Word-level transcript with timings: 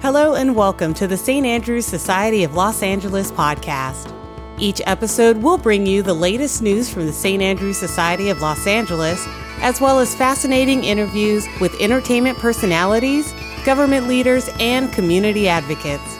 Hello 0.00 0.36
and 0.36 0.54
welcome 0.54 0.94
to 0.94 1.08
the 1.08 1.16
St. 1.16 1.44
Andrews 1.44 1.84
Society 1.84 2.44
of 2.44 2.54
Los 2.54 2.84
Angeles 2.84 3.32
podcast. 3.32 4.14
Each 4.56 4.80
episode 4.86 5.38
will 5.38 5.58
bring 5.58 5.86
you 5.86 6.04
the 6.04 6.14
latest 6.14 6.62
news 6.62 6.88
from 6.88 7.06
the 7.06 7.12
St. 7.12 7.42
Andrews 7.42 7.78
Society 7.78 8.30
of 8.30 8.40
Los 8.40 8.68
Angeles, 8.68 9.26
as 9.60 9.80
well 9.80 9.98
as 9.98 10.14
fascinating 10.14 10.84
interviews 10.84 11.48
with 11.60 11.74
entertainment 11.80 12.38
personalities, 12.38 13.34
government 13.64 14.06
leaders, 14.06 14.48
and 14.60 14.92
community 14.92 15.48
advocates. 15.48 16.16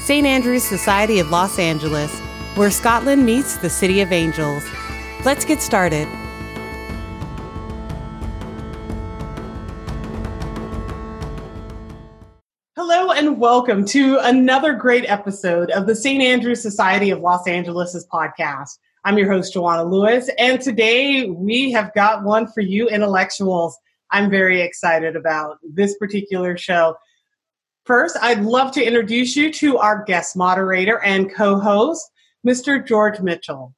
St. 0.00 0.26
Andrews 0.26 0.64
Society 0.64 1.20
of 1.20 1.30
Los 1.30 1.56
Angeles, 1.56 2.12
where 2.56 2.72
Scotland 2.72 3.24
meets 3.24 3.58
the 3.58 3.70
City 3.70 4.00
of 4.00 4.10
Angels. 4.10 4.68
Let's 5.24 5.44
get 5.44 5.62
started. 5.62 6.08
Welcome 13.40 13.86
to 13.86 14.18
another 14.18 14.74
great 14.74 15.08
episode 15.08 15.70
of 15.70 15.86
the 15.86 15.96
St. 15.96 16.22
Andrews 16.22 16.60
Society 16.60 17.08
of 17.08 17.20
Los 17.20 17.48
Angeles' 17.48 18.06
podcast. 18.12 18.76
I'm 19.06 19.16
your 19.16 19.32
host, 19.32 19.54
Joanna 19.54 19.84
Lewis, 19.84 20.28
and 20.38 20.60
today 20.60 21.24
we 21.24 21.72
have 21.72 21.94
got 21.94 22.22
one 22.22 22.46
for 22.48 22.60
you 22.60 22.86
intellectuals. 22.86 23.78
I'm 24.10 24.28
very 24.28 24.60
excited 24.60 25.16
about 25.16 25.56
this 25.62 25.96
particular 25.96 26.58
show. 26.58 26.96
First, 27.86 28.18
I'd 28.20 28.42
love 28.42 28.72
to 28.72 28.84
introduce 28.84 29.34
you 29.34 29.50
to 29.54 29.78
our 29.78 30.04
guest 30.04 30.36
moderator 30.36 31.02
and 31.02 31.34
co 31.34 31.58
host, 31.58 32.10
Mr. 32.46 32.86
George 32.86 33.20
Mitchell. 33.20 33.74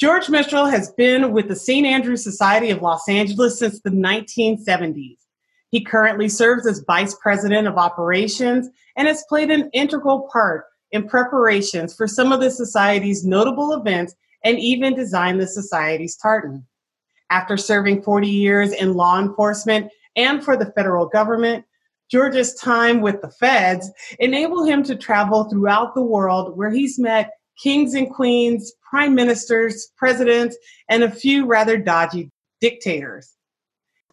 George 0.00 0.30
Mitchell 0.30 0.64
has 0.64 0.90
been 0.92 1.32
with 1.32 1.48
the 1.48 1.56
St. 1.56 1.86
Andrews 1.86 2.24
Society 2.24 2.70
of 2.70 2.80
Los 2.80 3.06
Angeles 3.10 3.58
since 3.58 3.78
the 3.78 3.90
1970s. 3.90 5.18
He 5.70 5.84
currently 5.84 6.30
serves 6.30 6.66
as 6.66 6.82
Vice 6.86 7.14
President 7.20 7.68
of 7.68 7.76
Operations 7.76 8.70
and 8.96 9.08
has 9.08 9.24
played 9.28 9.50
an 9.50 9.70
integral 9.72 10.28
part 10.32 10.64
in 10.92 11.08
preparations 11.08 11.94
for 11.94 12.06
some 12.06 12.32
of 12.32 12.40
the 12.40 12.50
Society's 12.50 13.24
notable 13.24 13.72
events 13.72 14.14
and 14.44 14.58
even 14.58 14.94
designed 14.94 15.40
the 15.40 15.46
Society's 15.46 16.16
tartan. 16.16 16.64
After 17.30 17.56
serving 17.56 18.02
40 18.02 18.28
years 18.28 18.72
in 18.72 18.94
law 18.94 19.20
enforcement 19.20 19.90
and 20.14 20.44
for 20.44 20.56
the 20.56 20.72
federal 20.72 21.06
government, 21.06 21.64
George's 22.10 22.54
time 22.54 23.00
with 23.00 23.20
the 23.20 23.30
feds 23.30 23.90
enabled 24.20 24.68
him 24.68 24.82
to 24.84 24.94
travel 24.94 25.44
throughout 25.44 25.94
the 25.94 26.02
world 26.02 26.56
where 26.56 26.70
he's 26.70 26.98
met 26.98 27.32
kings 27.60 27.94
and 27.94 28.10
queens, 28.10 28.72
prime 28.88 29.14
ministers, 29.14 29.88
presidents, 29.96 30.56
and 30.88 31.02
a 31.02 31.10
few 31.10 31.46
rather 31.46 31.76
dodgy 31.76 32.30
dictators. 32.60 33.32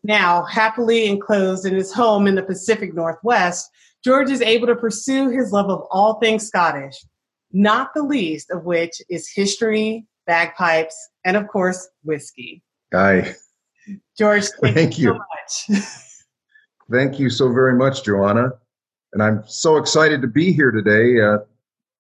Now, 0.04 0.44
happily 0.44 1.06
enclosed 1.06 1.66
in 1.66 1.74
his 1.74 1.94
home 1.94 2.28
in 2.28 2.36
the 2.36 2.44
Pacific 2.44 2.94
Northwest, 2.94 3.70
George 4.04 4.30
is 4.30 4.42
able 4.42 4.68
to 4.68 4.76
pursue 4.76 5.30
his 5.30 5.52
love 5.52 5.70
of 5.70 5.86
all 5.90 6.16
things 6.16 6.46
Scottish, 6.46 7.06
not 7.52 7.94
the 7.94 8.04
least 8.04 8.52
of 8.52 8.66
which 8.66 9.02
is 9.10 9.30
history, 9.34 10.06
bagpipes, 10.28 10.96
and 11.24 11.38
of 11.38 11.48
course, 11.48 11.88
whiskey. 12.04 12.62
Hi. 12.94 13.36
George, 14.18 14.46
thank, 14.62 14.76
thank 14.76 15.00
you, 15.00 15.14
you 15.14 15.20
so 15.70 15.78
much. 15.80 15.84
thank 16.92 17.20
you 17.20 17.30
so 17.30 17.52
very 17.54 17.76
much, 17.76 18.04
Joanna. 18.04 18.50
And 19.14 19.24
I'm 19.24 19.44
so 19.46 19.78
excited 19.78 20.22
to 20.22 20.28
be 20.28 20.52
here 20.52 20.72
today, 20.72 21.22
uh, 21.22 21.40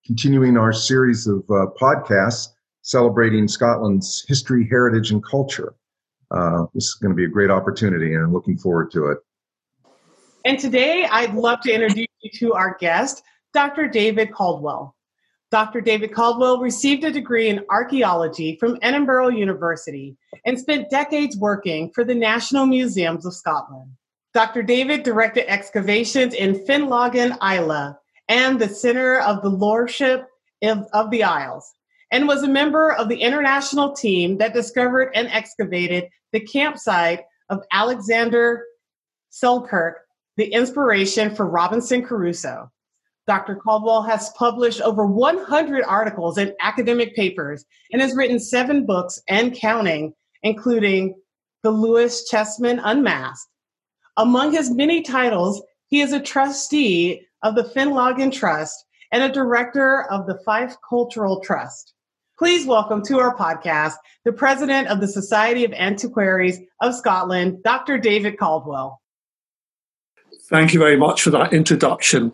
continuing 0.05 0.57
our 0.57 0.73
series 0.73 1.27
of 1.27 1.43
uh, 1.49 1.67
podcasts 1.79 2.49
celebrating 2.81 3.47
Scotland's 3.47 4.25
history, 4.27 4.67
heritage, 4.69 5.11
and 5.11 5.23
culture. 5.23 5.73
Uh, 6.31 6.65
this 6.73 6.85
is 6.85 6.95
going 6.95 7.11
to 7.11 7.15
be 7.15 7.25
a 7.25 7.29
great 7.29 7.49
opportunity, 7.49 8.13
and 8.13 8.23
I'm 8.25 8.33
looking 8.33 8.57
forward 8.57 8.91
to 8.91 9.07
it. 9.07 9.19
And 10.45 10.59
today, 10.59 11.05
I'd 11.09 11.33
love 11.35 11.61
to 11.61 11.71
introduce 11.71 12.07
you 12.21 12.31
to 12.39 12.53
our 12.53 12.75
guest, 12.79 13.23
Dr. 13.53 13.87
David 13.87 14.33
Caldwell. 14.33 14.95
Dr. 15.51 15.81
David 15.81 16.13
Caldwell 16.13 16.59
received 16.59 17.03
a 17.03 17.11
degree 17.11 17.47
in 17.47 17.63
archaeology 17.69 18.57
from 18.59 18.77
Edinburgh 18.81 19.29
University 19.29 20.17
and 20.45 20.59
spent 20.59 20.89
decades 20.89 21.37
working 21.37 21.91
for 21.91 22.03
the 22.03 22.15
National 22.15 22.65
Museums 22.65 23.25
of 23.25 23.35
Scotland. 23.35 23.91
Dr. 24.33 24.63
David 24.63 25.03
directed 25.03 25.49
excavations 25.49 26.33
in 26.33 26.55
Finlaggan 26.65 27.37
Islay 27.41 27.93
and 28.27 28.59
the 28.59 28.67
Center 28.67 29.19
of 29.19 29.43
the 29.43 29.49
Lordship 29.49 30.27
of 30.63 31.11
the 31.11 31.23
Isles, 31.23 31.71
and 32.11 32.27
was 32.27 32.41
a 32.41 32.47
member 32.47 32.91
of 32.91 33.09
the 33.09 33.21
international 33.21 33.93
team 33.93 34.39
that 34.39 34.53
discovered 34.53 35.11
and 35.13 35.27
excavated 35.27 36.09
the 36.31 36.39
campsite 36.39 37.21
of 37.49 37.61
Alexander 37.71 38.65
Selkirk, 39.29 40.02
the 40.37 40.51
inspiration 40.51 41.35
for 41.35 41.47
Robinson 41.47 42.03
Crusoe. 42.03 42.71
Dr. 43.27 43.55
Caldwell 43.55 44.01
has 44.01 44.31
published 44.31 44.81
over 44.81 45.05
100 45.05 45.83
articles 45.83 46.37
in 46.37 46.55
academic 46.59 47.15
papers 47.15 47.63
and 47.91 48.01
has 48.01 48.15
written 48.15 48.39
seven 48.39 48.85
books 48.85 49.21
and 49.29 49.55
counting, 49.55 50.13
including 50.41 51.15
The 51.61 51.71
Lewis 51.71 52.29
Chessmen 52.29 52.81
Unmasked. 52.83 53.47
Among 54.17 54.51
his 54.51 54.71
many 54.71 55.01
titles, 55.01 55.63
he 55.87 56.01
is 56.01 56.11
a 56.11 56.19
trustee 56.19 57.25
of 57.43 57.55
the 57.55 57.63
Finlaggan 57.63 58.31
Trust 58.31 58.85
and 59.11 59.23
a 59.23 59.31
director 59.31 60.03
of 60.11 60.25
the 60.25 60.39
Fife 60.43 60.75
Cultural 60.87 61.39
Trust. 61.39 61.93
Please 62.37 62.65
welcome 62.65 63.03
to 63.05 63.19
our 63.19 63.37
podcast 63.37 63.93
the 64.25 64.33
president 64.33 64.87
of 64.87 64.99
the 64.99 65.07
Society 65.07 65.63
of 65.63 65.71
Antiquaries 65.73 66.59
of 66.81 66.95
Scotland, 66.95 67.63
Dr. 67.63 67.97
David 67.99 68.37
Caldwell. 68.37 69.02
Thank 70.53 70.71
you 70.71 70.79
very 70.79 70.97
much 70.97 71.23
for 71.23 71.31
that 71.31 71.51
introduction. 71.51 72.31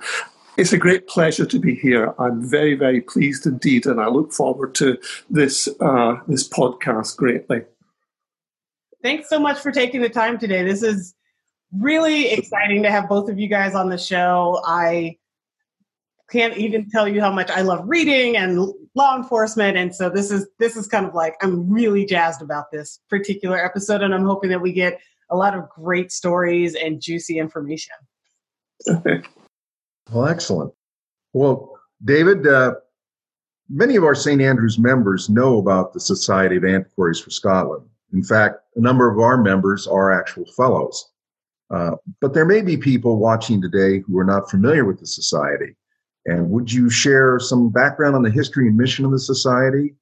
It's 0.57 0.73
a 0.73 0.77
great 0.77 1.07
pleasure 1.07 1.45
to 1.45 1.57
be 1.57 1.73
here. 1.73 2.13
I'm 2.19 2.41
very, 2.41 2.75
very 2.75 2.99
pleased 2.99 3.45
indeed, 3.45 3.85
and 3.85 4.01
I 4.01 4.09
look 4.09 4.33
forward 4.33 4.75
to 4.75 4.97
this 5.29 5.69
uh, 5.79 6.17
this 6.27 6.45
podcast 6.45 7.15
greatly. 7.15 7.61
Thanks 9.01 9.29
so 9.29 9.39
much 9.39 9.57
for 9.59 9.71
taking 9.71 10.01
the 10.01 10.09
time 10.09 10.37
today. 10.37 10.65
This 10.65 10.83
is 10.83 11.15
really 11.71 12.31
exciting 12.31 12.83
to 12.83 12.91
have 12.91 13.07
both 13.07 13.29
of 13.29 13.39
you 13.39 13.47
guys 13.47 13.73
on 13.73 13.87
the 13.87 13.97
show. 13.97 14.61
I 14.65 15.17
can't 16.29 16.57
even 16.57 16.89
tell 16.89 17.07
you 17.07 17.21
how 17.21 17.31
much 17.31 17.49
I 17.49 17.61
love 17.61 17.87
reading 17.87 18.35
and 18.35 18.67
law 18.95 19.15
enforcement, 19.15 19.77
and 19.77 19.95
so 19.95 20.09
this 20.09 20.29
is 20.29 20.45
this 20.59 20.75
is 20.75 20.87
kind 20.87 21.05
of 21.05 21.13
like 21.13 21.35
I'm 21.41 21.71
really 21.71 22.05
jazzed 22.05 22.41
about 22.41 22.69
this 22.69 22.99
particular 23.09 23.63
episode, 23.63 24.03
and 24.03 24.13
I'm 24.13 24.25
hoping 24.25 24.49
that 24.49 24.59
we 24.59 24.73
get 24.73 24.99
a 25.29 25.35
lot 25.35 25.55
of 25.55 25.69
great 25.69 26.11
stories 26.11 26.75
and 26.75 27.01
juicy 27.01 27.37
information. 27.37 27.95
Well, 30.11 30.27
excellent. 30.27 30.73
Well, 31.33 31.77
David, 32.03 32.47
uh, 32.47 32.75
many 33.69 33.95
of 33.95 34.03
our 34.03 34.15
St. 34.15 34.41
Andrews 34.41 34.79
members 34.79 35.29
know 35.29 35.59
about 35.59 35.93
the 35.93 35.99
Society 35.99 36.55
of 36.55 36.65
Antiquaries 36.65 37.19
for 37.19 37.29
Scotland. 37.29 37.87
In 38.13 38.23
fact, 38.23 38.57
a 38.75 38.81
number 38.81 39.11
of 39.11 39.19
our 39.19 39.37
members 39.37 39.85
are 39.85 40.11
actual 40.11 40.45
fellows. 40.57 41.11
Uh, 41.69 41.91
but 42.19 42.33
there 42.33 42.45
may 42.45 42.61
be 42.61 42.75
people 42.75 43.19
watching 43.19 43.61
today 43.61 43.99
who 43.99 44.17
are 44.17 44.23
not 44.23 44.49
familiar 44.49 44.85
with 44.85 44.99
the 44.99 45.05
Society. 45.05 45.75
And 46.25 46.49
would 46.49 46.71
you 46.73 46.89
share 46.89 47.39
some 47.39 47.69
background 47.69 48.15
on 48.15 48.23
the 48.23 48.31
history 48.31 48.67
and 48.67 48.77
mission 48.77 49.05
of 49.05 49.11
the 49.11 49.19
Society? 49.19 49.95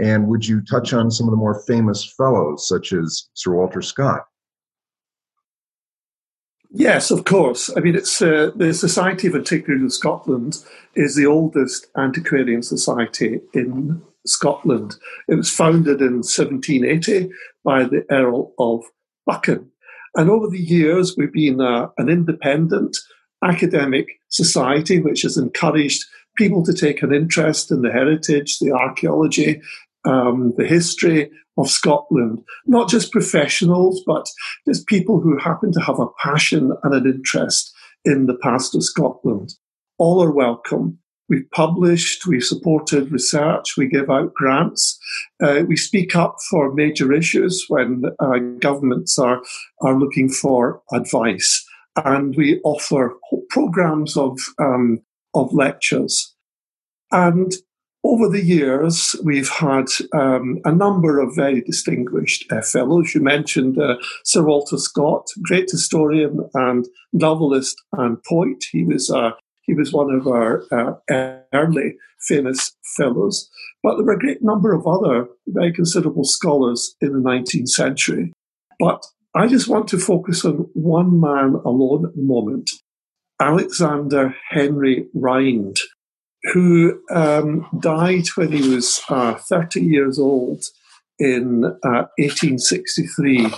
And 0.00 0.26
would 0.26 0.46
you 0.46 0.60
touch 0.62 0.92
on 0.92 1.10
some 1.10 1.28
of 1.28 1.30
the 1.30 1.36
more 1.36 1.62
famous 1.66 2.12
fellows, 2.16 2.66
such 2.68 2.92
as 2.92 3.28
Sir 3.34 3.52
Walter 3.52 3.82
Scott? 3.82 4.26
Yes, 6.74 7.10
of 7.10 7.24
course. 7.24 7.70
I 7.76 7.80
mean, 7.80 7.94
it's 7.94 8.22
uh, 8.22 8.50
the 8.56 8.72
Society 8.72 9.28
of 9.28 9.34
Antiquaries 9.34 9.82
of 9.82 9.92
Scotland 9.92 10.56
is 10.94 11.14
the 11.14 11.26
oldest 11.26 11.86
antiquarian 11.98 12.62
society 12.62 13.40
in 13.52 14.02
Scotland. 14.26 14.96
It 15.28 15.34
was 15.34 15.50
founded 15.50 16.00
in 16.00 16.22
1780 16.22 17.30
by 17.62 17.84
the 17.84 18.06
Earl 18.10 18.54
of 18.58 18.84
Buchan. 19.26 19.70
And 20.14 20.30
over 20.30 20.48
the 20.48 20.58
years, 20.58 21.14
we've 21.16 21.32
been 21.32 21.60
uh, 21.60 21.88
an 21.98 22.08
independent 22.08 22.96
academic 23.44 24.06
society 24.30 24.98
which 24.98 25.22
has 25.22 25.36
encouraged 25.36 26.04
people 26.38 26.64
to 26.64 26.72
take 26.72 27.02
an 27.02 27.12
interest 27.12 27.70
in 27.70 27.82
the 27.82 27.92
heritage, 27.92 28.58
the 28.58 28.72
archaeology, 28.72 29.60
um, 30.04 30.52
the 30.56 30.66
history 30.66 31.30
of 31.58 31.68
Scotland, 31.68 32.42
not 32.66 32.88
just 32.88 33.12
professionals, 33.12 34.02
but 34.06 34.26
just 34.66 34.86
people 34.86 35.20
who 35.20 35.38
happen 35.38 35.72
to 35.72 35.80
have 35.80 35.98
a 35.98 36.08
passion 36.22 36.72
and 36.82 36.94
an 36.94 37.06
interest 37.06 37.72
in 38.04 38.26
the 38.26 38.36
past 38.42 38.74
of 38.74 38.82
Scotland. 38.82 39.54
All 39.98 40.22
are 40.22 40.32
welcome. 40.32 40.98
We've 41.28 41.50
published, 41.52 42.26
we've 42.26 42.42
supported 42.42 43.10
research, 43.10 43.76
we 43.76 43.86
give 43.86 44.10
out 44.10 44.34
grants, 44.34 44.98
uh, 45.42 45.62
we 45.66 45.76
speak 45.76 46.14
up 46.16 46.36
for 46.50 46.74
major 46.74 47.12
issues 47.12 47.64
when 47.68 48.02
uh, 48.18 48.38
governments 48.58 49.18
are, 49.18 49.40
are 49.80 49.98
looking 49.98 50.28
for 50.28 50.82
advice, 50.92 51.64
and 52.04 52.34
we 52.36 52.60
offer 52.64 53.14
programs 53.50 54.16
of, 54.16 54.38
um, 54.58 55.00
of 55.34 55.54
lectures. 55.54 56.34
And 57.12 57.52
over 58.04 58.28
the 58.28 58.44
years, 58.44 59.14
we've 59.22 59.48
had 59.48 59.86
um, 60.12 60.58
a 60.64 60.72
number 60.72 61.20
of 61.20 61.36
very 61.36 61.60
distinguished 61.60 62.50
uh, 62.50 62.60
fellows. 62.60 63.14
You 63.14 63.20
mentioned 63.20 63.78
uh, 63.78 63.96
Sir 64.24 64.42
Walter 64.42 64.76
Scott, 64.76 65.28
great 65.42 65.70
historian 65.70 66.48
and 66.54 66.86
novelist 67.12 67.80
and 67.92 68.22
poet. 68.24 68.64
He 68.72 68.84
was 68.84 69.08
a 69.10 69.34
He 69.62 69.74
was 69.74 69.92
one 69.92 70.10
of 70.12 70.26
our 70.26 70.64
uh, 70.72 70.94
early 71.52 71.96
famous 72.20 72.72
fellows. 72.96 73.48
But 73.82 73.96
there 73.96 74.04
were 74.04 74.14
a 74.14 74.18
great 74.18 74.42
number 74.42 74.72
of 74.72 74.86
other 74.86 75.28
very 75.46 75.72
considerable 75.72 76.24
scholars 76.24 76.96
in 77.00 77.12
the 77.12 77.18
19th 77.18 77.68
century. 77.68 78.32
But 78.78 79.04
I 79.34 79.46
just 79.46 79.68
want 79.68 79.88
to 79.88 79.98
focus 79.98 80.44
on 80.44 80.68
one 80.74 81.20
man 81.20 81.54
alone 81.64 82.04
at 82.04 82.14
the 82.14 82.22
moment, 82.22 82.70
Alexander 83.40 84.34
Henry 84.50 85.06
Rhind, 85.14 85.78
who 86.52 87.00
um, 87.10 87.66
died 87.78 88.26
when 88.34 88.52
he 88.52 88.68
was 88.68 89.00
uh, 89.08 89.34
30 89.34 89.80
years 89.80 90.18
old 90.18 90.62
in 91.18 91.64
uh, 91.64 92.06
1863. 92.18 93.48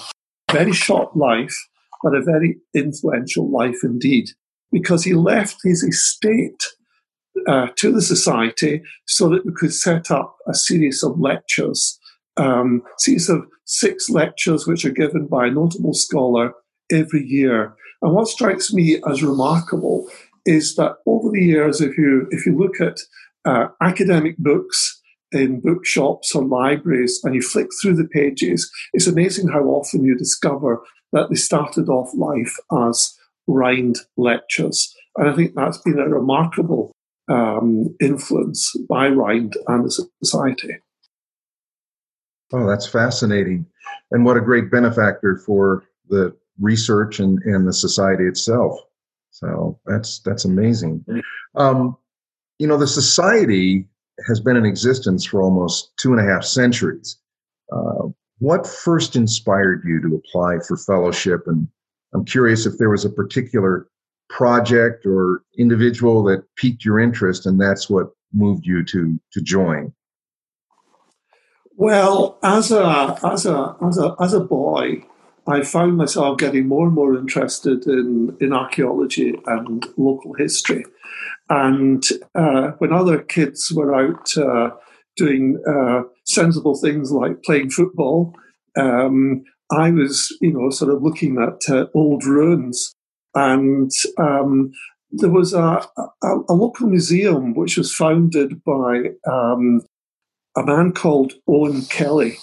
Very 0.53 0.73
short 0.73 1.17
life, 1.17 1.57
but 2.03 2.15
a 2.15 2.23
very 2.23 2.59
influential 2.75 3.51
life 3.51 3.79
indeed, 3.83 4.29
because 4.71 5.05
he 5.05 5.15
left 5.15 5.57
his 5.65 5.83
estate 5.83 6.63
uh, 7.49 7.69
to 7.77 7.91
the 7.91 8.03
society 8.03 8.83
so 9.07 9.29
that 9.29 9.45
we 9.45 9.53
could 9.53 9.73
set 9.73 10.11
up 10.11 10.37
a 10.47 10.55
series 10.55 11.03
of 11.03 11.19
lectures, 11.19 11.99
um, 12.37 12.83
series 12.99 13.29
of 13.29 13.47
six 13.65 14.11
lectures 14.11 14.67
which 14.67 14.85
are 14.85 14.91
given 14.91 15.27
by 15.27 15.47
a 15.47 15.51
notable 15.51 15.95
scholar 15.95 16.53
every 16.91 17.25
year. 17.25 17.75
And 18.03 18.15
what 18.15 18.29
strikes 18.29 18.73
me 18.73 19.01
as 19.09 19.23
remarkable 19.23 20.07
is 20.47 20.75
that 20.77 20.97
over 21.07 21.31
the 21.31 21.43
years, 21.43 21.81
if 21.81 21.97
you 21.97 22.27
if 22.31 22.47
you 22.47 22.57
look 22.57 22.81
at 22.81 23.01
uh, 23.45 23.69
academic 23.81 24.37
books 24.39 25.01
in 25.33 25.61
bookshops 25.61 26.35
or 26.35 26.45
libraries 26.45 27.21
and 27.25 27.35
you 27.35 27.43
flick 27.43 27.69
through 27.81 27.97
the 27.97 28.09
pages, 28.09 28.71
it's 28.93 29.07
amazing 29.07 29.49
how 29.49 29.65
often 29.65 30.05
you 30.05 30.17
discover 30.17 30.83
that 31.13 31.29
they 31.29 31.37
started 31.37 31.89
off 31.89 32.11
life 32.15 32.57
as 32.89 33.17
Rhind 33.47 33.99
lectures. 34.17 34.95
And 35.17 35.29
I 35.29 35.35
think 35.35 35.55
that's 35.55 35.79
been 35.79 35.99
a 35.99 36.09
remarkable 36.09 36.93
um, 37.29 37.95
influence 38.01 38.73
by 38.89 39.09
Rhind 39.09 39.55
and 39.69 39.85
the 39.85 40.07
society. 40.23 40.79
Oh, 42.53 42.67
that's 42.67 42.87
fascinating. 42.87 43.67
And 44.11 44.25
what 44.25 44.37
a 44.37 44.41
great 44.41 44.71
benefactor 44.71 45.37
for 45.37 45.85
the 46.09 46.35
research 46.61 47.19
and, 47.19 47.39
and 47.43 47.67
the 47.67 47.73
society 47.73 48.25
itself. 48.25 48.79
So 49.35 49.81
that's 49.85 50.21
that's 50.21 50.45
amazing. 50.45 51.05
Um, 51.57 51.97
you 52.61 52.69
know, 52.69 52.77
the 52.77 52.87
society 52.87 53.89
has 54.29 54.39
been 54.39 54.57
in 54.57 54.65
existence 54.65 55.25
for 55.25 55.43
almost 55.43 55.91
two 55.97 56.13
and 56.13 56.21
a 56.21 56.33
half 56.33 56.45
centuries. 56.45 57.19
Uh, 57.73 58.09
what 58.39 58.65
first 58.65 59.17
inspired 59.17 59.83
you 59.85 60.01
to 60.03 60.15
apply 60.15 60.59
for 60.67 60.77
fellowship? 60.77 61.49
And 61.49 61.67
I'm 62.15 62.25
curious 62.25 62.65
if 62.65 62.79
there 62.79 62.91
was 62.91 63.05
a 63.05 63.11
particular 63.11 63.89
project 64.31 65.05
or 65.05 65.43
individual 65.59 66.23
that 66.25 66.45
piqued 66.55 66.85
your 66.85 67.01
interest, 67.01 67.45
and 67.45 67.61
that's 67.61 67.91
what 67.91 68.11
moved 68.33 68.65
you 68.65 68.85
to 68.85 69.19
to 69.33 69.41
join. 69.41 69.93
Well, 71.75 72.39
as 72.45 72.71
a 72.71 73.19
as 73.25 73.47
a 73.47 73.77
as 73.85 73.99
a 73.99 74.15
as 74.21 74.33
a 74.33 74.41
boy, 74.41 75.05
I 75.47 75.63
found 75.63 75.97
myself 75.97 76.39
getting 76.39 76.69
more 76.69 76.87
and 76.87 76.95
more 76.95 77.15
interested 77.17 77.87
in, 77.87 78.37
in 78.41 78.53
archaeology 78.53 79.35
and 79.47 79.87
local 79.97 80.35
history. 80.35 80.85
And 81.51 82.03
uh, 82.35 82.73
when 82.79 82.93
other 82.93 83.19
kids 83.19 83.71
were 83.71 83.95
out 83.95 84.37
uh, 84.39 84.71
doing 85.17 85.63
uh, 85.69 86.03
sensible 86.25 86.75
things 86.75 87.13
like 87.13 87.43
playing 87.43 87.71
football, 87.71 88.35
um, 88.77 89.45
I 89.71 89.91
was, 89.91 90.35
you 90.41 90.53
know, 90.53 90.71
sort 90.71 90.95
of 90.95 91.03
looking 91.03 91.39
at 91.39 91.71
uh, 91.73 91.87
old 91.95 92.25
ruins. 92.25 92.95
And 93.35 93.91
um, 94.19 94.73
there 95.11 95.31
was 95.31 95.53
a, 95.53 95.87
a, 95.97 96.39
a, 96.49 96.55
local 96.55 96.87
museum 96.87 97.55
which 97.55 97.77
was 97.77 97.95
founded 97.95 98.63
by 98.65 99.11
um, 99.31 99.83
a 100.57 100.65
man 100.65 100.93
called 100.93 101.35
Owen 101.49 101.83
Kelly. 101.83 102.39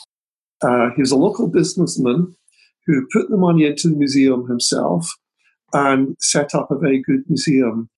Uh, 0.61 0.89
he 0.95 1.01
was 1.01 1.11
a 1.11 1.17
local 1.17 1.47
businessman 1.47 2.35
who 2.91 3.07
put 3.11 3.29
the 3.29 3.37
money 3.37 3.65
into 3.65 3.89
the 3.89 3.95
museum 3.95 4.47
himself 4.47 5.09
and 5.73 6.15
set 6.19 6.53
up 6.53 6.69
a 6.69 6.77
very 6.77 7.01
good 7.01 7.23
museum. 7.27 7.89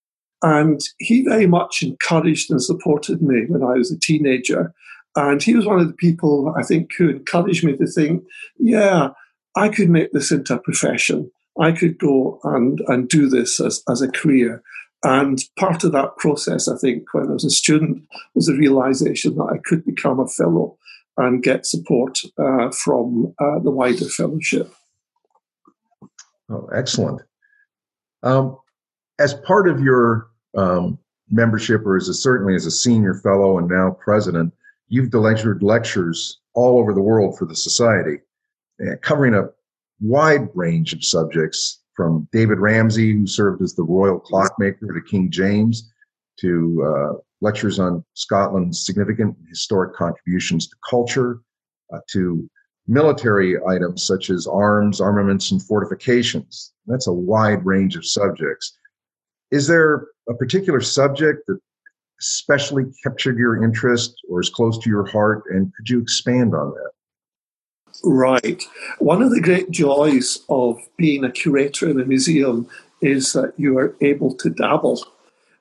And 0.42 0.81
he 1.00 1.24
very 1.24 1.48
much 1.48 1.81
encouraged 1.81 2.51
and 2.51 2.62
supported 2.62 3.22
me 3.22 3.45
when 3.48 3.63
I 3.63 3.78
was 3.78 3.92
a 3.92 4.00
teenager. 4.00 4.74
And 5.16 5.42
he 5.42 5.56
was 5.56 5.66
one 5.66 5.80
of 5.80 5.88
the 5.88 5.94
people 5.94 6.54
I 6.57 6.63
think 6.63 6.92
who 6.98 7.10
encouraged 7.10 7.63
me 7.63 7.78
to 7.78 7.88
think, 7.88 8.24
yeah, 8.60 9.10
I 9.56 9.69
could 9.69 9.90
make 9.90 10.12
this 10.12 10.31
into 10.31 10.56
a 10.56 10.60
profession. 10.60 11.31
I 11.60 11.72
could 11.72 11.98
go 11.98 12.40
and, 12.44 12.81
and 12.88 13.07
do 13.07 13.30
this 13.30 13.60
as, 13.60 13.84
as 13.90 14.01
a 14.01 14.12
career. 14.12 14.62
And 15.04 15.40
part 15.57 15.84
of 15.84 15.92
that 15.92 16.18
process, 16.18 16.68
I 16.68 16.78
think, 16.78 17.13
when 17.13 17.30
I 17.30 17.34
was 17.34 17.45
a 17.45 17.50
student, 17.50 18.04
was 18.36 18.48
the 18.48 18.56
realization 18.56 19.36
that 19.36 19.50
I 19.54 19.57
could 19.63 19.86
become 19.86 20.19
a 20.19 20.28
fellow 20.28 20.78
and 21.18 21.44
get 21.44 21.66
support 21.66 22.19
uh, 22.38 22.72
from 22.72 23.36
uh, 23.40 23.60
the 23.60 23.72
wider 23.72 24.06
fellowship. 24.06 24.74
Oh, 26.50 26.68
excellent. 26.74 27.22
Um, 28.24 28.57
as 29.19 29.34
part 29.34 29.68
of 29.68 29.80
your 29.80 30.28
um, 30.56 30.98
membership, 31.30 31.81
or 31.86 31.98
as 31.98 32.10
a, 32.10 32.13
certainly 32.13 32.56
as 32.56 32.66
a 32.66 32.72
senior 32.72 33.16
fellow 33.16 33.57
and 33.57 33.68
now 33.68 33.98
president, 34.00 34.54
you've 34.88 35.10
delivered 35.10 35.63
lectures 35.63 36.40
all 36.54 36.80
over 36.80 36.94
the 36.94 37.01
world 37.01 37.38
for 37.38 37.45
the 37.45 37.56
society, 37.56 38.19
uh, 38.86 38.95
covering 39.01 39.34
a 39.34 39.50
wide 40.01 40.48
range 40.54 40.94
of 40.94 41.04
subjects 41.04 41.80
from 41.95 42.28
David 42.31 42.60
Ramsay, 42.60 43.13
who 43.13 43.28
served 43.28 43.62
as 43.62 43.74
the 43.74 43.84
royal 43.84 44.19
clockmaker 44.19 44.94
to 44.94 45.01
King 45.01 45.30
James, 45.31 45.92
to 46.40 46.84
uh, 46.86 47.19
lectures 47.42 47.80
on 47.80 48.04
Scotland's 48.16 48.86
significant 48.86 49.36
historic 49.48 49.95
contributions 49.95 50.68
to 50.68 50.75
culture, 50.90 51.40
uh, 51.94 52.00
to 52.12 52.50
military 52.88 53.56
items 53.65 54.06
such 54.06 54.30
as 54.30 54.47
arms, 54.47 55.00
armaments, 55.00 55.51
and 55.51 55.62
fortifications. 55.62 56.74
That's 56.88 57.07
a 57.07 57.13
wide 57.13 57.65
range 57.65 57.95
of 57.95 58.06
subjects. 58.06 58.77
Is 59.51 59.68
there 59.68 60.07
a 60.27 60.33
particular 60.33 60.81
subject 60.81 61.45
that 61.47 61.59
especially 62.19 62.85
captured 63.03 63.38
your 63.38 63.63
interest 63.63 64.15
or 64.30 64.41
is 64.41 64.50
close 64.50 64.77
to 64.80 64.89
your 64.89 65.06
heart? 65.06 65.44
And 65.50 65.74
could 65.75 65.89
you 65.89 66.00
expand 66.00 66.53
on 66.56 66.71
that? 66.71 66.91
Right. 68.03 68.63
One 69.00 69.21
of 69.21 69.31
the 69.31 69.41
great 69.41 69.71
joys 69.71 70.39
of 70.50 70.80
being 70.97 71.24
a 71.24 71.31
curator 71.31 71.89
in 71.89 72.00
a 72.00 72.06
museum 72.06 72.68
is 73.01 73.33
that 73.33 73.53
you 73.57 73.77
are 73.77 73.95
able 74.01 74.33
to 74.35 74.50
dabble 74.50 75.03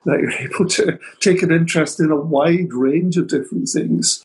that 0.05 0.19
you're 0.19 0.31
able 0.39 0.67
to 0.67 0.99
take 1.19 1.41
an 1.41 1.51
interest 1.51 1.99
in 1.99 2.11
a 2.11 2.15
wide 2.15 2.73
range 2.73 3.17
of 3.17 3.27
different 3.27 3.69
things. 3.69 4.23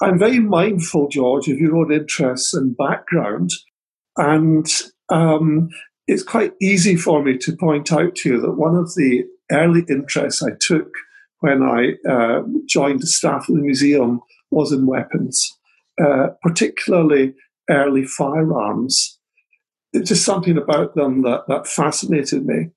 I'm 0.00 0.18
very 0.18 0.40
mindful, 0.40 1.08
George, 1.08 1.48
of 1.48 1.58
your 1.58 1.76
own 1.76 1.92
interests 1.92 2.52
and 2.52 2.76
background. 2.76 3.50
And 4.16 4.66
um, 5.08 5.70
it's 6.06 6.22
quite 6.22 6.52
easy 6.60 6.96
for 6.96 7.22
me 7.22 7.38
to 7.38 7.56
point 7.56 7.92
out 7.92 8.14
to 8.16 8.28
you 8.28 8.40
that 8.40 8.52
one 8.52 8.76
of 8.76 8.94
the 8.94 9.24
early 9.50 9.84
interests 9.88 10.42
I 10.42 10.50
took 10.60 10.88
when 11.40 11.62
I 11.62 11.94
uh, 12.08 12.42
joined 12.66 13.00
the 13.00 13.06
staff 13.06 13.48
of 13.48 13.56
the 13.56 13.62
museum 13.62 14.20
was 14.50 14.72
in 14.72 14.86
weapons, 14.86 15.50
uh, 16.00 16.28
particularly 16.42 17.34
early 17.68 18.04
firearms. 18.04 19.18
It's 19.92 20.08
just 20.08 20.24
something 20.24 20.56
about 20.56 20.94
them 20.94 21.22
that, 21.22 21.44
that 21.48 21.66
fascinated 21.66 22.44
me. 22.44 22.70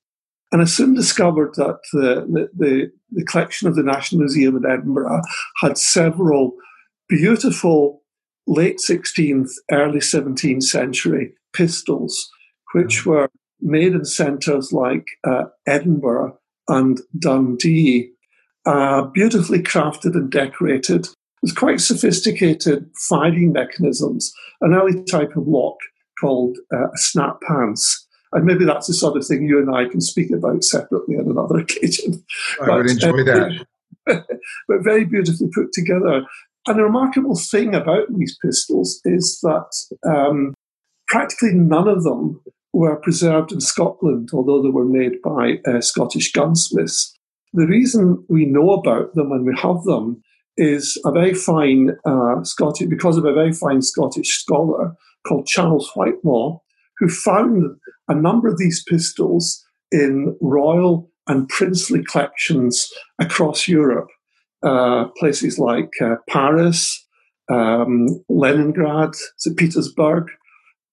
And 0.52 0.62
I 0.62 0.64
soon 0.64 0.94
discovered 0.94 1.54
that 1.56 1.78
the, 1.92 2.48
the, 2.56 2.90
the, 3.10 3.24
collection 3.24 3.68
of 3.68 3.76
the 3.76 3.84
National 3.84 4.20
Museum 4.20 4.56
in 4.56 4.68
Edinburgh 4.68 5.22
had 5.60 5.78
several 5.78 6.54
beautiful 7.10 8.02
late 8.46 8.78
16th, 8.78 9.50
early 9.70 9.98
17th 9.98 10.62
century 10.62 11.34
pistols, 11.52 12.30
which 12.72 13.04
were 13.04 13.28
made 13.60 13.92
in 13.92 14.04
centres 14.04 14.72
like 14.72 15.04
uh, 15.28 15.44
Edinburgh 15.66 16.38
and 16.68 17.00
Dundee, 17.18 18.10
uh, 18.64 19.02
beautifully 19.02 19.62
crafted 19.62 20.14
and 20.14 20.30
decorated 20.30 21.08
with 21.42 21.56
quite 21.56 21.80
sophisticated 21.80 22.90
firing 23.08 23.52
mechanisms, 23.52 24.32
an 24.62 24.74
early 24.74 25.04
type 25.04 25.36
of 25.36 25.46
lock 25.46 25.76
called 26.18 26.56
uh, 26.72 26.88
a 26.88 26.96
snaphance 26.98 27.96
and 28.32 28.44
maybe 28.44 28.64
that's 28.64 28.86
the 28.86 28.94
sort 28.94 29.16
of 29.16 29.26
thing 29.26 29.42
you 29.42 29.58
and 29.58 29.74
I 29.74 29.88
can 29.88 30.00
speak 30.00 30.30
about 30.30 30.62
separately 30.62 31.16
on 31.16 31.30
another 31.30 31.58
occasion. 31.60 32.24
I 32.62 32.66
but, 32.66 32.76
would 32.76 32.90
enjoy 32.90 33.20
uh, 33.22 33.24
that. 33.24 33.66
but 34.68 34.82
very 34.82 35.04
beautifully 35.04 35.48
put 35.52 35.72
together. 35.72 36.24
And 36.66 36.78
the 36.78 36.84
remarkable 36.84 37.36
thing 37.36 37.74
about 37.74 38.06
these 38.14 38.36
pistols 38.44 39.00
is 39.04 39.40
that 39.42 39.70
um, 40.08 40.54
practically 41.08 41.54
none 41.54 41.88
of 41.88 42.04
them 42.04 42.40
were 42.72 42.96
preserved 42.96 43.52
in 43.52 43.60
Scotland, 43.60 44.30
although 44.32 44.62
they 44.62 44.68
were 44.68 44.84
made 44.84 45.20
by 45.22 45.58
uh, 45.66 45.80
Scottish 45.80 46.32
gunsmiths. 46.32 47.16
The 47.52 47.66
reason 47.66 48.24
we 48.28 48.44
know 48.44 48.72
about 48.72 49.14
them 49.14 49.32
and 49.32 49.44
we 49.44 49.56
have 49.56 49.82
them 49.84 50.22
is 50.56 51.00
a 51.04 51.10
very 51.10 51.34
fine 51.34 51.90
uh, 52.04 52.44
Scottish, 52.44 52.88
because 52.88 53.16
of 53.16 53.24
a 53.24 53.32
very 53.32 53.52
fine 53.52 53.82
Scottish 53.82 54.38
scholar 54.38 54.94
called 55.26 55.46
Charles 55.46 55.90
Whitelaw, 55.96 56.60
who 56.98 57.08
found 57.08 57.64
a 58.08 58.14
number 58.14 58.48
of 58.48 58.58
these 58.58 58.84
pistols 58.86 59.64
in 59.90 60.36
royal 60.40 61.10
and 61.26 61.48
princely 61.48 62.04
collections 62.04 62.88
across 63.18 63.66
Europe, 63.66 64.08
uh, 64.62 65.06
places 65.18 65.58
like 65.58 65.90
uh, 66.02 66.16
Paris, 66.28 67.06
um, 67.50 68.06
Leningrad, 68.28 69.14
St. 69.38 69.56
Petersburg, 69.56 70.28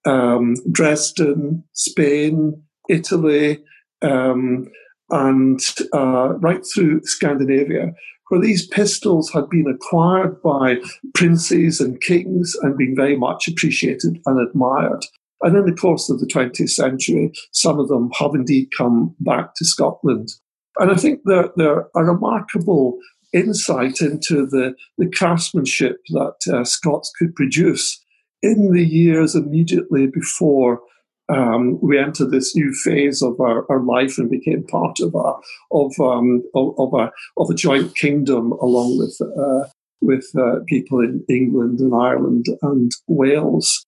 um, 0.06 0.56
Dresden, 0.72 1.64
Spain, 1.74 2.62
Italy, 2.90 3.64
um, 4.02 4.68
and 5.10 5.60
uh, 5.94 6.34
right 6.40 6.64
through 6.74 7.02
Scandinavia, 7.04 7.94
where 8.30 8.42
these 8.42 8.68
pistols 8.68 9.32
had 9.32 9.50
been 9.50 9.68
acquired 9.68 10.42
by 10.42 10.78
princes 11.14 11.80
and 11.80 12.02
kings 12.02 12.56
and 12.62 12.78
been 12.78 12.96
very 12.96 13.18
much 13.18 13.48
appreciated 13.48 14.20
and 14.26 14.48
admired. 14.48 15.06
And 15.42 15.56
in 15.56 15.66
the 15.66 15.80
course 15.80 16.10
of 16.10 16.20
the 16.20 16.26
20th 16.26 16.70
century, 16.70 17.32
some 17.52 17.80
of 17.80 17.88
them 17.88 18.10
have 18.20 18.32
indeed 18.34 18.70
come 18.78 19.16
back 19.20 19.54
to 19.56 19.66
Scotland. 19.66 20.30
And 20.78 20.92
I 20.92 20.96
think 20.96 21.22
they're, 21.26 21.50
they're 21.56 21.88
a 21.96 22.04
remarkable 22.04 22.98
insight 23.34 24.02
into 24.02 24.46
the, 24.46 24.76
the 24.98 25.10
craftsmanship 25.10 25.98
that 26.10 26.36
uh, 26.54 26.64
Scots 26.64 27.12
could 27.18 27.36
produce 27.36 28.04
in 28.42 28.72
the 28.72 28.86
years 28.86 29.36
immediately 29.36 30.08
before 30.08 30.82
um, 31.30 31.80
we 31.82 32.00
entered 32.00 32.32
this 32.32 32.56
new 32.56 32.74
phase 32.74 33.22
of 33.22 33.40
our, 33.40 33.70
our 33.70 33.82
life 33.82 34.18
and 34.18 34.30
became 34.30 34.64
part 34.64 35.00
of 35.02 35.14
a 35.14 35.34
of 35.72 35.92
um, 36.00 36.44
of, 36.56 36.74
of, 36.78 36.94
a 36.94 37.12
of 37.38 37.50
a 37.50 37.54
joint 37.54 37.96
kingdom 37.96 38.54
along 38.54 38.98
with 38.98 39.20
uh, 39.22 39.68
with 40.00 40.26
uh, 40.38 40.60
people 40.68 41.02
in 41.02 41.26
England 41.28 41.80
and 41.80 41.94
Ireland 41.94 42.46
and 42.62 42.92
Wales, 43.08 43.86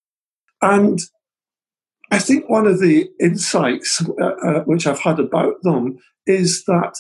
and 0.62 1.00
I 2.12 2.20
think 2.20 2.50
one 2.50 2.68
of 2.68 2.80
the 2.80 3.10
insights 3.20 4.04
uh, 4.20 4.24
uh, 4.24 4.64
which 4.64 4.86
I've 4.88 5.00
had 5.00 5.20
about 5.20 5.62
them 5.62 5.98
is 6.26 6.66
that 6.66 6.96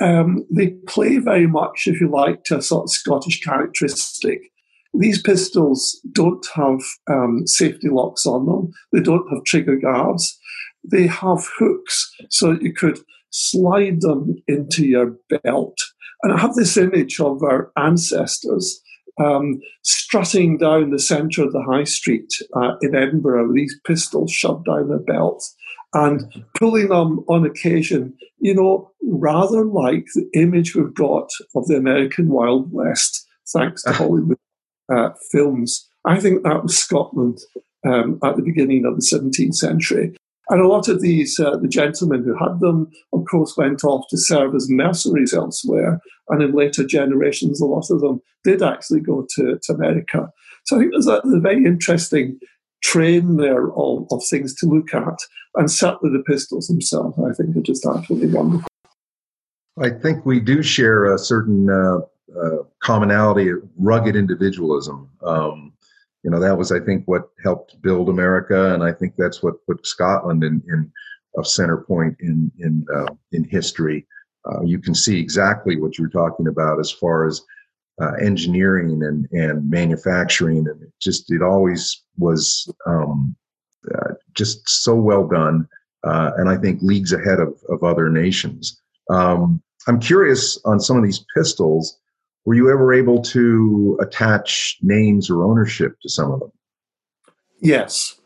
um, 0.00 0.46
they 0.50 0.68
play 0.86 1.18
very 1.18 1.46
much, 1.46 1.84
if 1.86 2.00
you 2.00 2.10
like, 2.10 2.44
to 2.44 2.58
a 2.58 2.62
sort 2.62 2.84
of 2.84 2.90
Scottish 2.90 3.40
characteristic. 3.40 4.52
These 4.94 5.22
pistols 5.22 6.00
don't 6.12 6.46
have 6.54 6.80
um, 7.10 7.46
safety 7.46 7.88
locks 7.88 8.26
on 8.26 8.46
them. 8.46 8.70
They 8.92 9.00
don't 9.00 9.28
have 9.30 9.44
trigger 9.44 9.76
guards. 9.76 10.38
They 10.84 11.06
have 11.06 11.46
hooks 11.58 12.10
so 12.30 12.52
that 12.52 12.62
you 12.62 12.72
could 12.72 12.98
slide 13.30 14.00
them 14.00 14.36
into 14.46 14.86
your 14.86 15.16
belt. 15.42 15.76
And 16.22 16.32
I 16.32 16.38
have 16.40 16.54
this 16.54 16.76
image 16.76 17.20
of 17.20 17.42
our 17.42 17.70
ancestors 17.76 18.80
um, 19.20 19.60
strutting 19.82 20.58
down 20.58 20.90
the 20.90 20.98
centre 20.98 21.42
of 21.42 21.52
the 21.52 21.62
high 21.62 21.84
street 21.84 22.32
uh, 22.54 22.76
in 22.80 22.94
Edinburgh 22.94 23.48
with 23.48 23.56
these 23.56 23.78
pistols 23.84 24.32
shoved 24.32 24.66
down 24.66 24.88
their 24.88 24.98
belts 24.98 25.54
and 25.94 26.44
pulling 26.58 26.88
them 26.88 27.24
on 27.28 27.44
occasion, 27.44 28.14
you 28.38 28.54
know, 28.54 28.90
rather 29.02 29.64
like 29.64 30.06
the 30.14 30.28
image 30.34 30.74
we've 30.74 30.94
got 30.94 31.30
of 31.54 31.66
the 31.66 31.76
American 31.76 32.28
Wild 32.28 32.72
West, 32.72 33.26
thanks 33.52 33.82
to 33.82 33.92
Hollywood 33.94 34.38
uh, 34.94 35.10
films. 35.32 35.88
I 36.04 36.20
think 36.20 36.42
that 36.42 36.62
was 36.62 36.76
Scotland 36.76 37.38
um, 37.86 38.18
at 38.22 38.36
the 38.36 38.42
beginning 38.42 38.84
of 38.84 38.96
the 38.96 39.02
17th 39.02 39.54
century. 39.54 40.14
And 40.50 40.62
a 40.62 40.68
lot 40.68 40.88
of 40.88 41.02
these, 41.02 41.38
uh, 41.38 41.56
the 41.58 41.68
gentlemen 41.68 42.24
who 42.24 42.34
had 42.34 42.60
them, 42.60 42.90
of 43.12 43.24
course, 43.30 43.56
went 43.56 43.84
off 43.84 44.06
to 44.08 44.16
serve 44.16 44.54
as 44.54 44.70
mercenaries 44.70 45.34
elsewhere. 45.34 46.00
And 46.30 46.42
in 46.42 46.52
later 46.52 46.86
generations, 46.86 47.60
a 47.60 47.66
lot 47.66 47.90
of 47.90 48.00
them 48.00 48.22
did 48.44 48.62
actually 48.62 49.00
go 49.00 49.26
to, 49.36 49.58
to 49.62 49.72
America. 49.72 50.30
So 50.64 50.76
I 50.76 50.80
think 50.80 50.92
there's 50.92 51.06
a, 51.06 51.20
a 51.24 51.40
very 51.40 51.64
interesting 51.64 52.38
train 52.82 53.36
there 53.36 53.70
of, 53.72 54.06
of 54.10 54.22
things 54.28 54.54
to 54.56 54.66
look 54.66 54.94
at. 54.94 55.18
And 55.54 55.70
certainly 55.70 56.16
the 56.16 56.22
pistols 56.24 56.68
themselves, 56.68 57.18
I 57.18 57.32
think, 57.32 57.56
are 57.56 57.60
just 57.60 57.86
absolutely 57.86 58.28
wonderful. 58.28 58.68
I 59.80 59.90
think 59.90 60.26
we 60.26 60.40
do 60.40 60.62
share 60.62 61.12
a 61.14 61.18
certain 61.18 61.70
uh, 61.70 61.98
uh, 62.38 62.62
commonality 62.80 63.48
of 63.50 63.58
rugged 63.76 64.16
individualism. 64.16 65.08
Um, 65.22 65.72
you 66.24 66.30
know, 66.30 66.40
that 66.40 66.58
was, 66.58 66.72
I 66.72 66.80
think, 66.80 67.06
what 67.06 67.30
helped 67.42 67.80
build 67.80 68.08
America, 68.08 68.74
and 68.74 68.82
I 68.82 68.92
think 68.92 69.14
that's 69.16 69.42
what 69.42 69.64
put 69.66 69.86
Scotland 69.86 70.42
in, 70.42 70.62
in 70.68 70.90
a 71.38 71.44
center 71.44 71.78
point 71.78 72.16
in 72.20 72.50
in 72.58 72.84
uh, 72.94 73.14
in 73.32 73.44
history. 73.44 74.06
Uh, 74.44 74.62
you 74.62 74.78
can 74.80 74.94
see 74.94 75.20
exactly 75.20 75.80
what 75.80 75.98
you're 75.98 76.08
talking 76.08 76.48
about 76.48 76.80
as 76.80 76.90
far 76.90 77.26
as 77.26 77.42
uh, 78.00 78.12
engineering 78.20 79.02
and 79.02 79.28
and 79.32 79.68
manufacturing, 79.70 80.68
and 80.68 80.82
it 80.82 80.92
just 81.00 81.30
it 81.32 81.42
always 81.42 82.02
was 82.16 82.72
um, 82.86 83.36
uh, 83.94 84.14
just 84.34 84.68
so 84.68 84.94
well 84.94 85.26
done, 85.26 85.68
uh, 86.04 86.32
and 86.36 86.48
I 86.48 86.56
think 86.56 86.80
leagues 86.82 87.12
ahead 87.12 87.40
of 87.40 87.54
of 87.68 87.82
other 87.82 88.08
nations. 88.08 88.80
Um, 89.10 89.62
I'm 89.86 90.00
curious 90.00 90.58
on 90.64 90.80
some 90.80 90.98
of 90.98 91.04
these 91.04 91.24
pistols 91.34 91.98
were 92.48 92.54
you 92.54 92.72
ever 92.72 92.94
able 92.94 93.20
to 93.20 93.98
attach 94.00 94.78
names 94.80 95.28
or 95.28 95.44
ownership 95.44 96.00
to 96.00 96.08
some 96.08 96.32
of 96.32 96.40
them? 96.40 96.50
Yes, 97.60 98.18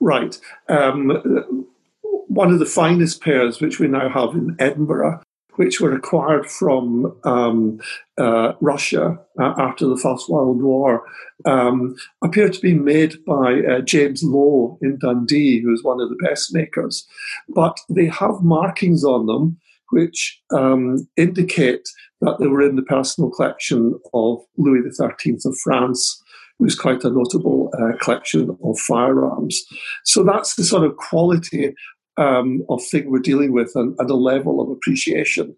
right. 0.00 0.36
Um, 0.68 1.66
one 2.02 2.50
of 2.50 2.58
the 2.58 2.66
finest 2.66 3.22
pairs, 3.22 3.60
which 3.60 3.78
we 3.78 3.86
now 3.86 4.08
have 4.08 4.30
in 4.30 4.56
Edinburgh, 4.58 5.22
which 5.62 5.80
were 5.80 5.94
acquired 5.94 6.50
from 6.50 7.16
um, 7.22 7.78
uh, 8.18 8.52
Russia 8.60 9.16
uh, 9.38 9.54
after 9.58 9.86
the 9.86 9.96
First 9.96 10.28
World 10.28 10.60
War, 10.60 11.04
um, 11.44 11.94
appear 12.20 12.48
to 12.48 12.60
be 12.60 12.74
made 12.74 13.24
by 13.24 13.60
uh, 13.60 13.80
James 13.80 14.24
Lowe 14.24 14.76
in 14.82 14.98
Dundee, 14.98 15.60
who 15.60 15.72
is 15.72 15.84
one 15.84 16.00
of 16.00 16.08
the 16.08 16.16
best 16.16 16.52
makers. 16.52 17.06
But 17.48 17.78
they 17.88 18.06
have 18.06 18.42
markings 18.42 19.04
on 19.04 19.26
them 19.26 19.60
which 19.90 20.40
um, 20.52 21.06
indicate 21.16 21.86
that 22.22 22.38
they 22.40 22.48
were 22.48 22.62
in 22.62 22.74
the 22.76 22.82
personal 22.82 23.30
collection 23.30 23.94
of 24.14 24.38
Louis 24.56 24.80
XIII 24.90 25.36
of 25.44 25.56
France, 25.58 26.20
who's 26.58 26.74
quite 26.74 27.04
a 27.04 27.10
notable 27.10 27.70
uh, 27.78 27.96
collection 27.98 28.56
of 28.64 28.78
firearms. 28.78 29.62
So 30.04 30.24
that's 30.24 30.56
the 30.56 30.64
sort 30.64 30.84
of 30.84 30.96
quality 30.96 31.74
um, 32.16 32.64
of 32.68 32.82
thing 32.90 33.10
we're 33.10 33.18
dealing 33.18 33.52
with 33.52 33.72
and, 33.74 33.94
and 33.98 34.10
a 34.10 34.14
level 34.14 34.60
of 34.60 34.70
appreciation. 34.70 35.56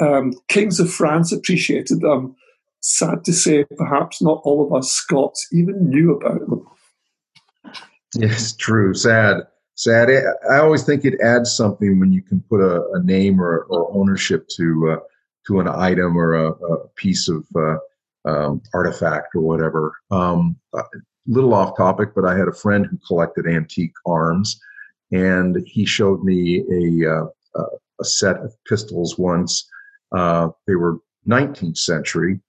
Um, 0.00 0.32
Kings 0.48 0.78
of 0.80 0.92
France 0.92 1.32
appreciated 1.32 2.00
them. 2.00 2.36
Sad 2.80 3.24
to 3.24 3.32
say, 3.32 3.64
perhaps 3.76 4.22
not 4.22 4.40
all 4.44 4.64
of 4.64 4.72
us 4.72 4.92
Scots 4.92 5.48
even 5.52 5.88
knew 5.88 6.12
about 6.12 6.48
them. 6.48 6.66
Yes, 8.14 8.54
true. 8.54 8.94
Sad 8.94 9.42
sad. 9.76 10.08
I 10.50 10.58
always 10.58 10.84
think 10.84 11.04
it 11.04 11.20
adds 11.20 11.54
something 11.54 12.00
when 12.00 12.12
you 12.12 12.22
can 12.22 12.42
put 12.48 12.60
a, 12.60 12.84
a 12.92 13.02
name 13.02 13.40
or, 13.40 13.66
or, 13.70 13.94
ownership 13.94 14.48
to 14.56 14.96
uh, 14.96 15.00
to 15.46 15.60
an 15.60 15.68
item 15.68 16.16
or 16.16 16.34
a, 16.34 16.50
a 16.50 16.88
piece 16.96 17.28
of 17.28 17.46
uh, 17.54 17.76
um, 18.28 18.60
artifact 18.74 19.34
or 19.34 19.42
whatever. 19.42 19.92
Um, 20.10 20.56
a 20.74 20.82
little 21.26 21.54
off 21.54 21.76
topic, 21.76 22.10
but 22.14 22.24
I 22.24 22.36
had 22.36 22.48
a 22.48 22.52
friend 22.52 22.86
who 22.86 22.98
collected 23.06 23.46
antique 23.46 23.94
arms, 24.06 24.58
and 25.12 25.62
he 25.66 25.84
showed 25.84 26.24
me 26.24 26.64
a 26.70 27.10
uh, 27.10 27.26
a 28.00 28.04
set 28.04 28.36
of 28.36 28.54
pistols 28.68 29.18
once. 29.18 29.68
Uh, 30.12 30.48
they 30.66 30.74
were 30.74 30.98
19th 31.26 31.78
century, 31.78 32.40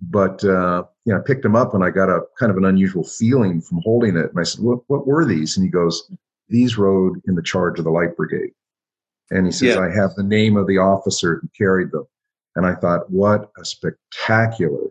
but 0.00 0.44
uh, 0.44 0.82
you 1.04 1.12
know, 1.12 1.20
I 1.20 1.22
picked 1.24 1.42
them 1.42 1.56
up 1.56 1.74
and 1.74 1.84
I 1.84 1.90
got 1.90 2.10
a 2.10 2.22
kind 2.38 2.50
of 2.50 2.58
an 2.58 2.64
unusual 2.64 3.04
feeling 3.04 3.60
from 3.60 3.80
holding 3.84 4.16
it. 4.16 4.30
And 4.30 4.40
I 4.40 4.42
said, 4.42 4.64
"What 4.64 4.80
what 4.88 5.06
were 5.06 5.24
these?" 5.24 5.56
And 5.56 5.64
he 5.64 5.70
goes, 5.70 6.10
these 6.48 6.78
rode 6.78 7.20
in 7.26 7.34
the 7.34 7.42
charge 7.42 7.78
of 7.78 7.84
the 7.84 7.90
light 7.90 8.16
brigade. 8.16 8.52
And 9.30 9.46
he 9.46 9.52
says, 9.52 9.74
yeah. 9.74 9.80
I 9.80 9.90
have 9.90 10.14
the 10.14 10.22
name 10.22 10.56
of 10.56 10.66
the 10.66 10.78
officer 10.78 11.40
who 11.40 11.48
carried 11.56 11.90
them. 11.90 12.06
And 12.54 12.64
I 12.64 12.74
thought, 12.74 13.10
what 13.10 13.50
a 13.60 13.64
spectacular 13.64 14.88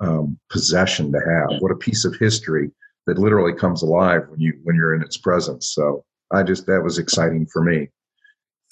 um, 0.00 0.38
possession 0.50 1.12
to 1.12 1.18
have. 1.18 1.60
What 1.60 1.70
a 1.70 1.76
piece 1.76 2.04
of 2.04 2.16
history 2.16 2.70
that 3.06 3.18
literally 3.18 3.52
comes 3.52 3.82
alive 3.82 4.22
when 4.28 4.40
you 4.40 4.58
when 4.64 4.76
you're 4.76 4.94
in 4.94 5.02
its 5.02 5.16
presence. 5.16 5.72
So 5.74 6.04
I 6.32 6.42
just 6.42 6.66
that 6.66 6.82
was 6.82 6.98
exciting 6.98 7.46
for 7.46 7.62
me. 7.62 7.88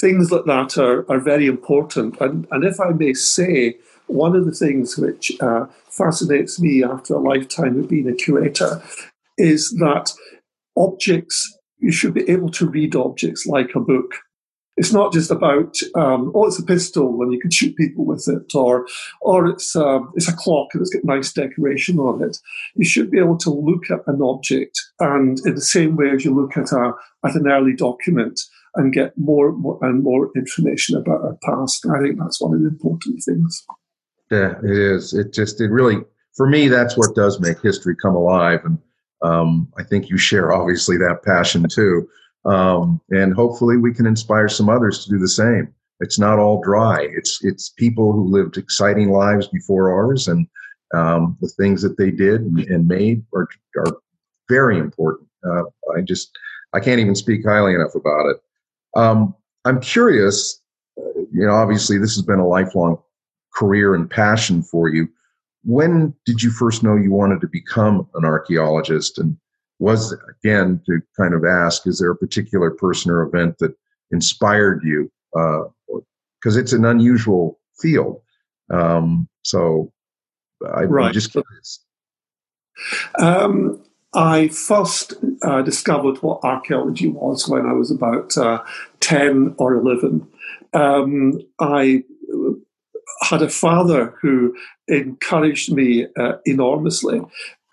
Things 0.00 0.30
like 0.30 0.44
that 0.44 0.78
are, 0.78 1.10
are 1.10 1.18
very 1.18 1.46
important. 1.46 2.20
And, 2.20 2.46
and 2.52 2.64
if 2.64 2.78
I 2.80 2.90
may 2.90 3.14
say, 3.14 3.76
one 4.06 4.34
of 4.34 4.46
the 4.46 4.52
things 4.52 4.96
which 4.96 5.32
uh, 5.40 5.66
fascinates 5.90 6.60
me 6.60 6.84
after 6.84 7.14
a 7.14 7.18
lifetime 7.18 7.78
of 7.78 7.88
being 7.88 8.08
a 8.08 8.14
curator 8.14 8.82
is 9.36 9.70
that 9.78 10.12
objects 10.76 11.58
you 11.78 11.92
should 11.92 12.14
be 12.14 12.28
able 12.28 12.50
to 12.50 12.68
read 12.68 12.96
objects 12.96 13.46
like 13.46 13.74
a 13.74 13.80
book. 13.80 14.14
It's 14.78 14.92
not 14.92 15.12
just 15.12 15.30
about 15.30 15.76
um, 15.94 16.32
oh, 16.34 16.46
it's 16.46 16.58
a 16.58 16.64
pistol 16.64 17.20
and 17.20 17.32
you 17.32 17.40
can 17.40 17.50
shoot 17.50 17.76
people 17.76 18.06
with 18.06 18.28
it, 18.28 18.54
or 18.54 18.86
or 19.20 19.46
it's 19.46 19.74
um, 19.76 20.12
it's 20.14 20.28
a 20.28 20.36
clock 20.36 20.68
and 20.72 20.80
it's 20.80 20.94
got 20.94 21.04
nice 21.04 21.32
decoration 21.32 21.98
on 21.98 22.22
it. 22.22 22.38
You 22.76 22.84
should 22.84 23.10
be 23.10 23.18
able 23.18 23.36
to 23.38 23.50
look 23.50 23.90
at 23.90 24.00
an 24.06 24.22
object 24.22 24.80
and 25.00 25.38
in 25.44 25.54
the 25.54 25.60
same 25.60 25.96
way 25.96 26.10
as 26.10 26.24
you 26.24 26.34
look 26.34 26.56
at 26.56 26.72
a 26.72 26.92
at 27.26 27.34
an 27.34 27.48
early 27.48 27.74
document 27.74 28.40
and 28.74 28.92
get 28.92 29.12
more, 29.18 29.52
more 29.52 29.78
and 29.82 30.02
more 30.02 30.30
information 30.36 30.96
about 30.96 31.22
our 31.22 31.36
past. 31.42 31.84
I 31.86 32.00
think 32.00 32.18
that's 32.18 32.40
one 32.40 32.54
of 32.54 32.60
the 32.60 32.68
important 32.68 33.22
things. 33.24 33.66
Yeah, 34.30 34.54
it 34.62 34.78
is. 34.78 35.14
It 35.14 35.32
just 35.32 35.60
it 35.60 35.70
really 35.70 35.98
for 36.36 36.48
me 36.48 36.68
that's 36.68 36.96
what 36.96 37.14
does 37.14 37.40
make 37.40 37.60
history 37.60 37.96
come 38.00 38.14
alive 38.14 38.60
and 38.64 38.78
um, 39.22 39.68
I 39.76 39.82
think 39.82 40.08
you 40.08 40.16
share 40.16 40.52
obviously 40.52 40.96
that 40.98 41.22
passion 41.24 41.66
too. 41.68 42.08
Um, 42.48 43.00
and 43.10 43.34
hopefully 43.34 43.76
we 43.76 43.92
can 43.92 44.06
inspire 44.06 44.48
some 44.48 44.68
others 44.68 45.04
to 45.04 45.10
do 45.10 45.18
the 45.18 45.28
same. 45.28 45.74
it's 46.00 46.18
not 46.18 46.38
all 46.38 46.62
dry. 46.62 47.08
It's 47.10 47.44
it's 47.44 47.70
people 47.70 48.12
who 48.12 48.30
lived 48.30 48.56
exciting 48.56 49.10
lives 49.10 49.48
before 49.48 49.92
ours, 49.92 50.28
and 50.28 50.46
um, 50.94 51.36
the 51.40 51.48
things 51.48 51.82
that 51.82 51.98
they 51.98 52.10
did 52.10 52.42
and 52.42 52.86
made 52.88 53.24
are 53.34 53.48
are 53.76 53.96
very 54.48 54.78
important. 54.78 55.28
Uh, 55.44 55.64
I 55.96 56.00
just 56.02 56.30
I 56.72 56.80
can't 56.80 57.00
even 57.00 57.14
speak 57.14 57.44
highly 57.44 57.74
enough 57.74 57.94
about 57.94 58.26
it. 58.30 58.36
Um, 58.96 59.34
I'm 59.64 59.80
curious. 59.80 60.60
Uh, 60.98 61.20
you 61.32 61.46
know, 61.46 61.54
obviously, 61.54 61.98
this 61.98 62.14
has 62.14 62.24
been 62.24 62.38
a 62.38 62.46
lifelong 62.46 63.02
career 63.54 63.94
and 63.94 64.08
passion 64.08 64.62
for 64.62 64.88
you. 64.88 65.08
When 65.64 66.14
did 66.24 66.42
you 66.42 66.50
first 66.50 66.82
know 66.82 66.96
you 66.96 67.10
wanted 67.10 67.40
to 67.40 67.48
become 67.48 68.08
an 68.14 68.24
archaeologist? 68.24 69.18
And 69.18 69.36
was 69.78 70.14
again 70.28 70.80
to 70.86 71.00
kind 71.16 71.34
of 71.34 71.44
ask, 71.44 71.86
is 71.86 71.98
there 71.98 72.10
a 72.10 72.16
particular 72.16 72.70
person 72.70 73.10
or 73.10 73.22
event 73.22 73.58
that 73.58 73.74
inspired 74.10 74.82
you? 74.82 75.10
Because 75.32 76.56
uh, 76.56 76.60
it's 76.60 76.72
an 76.72 76.84
unusual 76.84 77.58
field. 77.80 78.20
Um, 78.70 79.28
so 79.44 79.92
I, 80.66 80.84
right. 80.84 81.14
Just 81.14 81.32
curious. 81.32 81.84
Um, 83.18 83.82
I 84.14 84.48
first 84.48 85.14
uh, 85.42 85.62
discovered 85.62 86.22
what 86.22 86.42
archaeology 86.42 87.08
was 87.08 87.48
when 87.48 87.66
I 87.66 87.72
was 87.72 87.90
about 87.90 88.36
uh, 88.36 88.62
10 89.00 89.54
or 89.58 89.74
11. 89.74 90.26
Um, 90.74 91.40
I 91.60 92.04
had 93.22 93.42
a 93.42 93.48
father 93.48 94.14
who 94.20 94.56
encouraged 94.86 95.72
me 95.72 96.06
uh, 96.16 96.34
enormously. 96.46 97.20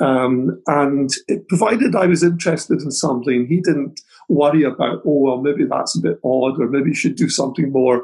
Um, 0.01 0.61
and 0.67 1.09
it, 1.27 1.47
provided 1.47 1.95
I 1.95 2.05
was 2.05 2.23
interested 2.23 2.81
in 2.81 2.91
something, 2.91 3.47
he 3.47 3.61
didn't 3.61 4.01
worry 4.27 4.63
about, 4.63 5.01
oh, 5.05 5.19
well, 5.21 5.41
maybe 5.41 5.65
that's 5.65 5.97
a 5.97 6.01
bit 6.01 6.19
odd, 6.23 6.59
or 6.59 6.67
maybe 6.67 6.89
you 6.89 6.95
should 6.95 7.15
do 7.15 7.29
something 7.29 7.71
more 7.71 8.03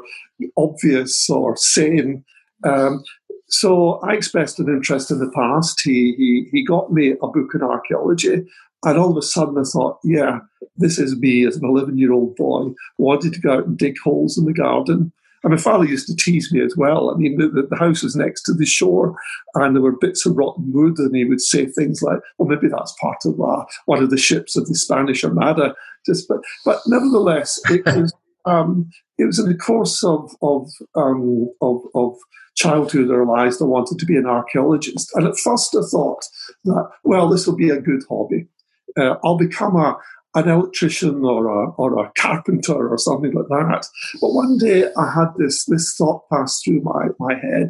obvious 0.56 1.28
or 1.28 1.56
sane. 1.56 2.24
Um, 2.64 3.02
so 3.48 4.00
I 4.00 4.14
expressed 4.14 4.58
an 4.58 4.68
interest 4.68 5.10
in 5.10 5.18
the 5.18 5.30
past. 5.30 5.80
He, 5.84 6.14
he, 6.16 6.48
he 6.50 6.64
got 6.64 6.92
me 6.92 7.10
a 7.10 7.26
book 7.26 7.50
in 7.54 7.62
archaeology. 7.62 8.46
And 8.84 8.98
all 8.98 9.10
of 9.10 9.16
a 9.16 9.22
sudden 9.22 9.58
I 9.58 9.62
thought, 9.62 9.98
yeah, 10.02 10.40
this 10.76 10.98
is 10.98 11.18
me 11.18 11.46
as 11.46 11.56
an 11.56 11.68
11 11.68 11.98
year 11.98 12.12
old 12.12 12.34
boy, 12.36 12.70
wanted 12.98 13.34
to 13.34 13.40
go 13.40 13.52
out 13.52 13.66
and 13.66 13.76
dig 13.76 13.96
holes 14.02 14.38
in 14.38 14.46
the 14.46 14.54
garden. 14.54 15.12
And 15.42 15.52
my 15.52 15.56
father 15.56 15.84
used 15.84 16.06
to 16.06 16.16
tease 16.16 16.52
me 16.52 16.62
as 16.62 16.76
well. 16.76 17.10
I 17.10 17.16
mean, 17.16 17.36
the, 17.36 17.66
the, 17.68 17.76
house 17.76 18.02
was 18.02 18.14
next 18.14 18.42
to 18.42 18.54
the 18.54 18.64
shore 18.64 19.16
and 19.54 19.74
there 19.74 19.82
were 19.82 19.96
bits 19.98 20.24
of 20.24 20.36
rotten 20.36 20.72
wood, 20.72 20.98
and 20.98 21.14
he 21.16 21.24
would 21.24 21.40
say 21.40 21.66
things 21.66 22.00
like, 22.00 22.20
well, 22.38 22.48
maybe 22.48 22.68
that's 22.68 22.94
part 23.00 23.18
of 23.24 23.40
uh, 23.40 23.64
one 23.86 24.02
of 24.02 24.10
the 24.10 24.18
ships 24.18 24.56
of 24.56 24.66
the 24.66 24.74
Spanish 24.74 25.24
Armada. 25.24 25.74
Just, 26.06 26.28
but, 26.28 26.38
but 26.64 26.80
nevertheless, 26.86 27.60
it 27.70 27.84
was, 27.86 28.12
um, 28.44 28.90
it 29.18 29.24
was 29.24 29.38
in 29.38 29.46
the 29.46 29.56
course 29.56 30.04
of, 30.04 30.32
of, 30.42 30.70
um, 30.94 31.48
of, 31.60 31.82
of 31.94 32.16
childhood 32.54 33.10
I 33.10 33.14
realized 33.14 33.62
I 33.62 33.66
wanted 33.66 33.98
to 33.98 34.06
be 34.06 34.16
an 34.16 34.26
archaeologist. 34.26 35.10
And 35.14 35.26
at 35.26 35.38
first 35.38 35.74
I 35.74 35.82
thought 35.90 36.24
that, 36.64 36.90
well, 37.04 37.28
this 37.28 37.46
will 37.46 37.56
be 37.56 37.70
a 37.70 37.80
good 37.80 38.02
hobby. 38.08 38.46
Uh, 38.96 39.16
I'll 39.24 39.38
become 39.38 39.76
a, 39.76 39.96
an 40.34 40.48
electrician 40.48 41.24
or 41.24 41.46
a, 41.46 41.70
or 41.72 42.04
a 42.04 42.12
carpenter 42.18 42.88
or 42.88 42.98
something 42.98 43.32
like 43.32 43.48
that. 43.48 43.86
But 44.20 44.32
one 44.32 44.58
day 44.58 44.84
I 44.96 45.12
had 45.12 45.28
this, 45.36 45.66
this 45.66 45.94
thought 45.96 46.28
pass 46.30 46.60
through 46.62 46.80
my, 46.82 47.08
my 47.18 47.34
head, 47.34 47.68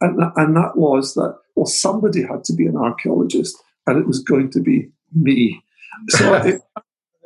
and, 0.00 0.20
and 0.36 0.56
that 0.56 0.76
was 0.76 1.14
that, 1.14 1.36
well, 1.54 1.66
somebody 1.66 2.22
had 2.22 2.44
to 2.44 2.54
be 2.54 2.66
an 2.66 2.76
archaeologist, 2.76 3.56
and 3.86 3.98
it 3.98 4.06
was 4.06 4.22
going 4.22 4.50
to 4.52 4.60
be 4.60 4.90
me. 5.14 5.62
So 6.10 6.34
it, 6.34 6.46
it 6.46 6.62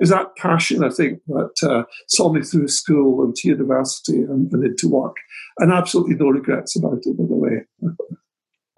was 0.01 0.09
that 0.09 0.35
passion, 0.37 0.83
I 0.83 0.89
think, 0.89 1.21
that 1.27 1.69
uh, 1.69 1.83
saw 2.09 2.33
me 2.33 2.43
through 2.43 2.69
school 2.69 3.23
and 3.23 3.35
to 3.37 3.49
university 3.49 4.23
and, 4.23 4.51
and 4.51 4.65
into 4.65 4.89
work, 4.89 5.17
and 5.59 5.71
absolutely 5.71 6.15
no 6.15 6.29
regrets 6.29 6.75
about 6.75 7.01
it, 7.05 7.19
by 7.19 7.25
the 7.25 7.35
way. 7.35 7.67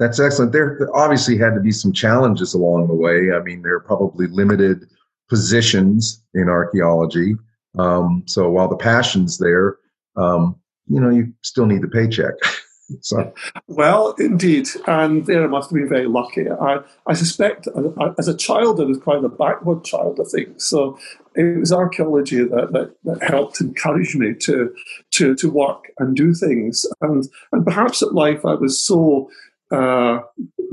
That's 0.00 0.18
excellent. 0.18 0.50
There 0.50 0.88
obviously 0.94 1.38
had 1.38 1.54
to 1.54 1.60
be 1.60 1.70
some 1.70 1.92
challenges 1.92 2.54
along 2.54 2.88
the 2.88 2.94
way. 2.94 3.30
I 3.32 3.40
mean, 3.40 3.62
there 3.62 3.74
are 3.74 3.80
probably 3.80 4.26
limited 4.26 4.84
positions 5.28 6.22
in 6.34 6.48
archaeology. 6.48 7.34
Um, 7.78 8.22
so 8.26 8.50
while 8.50 8.68
the 8.68 8.76
passion's 8.76 9.38
there, 9.38 9.76
um, 10.16 10.56
you 10.86 11.00
know, 11.00 11.10
you 11.10 11.32
still 11.42 11.66
need 11.66 11.82
the 11.82 11.88
paycheck. 11.88 12.34
so. 13.00 13.32
Well, 13.66 14.14
indeed, 14.18 14.68
and 14.86 15.26
there 15.26 15.44
I 15.44 15.46
must 15.46 15.70
have 15.70 15.74
been 15.74 15.88
very 15.88 16.06
lucky. 16.06 16.50
I, 16.50 16.80
I 17.06 17.14
suspect 17.14 17.66
uh, 17.68 18.12
as 18.18 18.28
a 18.28 18.36
child 18.36 18.80
I 18.80 18.84
was 18.84 18.98
quite 18.98 19.24
a 19.24 19.28
backward 19.28 19.84
child, 19.84 20.20
I 20.20 20.28
think. 20.28 20.60
So 20.60 20.98
it 21.34 21.58
was 21.58 21.72
archaeology 21.72 22.44
that, 22.44 22.72
that, 22.72 22.94
that, 23.04 23.28
helped 23.28 23.60
encourage 23.60 24.14
me 24.14 24.34
to, 24.34 24.72
to 25.12 25.34
to 25.34 25.50
work 25.50 25.90
and 25.98 26.14
do 26.14 26.34
things. 26.34 26.86
And 27.00 27.26
and 27.52 27.64
perhaps 27.64 28.02
at 28.02 28.14
life 28.14 28.44
I 28.44 28.54
was 28.54 28.78
so 28.78 29.30
uh, 29.70 30.20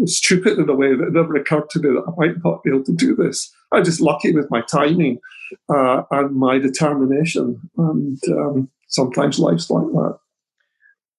stupid 0.06 0.60
in 0.60 0.70
a 0.70 0.76
way 0.76 0.96
that 0.96 1.08
it 1.08 1.14
never 1.14 1.36
occurred 1.36 1.70
to 1.72 1.80
me 1.80 1.90
that 1.90 2.04
I 2.08 2.12
might 2.18 2.44
not 2.44 2.64
be 2.64 2.70
able 2.70 2.84
to 2.84 2.94
do 2.94 3.16
this. 3.16 3.52
I'm 3.72 3.84
just 3.84 4.02
lucky 4.02 4.34
with 4.34 4.50
my 4.50 4.62
timing 4.62 5.20
uh, 5.70 6.04
and 6.12 6.36
my 6.36 6.60
determination. 6.60 7.60
And 7.78 8.20
um, 8.30 8.70
sometimes 8.88 9.40
life's 9.40 9.70
like 9.70 9.86
that. 9.86 10.18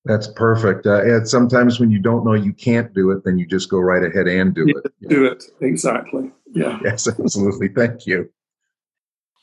That's 0.04 0.26
perfect. 0.26 0.86
Uh, 0.86 1.02
and 1.02 1.28
sometimes 1.28 1.78
when 1.78 1.90
you 1.90 2.00
don't 2.00 2.24
know 2.24 2.34
you 2.34 2.52
can't 2.52 2.92
do 2.92 3.10
it, 3.12 3.24
then 3.24 3.38
you 3.38 3.46
just 3.46 3.68
go 3.68 3.78
right 3.78 4.02
ahead 4.02 4.26
and 4.26 4.54
do 4.54 4.64
yeah, 4.66 4.74
it. 4.84 5.08
Do 5.08 5.24
it 5.26 5.44
exactly. 5.60 6.30
Yeah. 6.52 6.78
Yes, 6.82 7.06
absolutely. 7.06 7.68
Thank 7.68 8.06
you. 8.06 8.28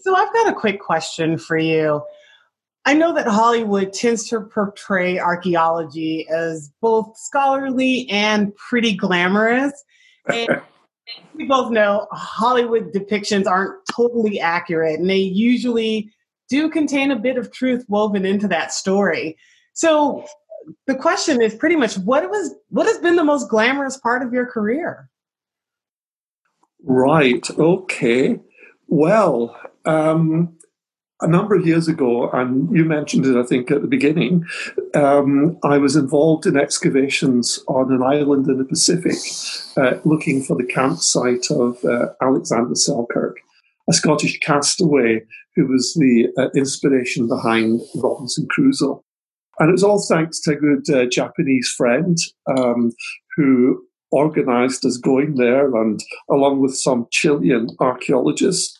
So 0.02 0.16
I've 0.16 0.34
got 0.34 0.50
a 0.50 0.54
quick 0.54 0.82
question 0.82 1.38
for 1.38 1.58
you. 1.58 2.02
I 2.90 2.94
know 2.94 3.14
that 3.14 3.28
Hollywood 3.28 3.94
tends 3.94 4.28
to 4.30 4.42
portray 4.42 5.20
archaeology 5.20 6.28
as 6.28 6.72
both 6.82 7.16
scholarly 7.20 8.10
and 8.10 8.52
pretty 8.56 8.96
glamorous. 8.96 9.74
And 10.28 10.62
we 11.34 11.46
both 11.46 11.72
know 11.72 12.08
Hollywood 12.12 12.94
depictions 12.94 13.48
aren't 13.48 13.74
totally 13.92 14.40
accurate, 14.40 15.00
and 15.00 15.10
they 15.10 15.18
usually 15.18 16.12
do 16.50 16.70
contain 16.70 17.10
a 17.10 17.16
bit 17.16 17.36
of 17.36 17.52
truth 17.52 17.84
woven 17.88 18.26
into 18.26 18.48
that 18.50 18.72
story. 18.72 19.36
So 19.74 20.24
the 20.86 20.94
question 20.94 21.42
is 21.42 21.56
pretty 21.56 21.76
much 21.76 21.98
what 21.98 22.30
was 22.30 22.54
what 22.70 22.86
has 22.86 23.00
been 23.00 23.16
the 23.16 23.24
most 23.24 23.50
glamorous 23.50 23.98
part 23.98 24.22
of 24.22 24.34
your 24.34 24.46
career? 24.46 25.10
Right. 26.84 27.50
Okay. 27.58 28.40
Well, 28.88 29.58
um, 29.86 30.59
a 31.22 31.28
number 31.28 31.56
of 31.56 31.66
years 31.66 31.88
ago, 31.88 32.30
and 32.32 32.74
you 32.76 32.86
mentioned 32.86 33.26
it, 33.26 33.36
I 33.36 33.44
think, 33.44 33.72
at 33.72 33.82
the 33.82 33.88
beginning, 33.88 34.46
um, 34.96 35.58
I 35.64 35.78
was 35.78 35.96
involved 35.96 36.46
in 36.46 36.58
excavations 36.58 37.60
on 37.68 37.92
an 37.92 38.02
island 38.02 38.48
in 38.48 38.58
the 38.58 38.64
Pacific 38.64 39.18
uh, 39.76 40.00
looking 40.06 40.42
for 40.42 40.56
the 40.56 40.64
campsite 40.66 41.52
of 41.52 41.84
uh, 41.84 42.08
Alexander 42.22 42.76
Selkirk, 42.76 43.38
a 43.90 43.94
Scottish 43.94 44.40
castaway 44.40 45.22
who 45.56 45.68
was 45.68 45.94
the 45.96 46.30
uh, 46.38 46.50
inspiration 46.56 47.28
behind 47.28 47.82
Robinson 47.96 48.48
Crusoe. 48.50 49.04
And 49.60 49.70
it 49.70 49.74
was 49.74 49.84
all 49.84 50.02
thanks 50.08 50.40
to 50.42 50.52
a 50.52 50.56
good 50.56 50.90
uh, 50.90 51.06
Japanese 51.06 51.68
friend 51.76 52.18
um, 52.48 52.94
who 53.36 53.84
organized 54.12 54.86
us 54.86 54.98
going 54.98 55.36
there, 55.36 55.76
and 55.76 56.00
along 56.30 56.62
with 56.62 56.76
some 56.76 57.08
Chilean 57.12 57.68
archaeologists 57.80 58.79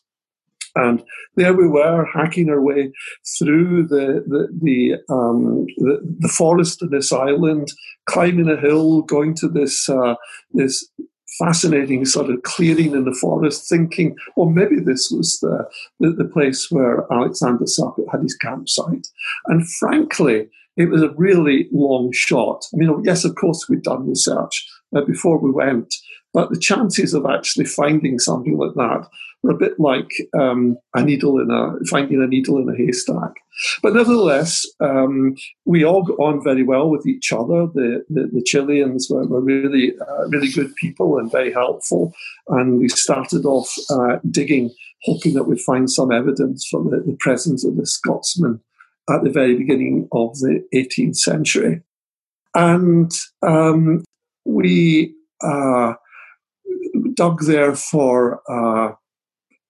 and 0.80 1.04
there 1.36 1.54
we 1.54 1.68
were, 1.68 2.06
hacking 2.06 2.50
our 2.50 2.62
way 2.62 2.92
through 3.38 3.88
the 3.88 4.24
the 4.28 4.48
the, 4.62 5.14
um, 5.14 5.66
the, 5.78 6.00
the 6.20 6.28
forest 6.28 6.82
of 6.82 6.92
this 6.92 7.12
island, 7.12 7.68
climbing 8.06 8.50
a 8.50 8.60
hill, 8.60 9.02
going 9.02 9.36
to 9.36 9.48
this 9.48 9.90
uh, 9.90 10.16
this 10.54 10.90
fascinating 11.38 12.06
sort 12.06 12.30
of 12.30 12.42
clearing 12.44 12.94
in 12.94 13.06
the 13.06 13.18
forest, 13.22 13.70
thinking, 13.70 14.16
well, 14.36 14.50
maybe 14.50 14.80
this 14.80 15.12
was 15.12 15.40
the, 15.40 15.66
the, 16.00 16.12
the 16.12 16.26
place 16.26 16.72
where 16.72 17.06
Alexander 17.12 17.66
Selkirk 17.66 18.08
had 18.12 18.22
his 18.22 18.36
campsite. 18.36 19.08
And 19.46 19.70
frankly, 19.80 20.50
it 20.76 20.90
was 20.90 21.02
a 21.02 21.14
really 21.18 21.68
long 21.72 22.12
shot. 22.14 22.66
I 22.74 22.78
mean, 22.78 23.04
yes, 23.04 23.26
of 23.26 23.36
course, 23.36 23.68
we'd 23.70 23.84
done 23.84 24.10
research 24.10 24.68
uh, 24.96 25.02
before 25.02 25.38
we 25.38 25.52
went, 25.52 25.94
but 26.34 26.50
the 26.50 26.60
chances 26.60 27.14
of 27.14 27.26
actually 27.26 27.66
finding 27.66 28.20
something 28.20 28.58
like 28.58 28.74
that 28.76 29.08
were 29.44 29.52
a 29.52 29.58
bit 29.58 29.80
like 29.80 30.12
um, 30.38 30.78
a 30.94 31.04
needle 31.04 31.40
in 31.40 31.50
a 31.52 31.74
finding 31.90 32.22
a 32.22 32.28
needle 32.28 32.58
in 32.58 32.70
a 32.70 32.76
haystack. 32.76 33.34
But 33.82 33.94
nevertheless, 33.94 34.66
um, 34.80 35.36
we 35.66 35.84
all 35.84 36.04
got 36.04 36.20
on 36.20 36.44
very 36.44 36.64
well 36.64 36.90
with 36.90 37.06
each 37.06 37.32
other. 37.32 37.68
The 37.74 38.06
the, 38.10 38.30
the 38.34 38.44
Chileans 38.44 39.08
were, 39.10 39.26
were 39.28 39.42
really 39.42 39.94
uh, 40.00 40.28
really 40.28 40.50
good 40.50 40.76
people 40.76 41.18
and 41.18 41.32
very 41.32 41.52
helpful. 41.52 42.14
And 42.48 42.80
we 42.80 42.90
started 42.90 43.46
off 43.46 43.74
uh, 43.90 44.18
digging, 44.30 44.72
hoping 45.04 45.34
that 45.34 45.46
we'd 45.46 45.62
find 45.62 45.90
some 45.90 46.12
evidence 46.12 46.68
for 46.70 46.84
the, 46.84 47.04
the 47.06 47.18
presence 47.20 47.66
of 47.66 47.78
the 47.78 47.86
Scotsman 47.86 48.62
at 49.10 49.24
the 49.24 49.32
very 49.32 49.56
beginning 49.56 50.08
of 50.12 50.38
the 50.40 50.64
18th 50.74 51.18
century. 51.18 51.82
And 52.56 53.12
um, 53.42 54.04
we 54.46 55.16
uh, 55.42 55.94
dug 57.14 57.44
there 57.44 57.76
for 57.76 58.42
uh, 58.50 58.94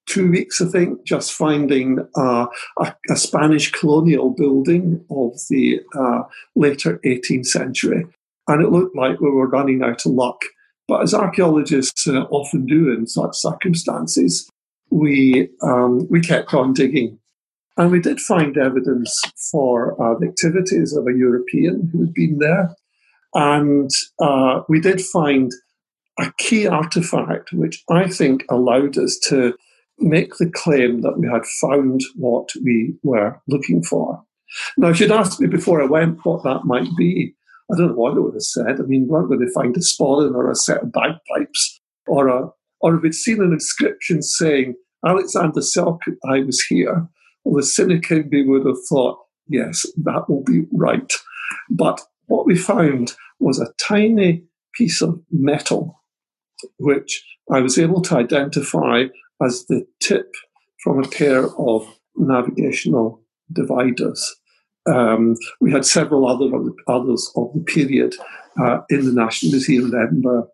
two 0.10 0.30
weeks, 0.30 0.60
I 0.60 0.66
think, 0.66 1.06
just 1.06 1.32
finding 1.32 2.00
uh, 2.18 2.48
a, 2.80 2.96
a, 3.10 3.16
Spanish 3.16 3.72
colonial 3.72 4.32
building 4.32 5.06
of 5.10 5.34
the 5.50 5.80
uh, 5.98 6.24
later 6.56 7.00
18th 7.06 7.46
century. 7.46 8.06
And 8.48 8.64
it 8.64 8.72
looked 8.72 8.96
like 8.96 9.22
we 9.22 9.30
were 9.30 9.48
running 9.48 9.84
out 9.84 10.06
of 10.06 10.12
luck. 10.12 10.42
But 10.88 11.04
as 11.04 11.14
archaeologists 11.14 12.08
uh, 12.08 12.24
often 12.32 12.66
do 12.66 12.92
in 12.92 13.06
such 13.06 13.36
circumstances, 13.36 14.50
we, 14.90 15.50
um, 15.62 16.08
we 16.10 16.20
kept 16.20 16.54
on 16.54 16.74
digging. 16.74 17.20
And 17.78 17.92
we 17.92 18.02
did 18.02 18.20
find 18.20 18.58
evidence 18.58 19.22
for 19.52 19.94
uh, 20.02 20.18
the 20.20 20.28
activities 20.28 20.94
of 20.94 21.08
a 21.08 21.16
European 21.16 21.90
who 21.94 22.02
had 22.02 22.14
been 22.14 22.40
there. 22.40 22.76
And 23.36 23.90
uh, 24.20 24.64
we 24.68 24.82
did 24.82 25.00
find 25.00 25.52
a 26.20 26.34
key 26.40 26.68
artifact, 26.68 27.54
which 27.54 27.84
I 27.90 28.10
think 28.10 28.44
allowed 28.50 28.98
us 28.98 29.18
to 29.30 29.54
make 30.00 30.36
the 30.38 30.50
claim 30.50 31.02
that 31.02 31.20
we 31.20 31.28
had 31.28 31.46
found 31.62 32.02
what 32.16 32.50
we 32.64 32.96
were 33.04 33.42
looking 33.48 33.84
for. 33.84 34.24
Now, 34.78 34.90
if 34.90 35.00
you'd 35.00 35.12
asked 35.12 35.40
me 35.40 35.48
before 35.48 35.82
I 35.82 35.86
went 35.86 36.26
what 36.26 36.44
that 36.44 36.66
might 36.66 36.90
be, 36.98 37.36
I 37.72 37.78
don't 37.78 37.90
know 37.90 37.96
what 37.96 38.16
I 38.16 38.20
would 38.20 38.34
have 38.34 38.42
said. 38.42 38.80
I 38.80 38.84
mean, 38.84 39.08
weren't 39.08 39.30
going 39.30 39.42
to 39.42 39.52
find 39.54 39.76
a 39.78 39.80
sporran 39.80 40.34
or 40.34 40.50
a 40.50 40.56
set 40.56 40.82
of 40.82 40.92
bagpipes 40.92 41.82
or 42.08 42.28
a, 42.28 42.50
or 42.82 42.96
if 42.96 43.04
we'd 43.04 43.14
seen 43.14 43.42
an 43.42 43.54
inscription 43.54 44.24
saying 44.24 44.76
Alexander 45.06 45.62
Selkirk, 45.62 46.18
I 46.28 46.40
was 46.40 46.62
here, 46.62 47.08
well, 47.44 47.56
the 47.56 47.64
cynic 47.64 48.10
in 48.12 48.30
me 48.30 48.44
would 48.44 48.66
have 48.66 48.78
thought, 48.90 49.20
yes, 49.48 49.86
that 50.04 50.26
will 50.28 50.44
be 50.44 50.66
right. 50.72 51.14
But 51.70 52.02
what 52.28 52.46
we 52.46 52.58
found 52.58 53.14
was 53.40 53.60
a 53.60 53.74
tiny 53.80 54.44
piece 54.74 55.02
of 55.02 55.22
metal, 55.32 56.02
which 56.78 57.24
I 57.52 57.60
was 57.60 57.78
able 57.78 58.02
to 58.04 58.18
identify 58.18 59.06
as 59.42 59.66
the 59.66 59.86
tip 60.02 60.34
from 60.84 61.04
a 61.04 61.08
pair 61.08 61.48
of 61.58 61.88
navigational 62.16 63.22
dividers. 63.52 64.36
Um, 64.86 65.36
we 65.60 65.72
had 65.72 65.86
several 65.86 66.28
other 66.28 66.46
of 66.56 66.66
the, 66.66 66.74
others 66.88 67.32
of 67.36 67.52
the 67.54 67.62
period 67.62 68.16
uh, 68.60 68.80
in 68.90 69.06
the 69.06 69.14
National 69.14 69.52
Museum 69.52 69.86
in 69.86 70.02
Edinburgh. 70.02 70.48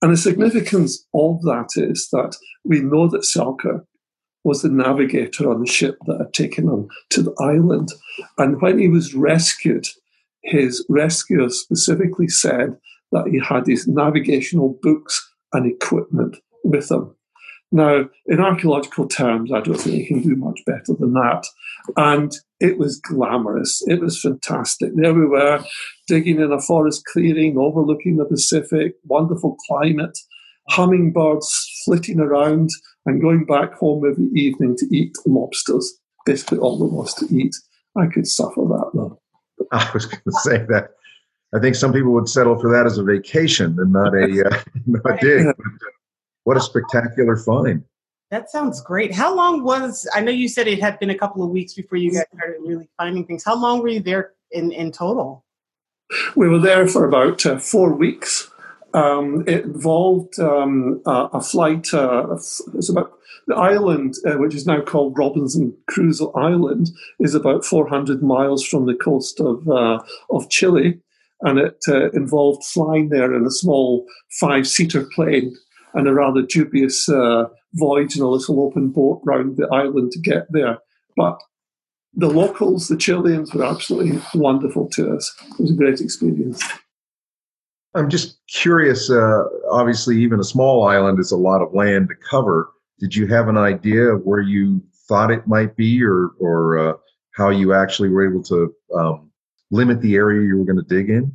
And 0.00 0.12
the 0.12 0.16
significance 0.16 1.06
of 1.14 1.42
that 1.42 1.70
is 1.76 2.08
that 2.12 2.36
we 2.64 2.80
know 2.80 3.08
that 3.08 3.24
Selkirk 3.24 3.84
was 4.44 4.62
the 4.62 4.68
navigator 4.68 5.50
on 5.50 5.60
the 5.60 5.70
ship 5.70 5.98
that 6.06 6.18
had 6.18 6.32
taken 6.32 6.68
him 6.68 6.88
to 7.10 7.22
the 7.22 7.34
island. 7.38 7.88
And 8.38 8.60
when 8.60 8.78
he 8.78 8.88
was 8.88 9.14
rescued, 9.14 9.86
his 10.42 10.84
rescuer 10.88 11.48
specifically 11.48 12.28
said 12.28 12.76
that 13.12 13.28
he 13.28 13.40
had 13.40 13.66
his 13.66 13.86
navigational 13.86 14.78
books 14.82 15.30
and 15.52 15.70
equipment 15.70 16.38
with 16.64 16.90
him. 16.90 17.14
Now, 17.72 18.04
in 18.26 18.38
archaeological 18.38 19.08
terms, 19.08 19.50
I 19.50 19.60
don't 19.60 19.78
think 19.78 19.96
you 19.96 20.06
can 20.06 20.22
do 20.22 20.36
much 20.36 20.60
better 20.66 20.94
than 20.98 21.14
that. 21.14 21.46
And 21.96 22.30
it 22.60 22.78
was 22.78 23.00
glamorous. 23.00 23.82
It 23.86 23.98
was 23.98 24.20
fantastic. 24.20 24.92
There 24.94 25.14
we 25.14 25.26
were, 25.26 25.64
digging 26.06 26.38
in 26.38 26.52
a 26.52 26.60
forest 26.60 27.04
clearing 27.10 27.56
overlooking 27.56 28.18
the 28.18 28.26
Pacific, 28.26 28.96
wonderful 29.04 29.56
climate, 29.66 30.16
hummingbirds 30.68 31.82
flitting 31.86 32.20
around, 32.20 32.68
and 33.06 33.22
going 33.22 33.46
back 33.46 33.74
home 33.74 34.04
every 34.08 34.28
evening 34.34 34.76
to 34.76 34.86
eat 34.94 35.16
lobsters. 35.26 35.98
Basically, 36.26 36.58
all 36.58 36.78
there 36.78 36.88
was 36.88 37.14
to 37.14 37.34
eat. 37.34 37.54
I 37.96 38.06
could 38.06 38.26
suffer 38.26 38.60
that 38.60 38.90
though. 38.94 39.18
I 39.72 39.90
was 39.94 40.04
going 40.04 40.22
to 40.24 40.32
say 40.32 40.58
that. 40.68 40.90
I 41.54 41.58
think 41.58 41.74
some 41.74 41.92
people 41.92 42.12
would 42.12 42.28
settle 42.28 42.58
for 42.58 42.70
that 42.70 42.86
as 42.86 42.98
a 42.98 43.02
vacation 43.02 43.76
and 43.78 43.92
not 43.92 44.14
a, 44.14 44.46
uh, 44.46 44.62
not 44.86 45.10
a 45.10 45.16
dig. 45.20 45.46
But, 46.44 46.50
what 46.50 46.56
a 46.56 46.60
spectacular 46.60 47.36
find. 47.36 47.84
That 48.30 48.50
sounds 48.50 48.80
great. 48.80 49.12
How 49.12 49.34
long 49.34 49.62
was, 49.62 50.08
I 50.14 50.22
know 50.22 50.30
you 50.30 50.48
said 50.48 50.66
it 50.66 50.80
had 50.80 50.98
been 50.98 51.10
a 51.10 51.18
couple 51.18 51.44
of 51.44 51.50
weeks 51.50 51.74
before 51.74 51.98
you 51.98 52.12
guys 52.12 52.24
started 52.34 52.62
really 52.66 52.88
finding 52.96 53.26
things. 53.26 53.44
How 53.44 53.54
long 53.54 53.82
were 53.82 53.88
you 53.88 54.00
there 54.00 54.32
in, 54.50 54.72
in 54.72 54.90
total? 54.90 55.44
We 56.34 56.48
were 56.48 56.58
there 56.58 56.86
for 56.86 57.06
about 57.06 57.44
uh, 57.44 57.58
four 57.58 57.92
weeks. 57.92 58.50
Um, 58.94 59.44
it 59.46 59.64
involved 59.64 60.38
um, 60.38 61.02
a, 61.06 61.28
a, 61.34 61.40
flight. 61.42 61.92
Uh, 61.92 62.26
it's 62.34 62.88
about 62.88 63.12
the 63.46 63.54
island, 63.54 64.14
uh, 64.26 64.34
which 64.34 64.54
is 64.54 64.66
now 64.66 64.80
called 64.80 65.16
Robinson 65.18 65.76
Crusoe 65.88 66.32
Island, 66.32 66.90
is 67.18 67.34
about 67.34 67.64
400 67.64 68.22
miles 68.22 68.66
from 68.66 68.86
the 68.86 68.94
coast 68.94 69.40
of 69.40 69.66
uh, 69.68 70.02
of 70.30 70.50
Chile, 70.50 71.00
and 71.40 71.58
it 71.58 71.82
uh, 71.88 72.10
involved 72.10 72.64
flying 72.64 73.08
there 73.08 73.34
in 73.34 73.46
a 73.46 73.50
small 73.50 74.06
five-seater 74.30 75.04
plane 75.14 75.56
and 75.94 76.08
a 76.08 76.14
rather 76.14 76.42
dubious 76.42 77.08
uh, 77.08 77.44
voyage 77.74 78.16
in 78.16 78.22
a 78.22 78.28
little 78.28 78.60
open 78.60 78.90
boat 78.90 79.20
round 79.24 79.56
the 79.56 79.68
island 79.72 80.12
to 80.12 80.20
get 80.20 80.46
there. 80.50 80.78
But 81.16 81.40
the 82.14 82.28
locals, 82.28 82.88
the 82.88 82.96
Chileans, 82.96 83.54
were 83.54 83.64
absolutely 83.64 84.20
wonderful 84.34 84.88
to 84.90 85.14
us. 85.14 85.34
It 85.58 85.60
was 85.60 85.70
a 85.70 85.74
great 85.74 86.00
experience. 86.00 86.62
I'm 87.94 88.08
just 88.08 88.38
curious. 88.48 89.10
Uh, 89.10 89.44
obviously, 89.70 90.20
even 90.22 90.40
a 90.40 90.44
small 90.44 90.86
island 90.86 91.18
is 91.18 91.30
a 91.30 91.36
lot 91.36 91.62
of 91.62 91.74
land 91.74 92.08
to 92.08 92.14
cover. 92.14 92.70
Did 92.98 93.14
you 93.14 93.26
have 93.26 93.48
an 93.48 93.56
idea 93.56 94.02
of 94.04 94.22
where 94.22 94.40
you 94.40 94.82
thought 95.08 95.30
it 95.30 95.46
might 95.46 95.76
be, 95.76 96.02
or 96.02 96.30
or 96.38 96.78
uh, 96.78 96.92
how 97.34 97.50
you 97.50 97.74
actually 97.74 98.08
were 98.08 98.26
able 98.26 98.42
to 98.44 98.74
um, 98.94 99.30
limit 99.70 100.00
the 100.00 100.14
area 100.14 100.46
you 100.46 100.58
were 100.58 100.64
going 100.64 100.82
to 100.82 100.82
dig 100.82 101.10
in? 101.10 101.34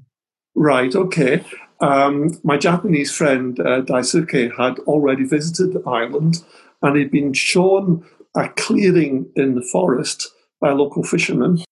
Right. 0.55 0.95
Okay. 0.95 1.43
Um, 1.79 2.39
my 2.43 2.57
Japanese 2.57 3.15
friend 3.15 3.59
uh, 3.59 3.81
Daisuke 3.81 4.55
had 4.57 4.79
already 4.79 5.25
visited 5.25 5.73
the 5.73 5.87
island 5.87 6.43
and 6.81 6.97
he'd 6.97 7.11
been 7.11 7.33
shown 7.33 8.05
a 8.35 8.49
clearing 8.49 9.29
in 9.35 9.55
the 9.55 9.61
forest 9.61 10.27
by 10.59 10.69
a 10.69 10.75
local 10.75 11.03
fisherman, 11.03 11.63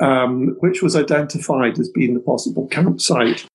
um, 0.00 0.56
which 0.60 0.82
was 0.82 0.96
identified 0.96 1.78
as 1.78 1.90
being 1.90 2.14
the 2.14 2.20
possible 2.20 2.66
campsite. 2.68 3.46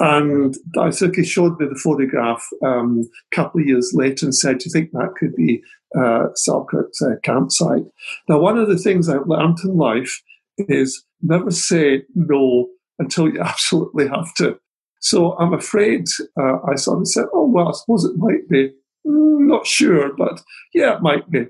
And 0.00 0.56
Daisuke 0.76 1.24
showed 1.26 1.58
me 1.58 1.66
the 1.66 1.74
photograph 1.74 2.46
um, 2.64 3.10
a 3.32 3.36
couple 3.36 3.60
of 3.60 3.66
years 3.66 3.92
later 3.94 4.26
and 4.26 4.34
said, 4.34 4.58
Do 4.58 4.66
you 4.66 4.72
think 4.72 4.92
that 4.92 5.14
could 5.18 5.34
be 5.34 5.60
uh, 5.96 6.28
Selkirk's 6.36 7.02
uh, 7.02 7.16
campsite? 7.24 7.84
Now, 8.28 8.38
one 8.38 8.58
of 8.58 8.68
the 8.68 8.78
things 8.78 9.08
I've 9.08 9.26
learned 9.26 9.58
in 9.64 9.76
life 9.76 10.22
is 10.56 11.04
never 11.20 11.50
say 11.50 12.04
no 12.14 12.68
until 13.00 13.28
you 13.28 13.40
absolutely 13.42 14.06
have 14.06 14.32
to. 14.34 14.58
So 15.00 15.36
I'm 15.38 15.54
afraid 15.54 16.06
uh, 16.40 16.58
I 16.70 16.74
sort 16.74 17.00
of 17.00 17.08
said, 17.08 17.26
oh, 17.32 17.46
well, 17.46 17.68
I 17.68 17.72
suppose 17.72 18.04
it 18.04 18.16
might 18.16 18.48
be. 18.48 18.72
Mm, 19.06 19.46
not 19.46 19.66
sure, 19.66 20.12
but 20.16 20.42
yeah, 20.74 20.96
it 20.96 21.02
might 21.02 21.30
be. 21.30 21.46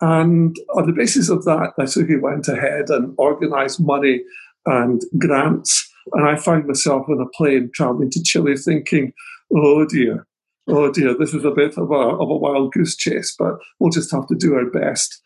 And 0.00 0.56
on 0.74 0.86
the 0.86 0.92
basis 0.92 1.28
of 1.28 1.44
that, 1.44 1.72
I 1.78 1.84
sort 1.84 2.10
of 2.10 2.20
went 2.22 2.48
ahead 2.48 2.88
and 2.88 3.14
organized 3.18 3.84
money 3.84 4.22
and 4.66 5.00
grants. 5.18 5.88
And 6.12 6.26
I 6.28 6.36
found 6.36 6.66
myself 6.66 7.06
on 7.08 7.20
a 7.20 7.28
plane 7.36 7.70
traveling 7.74 8.10
to 8.10 8.22
Chile 8.22 8.56
thinking, 8.56 9.12
oh 9.54 9.86
dear, 9.86 10.26
oh 10.68 10.90
dear, 10.90 11.14
this 11.18 11.34
is 11.34 11.44
a 11.44 11.50
bit 11.50 11.76
of 11.76 11.90
a, 11.90 11.94
of 11.94 12.30
a 12.30 12.36
wild 12.36 12.72
goose 12.72 12.96
chase, 12.96 13.34
but 13.38 13.54
we'll 13.78 13.90
just 13.90 14.10
have 14.12 14.26
to 14.28 14.34
do 14.34 14.54
our 14.54 14.70
best. 14.70 15.20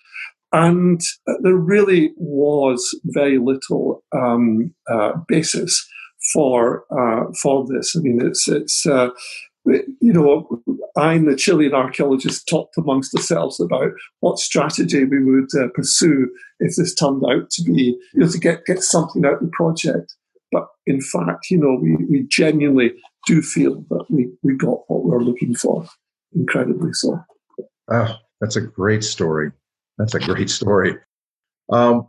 And 0.53 1.01
there 1.43 1.57
really 1.57 2.13
was 2.17 2.89
very 3.05 3.39
little 3.39 4.05
um, 4.13 4.73
uh, 4.91 5.13
basis 5.27 5.89
for 6.33 6.85
uh, 6.91 7.33
for 7.41 7.67
this. 7.67 7.95
I 7.97 8.01
mean, 8.01 8.21
it's 8.25 8.49
it's 8.49 8.87
uh, 8.87 9.11
you 9.67 10.13
know, 10.13 10.63
I 10.97 11.15
and 11.15 11.29
the 11.29 11.37
Chilean 11.37 11.75
archaeologists 11.75 12.45
talked 12.45 12.77
amongst 12.77 13.15
ourselves 13.15 13.61
about 13.61 13.93
what 14.21 14.39
strategy 14.39 15.05
we 15.05 15.25
would 15.25 15.49
uh, 15.59 15.69
pursue 15.75 16.29
if 16.61 16.77
this 16.77 16.95
turned 16.95 17.23
out 17.25 17.51
to 17.51 17.63
be 17.63 17.99
you 18.13 18.21
know 18.21 18.29
to 18.29 18.39
get 18.39 18.67
get 18.67 18.83
something 18.83 19.25
out 19.25 19.35
of 19.35 19.41
the 19.41 19.51
project. 19.53 20.15
But 20.53 20.69
in 20.87 21.01
fact, 21.01 21.51
you 21.51 21.59
know, 21.59 21.79
we, 21.81 21.97
we 21.97 22.27
genuinely 22.29 22.95
do 23.27 23.43
feel 23.43 23.85
that 23.91 24.05
we, 24.09 24.31
we 24.43 24.55
got 24.55 24.89
what 24.89 25.05
we 25.05 25.11
were 25.11 25.25
looking 25.25 25.55
for. 25.55 25.85
Incredibly 26.33 26.93
so. 26.93 27.19
Oh, 27.91 28.17
that's 28.41 28.55
a 28.55 28.61
great 28.61 29.03
story. 29.03 29.51
That's 29.99 30.15
a 30.15 30.21
great 30.21 30.51
story. 30.51 30.97
Um, 31.73 32.07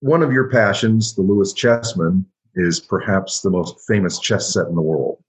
one 0.00 0.22
of 0.22 0.32
your 0.32 0.50
passions, 0.50 1.14
the 1.14 1.22
Lewis 1.22 1.54
Chessmen, 1.54 2.24
is 2.54 2.80
perhaps 2.80 3.40
the 3.40 3.50
most 3.50 3.76
famous 3.86 4.18
chess 4.18 4.52
set 4.52 4.66
in 4.66 4.74
the 4.74 4.82
world. 4.82 5.22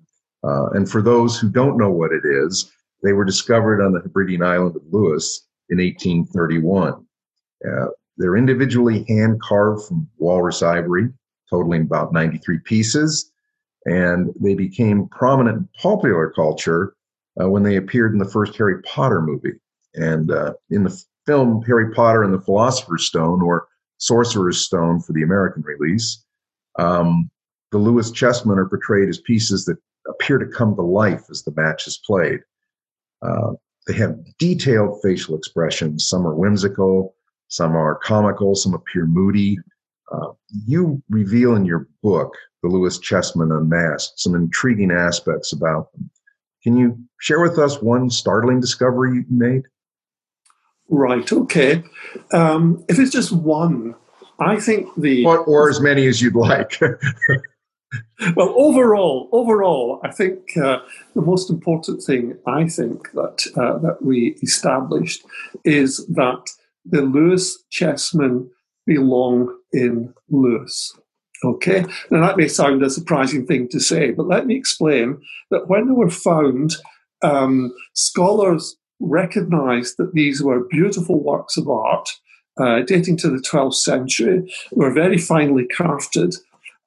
Uh, 0.44 0.70
and 0.72 0.90
for 0.90 1.02
those 1.02 1.38
who 1.38 1.50
don't 1.50 1.78
know 1.78 1.90
what 1.90 2.12
it 2.12 2.24
is, 2.26 2.72
they 3.04 3.14
were 3.14 3.26
discovered 3.26 3.84
on 3.84 3.94
the 3.94 4.02
Hebridean 4.02 4.42
island 4.42 4.76
of 4.76 4.82
Lewis 4.90 5.48
in 5.70 5.78
1831. 5.78 7.06
Uh, 7.66 7.88
they're 8.18 8.38
individually 8.38 9.06
hand 9.08 9.42
carved 9.42 9.88
from 9.88 10.08
walrus 10.18 10.62
ivory, 10.62 11.10
totaling 11.50 11.84
about 11.84 12.14
93 12.14 12.60
pieces, 12.60 13.32
and 13.86 14.34
they 14.40 14.56
became 14.56 15.08
prominent 15.08 15.58
in 15.58 15.70
popular 15.82 16.30
culture 16.32 16.96
uh, 17.42 17.50
when 17.50 17.64
they 17.64 17.78
appeared 17.78 18.12
in 18.14 18.20
the 18.20 18.26
first 18.26 18.56
Harry 18.58 18.82
Potter 18.84 19.22
movie. 19.22 19.54
And 19.96 20.32
uh, 20.32 20.54
in 20.70 20.84
the 20.84 21.04
film 21.26 21.62
Harry 21.64 21.94
Potter 21.94 22.24
and 22.24 22.34
the 22.34 22.42
Philosopher's 22.42 23.06
Stone, 23.06 23.42
or 23.42 23.68
Sorcerer's 23.98 24.66
Stone 24.66 25.02
for 25.02 25.14
the 25.14 25.24
American 25.24 25.64
release, 25.64 26.24
um, 26.78 27.30
the 27.72 27.78
Lewis 27.78 28.12
chessmen 28.12 28.58
are 28.58 28.70
portrayed 28.70 29.10
as 29.10 29.20
pieces 29.20 29.66
that 29.66 29.78
appear 30.08 30.38
to 30.38 30.46
come 30.46 30.76
to 30.76 30.82
life 30.82 31.24
as 31.30 31.44
the 31.44 31.54
match 31.56 31.88
is 31.88 32.00
played. 32.06 32.40
Uh, 33.22 33.52
they 33.88 33.94
have 33.94 34.18
detailed 34.38 35.00
facial 35.02 35.36
expressions. 35.36 36.08
Some 36.08 36.26
are 36.26 36.36
whimsical, 36.36 37.16
some 37.48 37.76
are 37.76 37.96
comical, 37.96 38.56
some 38.56 38.74
appear 38.74 39.06
moody. 39.06 39.58
Uh, 40.12 40.32
you 40.66 41.02
reveal 41.10 41.56
in 41.56 41.66
your 41.66 41.88
book, 42.02 42.34
The 42.64 42.70
Lewis 42.70 43.00
Chessmen 43.00 43.56
Unmasked, 43.56 44.20
some 44.20 44.36
intriguing 44.36 44.92
aspects 44.92 45.54
about 45.54 45.92
them. 45.92 46.10
Can 46.64 46.76
you 46.76 47.00
share 47.20 47.42
with 47.42 47.58
us 47.58 47.82
one 47.82 48.10
startling 48.10 48.60
discovery 48.60 49.16
you 49.16 49.26
made? 49.30 49.64
Right, 50.90 51.32
okay. 51.32 51.84
Um, 52.32 52.84
if 52.90 53.00
it's 53.00 53.12
just 53.12 53.32
one, 53.32 53.96
I 54.40 54.60
think 54.60 54.90
the. 54.98 55.26
Or, 55.26 55.40
or 55.40 55.70
as 55.70 55.80
many 55.80 56.08
as 56.08 56.22
you'd 56.22 56.36
like. 56.36 56.80
well, 58.36 58.54
overall, 58.58 59.30
overall, 59.32 60.00
I 60.04 60.12
think 60.12 60.58
uh, 60.58 60.80
the 61.16 61.22
most 61.22 61.50
important 61.50 62.04
thing 62.04 62.38
I 62.46 62.68
think 62.68 63.12
that 63.12 63.46
uh, 63.56 63.78
that 63.80 64.02
we 64.02 64.38
established 64.42 65.22
is 65.64 66.06
that 66.08 66.50
the 66.86 67.02
Lewis 67.02 67.58
chessmen 67.72 68.50
belong 68.86 69.56
in 69.72 70.14
Lewis. 70.30 70.94
Okay, 71.44 71.86
now 72.12 72.20
that 72.26 72.38
may 72.38 72.50
sound 72.50 72.84
a 72.84 72.90
surprising 72.90 73.46
thing 73.46 73.70
to 73.70 73.80
say, 73.80 74.12
but 74.12 74.28
let 74.28 74.46
me 74.46 74.56
explain 74.56 75.22
that 75.52 75.70
when 75.70 75.88
they 75.88 75.94
were 75.94 76.10
found, 76.10 76.76
um, 77.22 77.74
scholars 77.94 78.76
recognized 79.00 79.96
that 79.98 80.14
these 80.14 80.44
were 80.44 80.68
beautiful 80.68 81.24
works 81.24 81.56
of 81.56 81.70
art 81.70 82.10
uh, 82.60 82.82
dating 82.82 83.18
to 83.18 83.30
the 83.30 83.44
12th 83.52 83.76
century, 83.76 84.54
were 84.72 84.92
very 84.92 85.18
finely 85.18 85.66
crafted, 85.78 86.36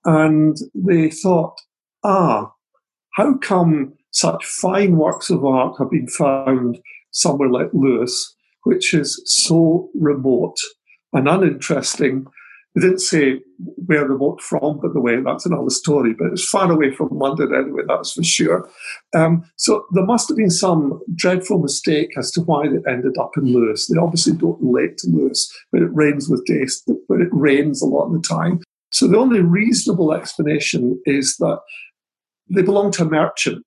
and 0.04 0.56
they 0.74 1.11
thought, 1.11 1.61
ah, 2.04 2.52
how 3.14 3.37
come 3.38 3.94
such 4.11 4.44
fine 4.44 4.96
works 4.96 5.30
of 5.30 5.44
art 5.44 5.76
have 5.78 5.90
been 5.90 6.08
found 6.08 6.78
somewhere 7.11 7.48
like 7.48 7.68
Lewis, 7.72 8.35
which 8.64 8.94
is 8.94 9.20
so 9.24 9.90
remote 9.94 10.56
and 11.12 11.28
uninteresting 11.28 12.26
they 12.74 12.80
didn't 12.80 13.00
say 13.00 13.40
where 13.58 14.06
remote 14.06 14.40
from, 14.40 14.80
by 14.80 14.88
the 14.92 15.00
way, 15.00 15.20
that's 15.20 15.44
another 15.44 15.70
story, 15.70 16.14
but 16.14 16.28
it's 16.28 16.48
far 16.48 16.70
away 16.70 16.90
from 16.90 17.08
London 17.11 17.54
anyway, 17.54 17.82
that's 17.87 18.12
for 18.12 18.22
sure. 18.22 18.68
Um, 19.14 19.44
so 19.56 19.85
there 19.92 20.06
must 20.06 20.28
have 20.28 20.38
been 20.38 20.50
some 20.50 21.00
dreadful 21.14 21.58
mistake 21.58 22.16
as 22.16 22.30
to 22.32 22.40
why 22.40 22.68
they 22.68 22.78
ended 22.90 23.18
up 23.18 23.32
in 23.37 23.44
Lewis. 23.44 23.87
They 23.87 23.98
obviously 23.98 24.32
don't 24.35 24.61
relate 24.62 24.96
to 24.98 25.11
Lewis, 25.11 25.52
but 25.70 25.82
it 25.82 25.90
rains 25.92 26.28
with 26.30 26.46
days, 26.46 26.82
but 27.08 27.20
it 27.20 27.28
rains 27.30 27.82
a 27.82 27.87
lot 27.87 28.06
of 28.06 28.12
the 28.12 28.26
time. 28.26 28.61
So 28.90 29.06
the 29.06 29.18
only 29.18 29.40
reasonable 29.40 30.12
explanation 30.12 31.00
is 31.04 31.37
that 31.38 31.61
they 32.48 32.62
belong 32.62 32.90
to 32.92 33.02
a 33.02 33.08
merchant. 33.08 33.64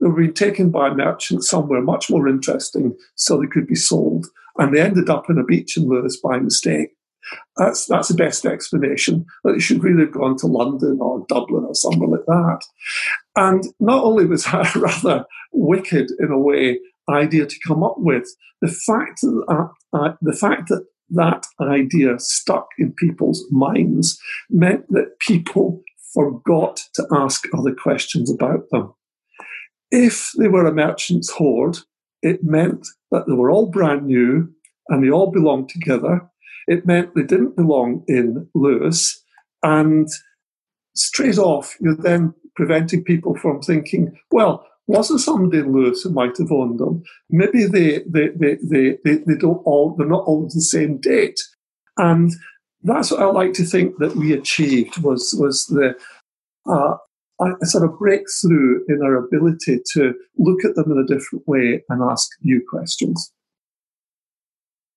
They 0.00 0.08
were 0.08 0.16
being 0.16 0.34
taken 0.34 0.70
by 0.70 0.88
a 0.88 0.94
merchant 0.94 1.44
somewhere 1.44 1.80
much 1.80 2.10
more 2.10 2.28
interesting 2.28 2.96
so 3.14 3.38
they 3.38 3.46
could 3.46 3.66
be 3.66 3.74
sold. 3.74 4.26
And 4.58 4.74
they 4.74 4.80
ended 4.80 5.10
up 5.10 5.28
in 5.28 5.38
a 5.38 5.44
beach 5.44 5.76
in 5.76 5.88
Lewis 5.88 6.18
by 6.20 6.38
mistake. 6.38 6.95
That's 7.56 7.86
that's 7.86 8.08
the 8.08 8.14
best 8.14 8.44
explanation. 8.44 9.26
It 9.44 9.60
should 9.60 9.82
really 9.82 10.04
have 10.04 10.12
gone 10.12 10.36
to 10.38 10.46
London 10.46 10.98
or 11.00 11.24
Dublin 11.28 11.64
or 11.64 11.74
somewhere 11.74 12.08
like 12.08 12.26
that. 12.26 12.60
And 13.36 13.64
not 13.80 14.04
only 14.04 14.26
was 14.26 14.44
that 14.52 14.74
rather 14.74 15.24
wicked 15.52 16.10
in 16.18 16.30
a 16.30 16.38
way 16.38 16.80
idea 17.08 17.46
to 17.46 17.60
come 17.66 17.84
up 17.84 17.96
with, 17.98 18.28
the 18.60 18.68
fact 18.68 19.20
that 19.22 19.70
uh, 19.92 20.12
the 20.20 20.32
fact 20.32 20.68
that 20.68 20.86
that 21.10 21.46
idea 21.60 22.18
stuck 22.18 22.68
in 22.78 22.92
people's 22.92 23.44
minds 23.50 24.18
meant 24.50 24.84
that 24.90 25.18
people 25.20 25.82
forgot 26.12 26.80
to 26.94 27.06
ask 27.12 27.44
other 27.56 27.74
questions 27.74 28.30
about 28.30 28.68
them. 28.70 28.92
If 29.90 30.32
they 30.38 30.48
were 30.48 30.66
a 30.66 30.74
merchant's 30.74 31.30
hoard, 31.30 31.78
it 32.22 32.42
meant 32.42 32.88
that 33.12 33.26
they 33.26 33.34
were 33.34 33.50
all 33.50 33.70
brand 33.70 34.06
new 34.06 34.52
and 34.88 35.04
they 35.04 35.10
all 35.10 35.30
belonged 35.30 35.68
together 35.68 36.28
it 36.66 36.86
meant 36.86 37.14
they 37.14 37.22
didn't 37.22 37.56
belong 37.56 38.04
in 38.08 38.48
Lewis. 38.54 39.22
And 39.62 40.08
straight 40.94 41.38
off, 41.38 41.76
you're 41.80 41.96
then 41.96 42.34
preventing 42.54 43.04
people 43.04 43.36
from 43.36 43.60
thinking, 43.60 44.18
well, 44.30 44.66
was 44.86 45.08
there 45.08 45.18
somebody 45.18 45.58
in 45.58 45.72
Lewis 45.72 46.02
who 46.02 46.10
might 46.10 46.36
have 46.38 46.52
owned 46.52 46.78
them? 46.78 47.02
Maybe 47.28 47.64
they, 47.64 48.02
they, 48.06 48.28
they, 48.28 48.56
they, 48.62 48.98
they, 49.04 49.14
they 49.26 49.34
don't 49.38 49.62
all, 49.64 49.94
they're 49.96 50.06
not 50.06 50.24
all 50.24 50.44
the 50.44 50.60
same 50.60 50.98
date. 50.98 51.40
And 51.96 52.32
that's 52.82 53.10
what 53.10 53.20
I 53.20 53.26
like 53.26 53.52
to 53.54 53.64
think 53.64 53.98
that 53.98 54.14
we 54.14 54.32
achieved 54.32 55.02
was, 55.02 55.34
was 55.38 55.66
the, 55.66 55.96
uh, 56.70 56.96
a 57.40 57.66
sort 57.66 57.84
of 57.84 57.98
breakthrough 57.98 58.80
in 58.88 59.02
our 59.02 59.16
ability 59.16 59.80
to 59.92 60.14
look 60.38 60.64
at 60.64 60.74
them 60.74 60.90
in 60.92 60.98
a 60.98 61.06
different 61.06 61.46
way 61.46 61.82
and 61.88 62.02
ask 62.02 62.30
new 62.42 62.62
questions. 62.68 63.32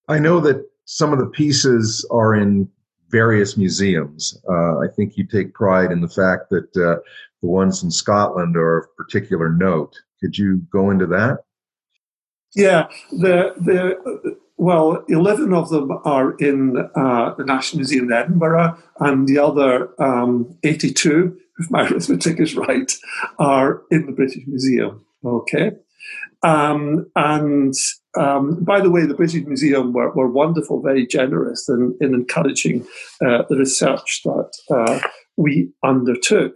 I 0.07 0.19
know 0.19 0.39
that 0.39 0.65
some 0.91 1.13
of 1.13 1.19
the 1.19 1.27
pieces 1.27 2.03
are 2.09 2.33
in 2.33 2.67
various 3.09 3.55
museums. 3.55 4.35
Uh, 4.49 4.79
I 4.79 4.87
think 4.95 5.17
you 5.17 5.23
take 5.23 5.53
pride 5.53 5.91
in 5.91 6.01
the 6.01 6.09
fact 6.09 6.49
that 6.49 6.75
uh, 6.75 6.97
the 7.43 7.47
ones 7.47 7.83
in 7.83 7.91
Scotland 7.91 8.57
are 8.57 8.79
of 8.79 8.95
particular 8.97 9.49
note. 9.49 9.95
Could 10.19 10.35
you 10.35 10.57
go 10.71 10.89
into 10.89 11.05
that? 11.05 11.43
Yeah, 12.55 12.87
the 13.11 13.53
the 13.57 14.35
well, 14.57 15.05
eleven 15.07 15.53
of 15.53 15.69
them 15.69 15.91
are 16.05 16.31
in 16.37 16.89
uh, 16.95 17.35
the 17.35 17.45
National 17.45 17.81
Museum 17.81 18.05
in 18.05 18.13
Edinburgh, 18.13 18.75
and 18.99 19.27
the 19.27 19.37
other 19.37 19.89
um, 20.01 20.57
eighty-two, 20.63 21.37
if 21.59 21.69
my 21.69 21.81
arithmetic 21.87 22.39
is 22.39 22.55
right, 22.55 22.91
are 23.37 23.83
in 23.91 24.07
the 24.07 24.11
British 24.11 24.41
Museum. 24.47 25.05
Okay, 25.23 25.73
um, 26.41 27.05
and 27.15 27.75
um, 28.17 28.63
by 28.63 28.81
the 28.81 28.89
way, 28.89 29.05
the 29.05 29.13
British 29.13 29.45
Museum 29.45 29.93
were, 29.93 30.11
were 30.13 30.31
wonderful, 30.31 30.81
very 30.81 31.05
generous 31.05 31.69
in, 31.69 31.95
in 32.01 32.13
encouraging 32.13 32.85
uh, 33.25 33.43
the 33.49 33.57
research 33.57 34.21
that 34.25 34.51
uh, 34.71 34.99
we 35.37 35.71
undertook. 35.83 36.53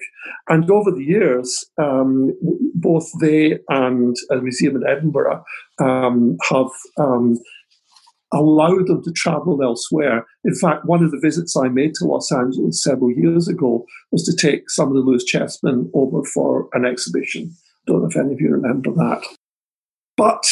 And 0.50 0.70
over 0.70 0.92
the 0.92 1.04
years, 1.04 1.66
um, 1.78 2.32
both 2.74 3.10
they 3.22 3.60
and 3.70 4.16
a 4.32 4.38
museum 4.38 4.76
in 4.76 4.88
Edinburgh 4.88 5.44
um, 5.80 6.38
have 6.50 6.72
um, 6.98 7.40
allowed 8.34 8.88
them 8.88 9.04
to 9.04 9.12
travel 9.12 9.62
elsewhere. 9.62 10.26
In 10.44 10.56
fact, 10.56 10.86
one 10.86 11.04
of 11.04 11.12
the 11.12 11.20
visits 11.22 11.56
I 11.56 11.70
made 11.70 11.94
to 11.96 12.06
Los 12.06 12.32
Angeles 12.32 12.84
several 12.84 13.12
years 13.12 13.48
ago 13.48 13.86
was 14.12 14.24
to 14.24 14.36
take 14.36 14.70
some 14.70 14.88
of 14.88 14.96
the 14.96 15.02
Lewis 15.02 15.24
chessmen 15.32 15.90
over 15.94 16.24
for 16.24 16.68
an 16.74 16.84
exhibition. 16.84 17.54
Don't 17.86 18.02
know 18.02 18.08
if 18.08 18.18
any 18.18 18.34
of 18.34 18.42
you 18.42 18.50
remember 18.50 18.92
that. 18.92 19.24
But 20.18 20.46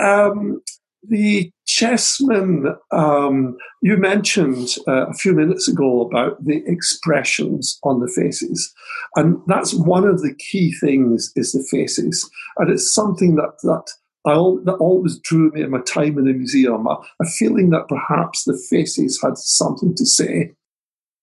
um, 0.00 0.62
the 1.08 1.50
chessmen, 1.68 2.76
um, 2.90 3.56
you 3.82 3.96
mentioned 3.96 4.68
uh, 4.88 5.06
a 5.06 5.12
few 5.12 5.32
minutes 5.32 5.68
ago 5.68 6.00
about 6.02 6.42
the 6.44 6.62
expressions 6.66 7.78
on 7.84 8.00
the 8.00 8.08
faces. 8.08 8.72
And 9.16 9.38
that's 9.46 9.74
one 9.74 10.04
of 10.04 10.22
the 10.22 10.34
key 10.34 10.72
things 10.72 11.32
is 11.36 11.52
the 11.52 11.66
faces. 11.70 12.28
And 12.58 12.70
it's 12.70 12.94
something 12.94 13.36
that, 13.36 13.54
that 13.62 13.90
I, 14.26 14.34
that 14.64 14.76
always 14.80 15.18
drew 15.18 15.50
me 15.50 15.62
in 15.62 15.70
my 15.70 15.80
time 15.80 16.18
in 16.18 16.24
the 16.24 16.32
museum, 16.32 16.86
a, 16.86 16.98
a 17.20 17.26
feeling 17.26 17.70
that 17.70 17.88
perhaps 17.88 18.44
the 18.44 18.58
faces 18.70 19.20
had 19.22 19.36
something 19.36 19.94
to 19.96 20.06
say. 20.06 20.52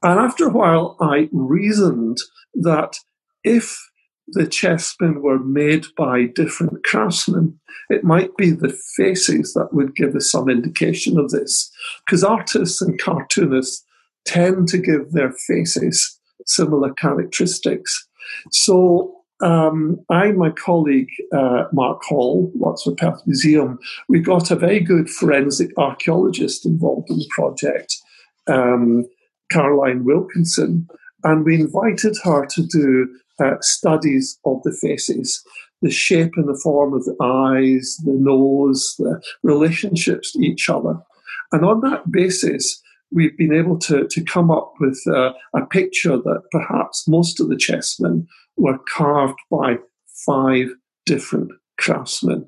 And 0.03 0.19
after 0.19 0.47
a 0.47 0.51
while, 0.51 0.97
I 0.99 1.29
reasoned 1.31 2.17
that 2.55 2.97
if 3.43 3.79
the 4.27 4.43
chessmen 4.43 5.21
were 5.21 5.39
made 5.39 5.85
by 5.97 6.25
different 6.25 6.83
craftsmen, 6.83 7.59
it 7.89 8.03
might 8.03 8.35
be 8.37 8.51
the 8.51 8.77
faces 8.95 9.53
that 9.53 9.73
would 9.73 9.95
give 9.95 10.15
us 10.15 10.31
some 10.31 10.49
indication 10.49 11.17
of 11.17 11.31
this. 11.31 11.69
Because 12.05 12.23
artists 12.23 12.81
and 12.81 12.99
cartoonists 12.99 13.83
tend 14.25 14.67
to 14.69 14.77
give 14.77 15.11
their 15.11 15.31
faces 15.31 16.19
similar 16.45 16.93
characteristics. 16.93 18.07
So 18.51 19.15
um, 19.41 19.99
I 20.09 20.27
and 20.27 20.37
my 20.37 20.51
colleague 20.51 21.09
uh, 21.33 21.65
Mark 21.73 22.01
Hall, 22.03 22.51
for 22.83 22.95
Perth 22.95 23.21
Museum, 23.25 23.79
we 24.07 24.19
got 24.19 24.51
a 24.51 24.55
very 24.55 24.79
good 24.79 25.09
forensic 25.09 25.71
archaeologist 25.77 26.65
involved 26.65 27.09
in 27.09 27.17
the 27.17 27.29
project, 27.31 27.97
um, 28.47 29.05
Caroline 29.51 30.03
Wilkinson, 30.03 30.87
and 31.23 31.43
we 31.43 31.55
invited 31.55 32.15
her 32.23 32.45
to 32.45 32.63
do 32.63 33.07
uh, 33.41 33.55
studies 33.61 34.39
of 34.45 34.61
the 34.63 34.71
faces, 34.71 35.43
the 35.81 35.91
shape 35.91 36.33
and 36.35 36.47
the 36.47 36.59
form 36.63 36.93
of 36.93 37.03
the 37.05 37.15
eyes, 37.21 37.97
the 38.05 38.13
nose, 38.13 38.95
the 38.99 39.21
relationships 39.43 40.33
to 40.33 40.39
each 40.39 40.69
other. 40.69 40.95
And 41.51 41.65
on 41.65 41.81
that 41.81 42.11
basis, 42.11 42.81
we've 43.11 43.37
been 43.37 43.53
able 43.53 43.77
to, 43.79 44.07
to 44.07 44.23
come 44.23 44.49
up 44.51 44.73
with 44.79 44.99
a 45.07 45.65
picture 45.69 46.17
that 46.17 46.43
perhaps 46.51 47.07
most 47.07 47.39
of 47.39 47.49
the 47.49 47.55
chessmen 47.55 48.25
were 48.57 48.79
carved 48.95 49.39
by 49.49 49.77
five 50.25 50.69
different 51.05 51.51
craftsmen. 51.77 52.47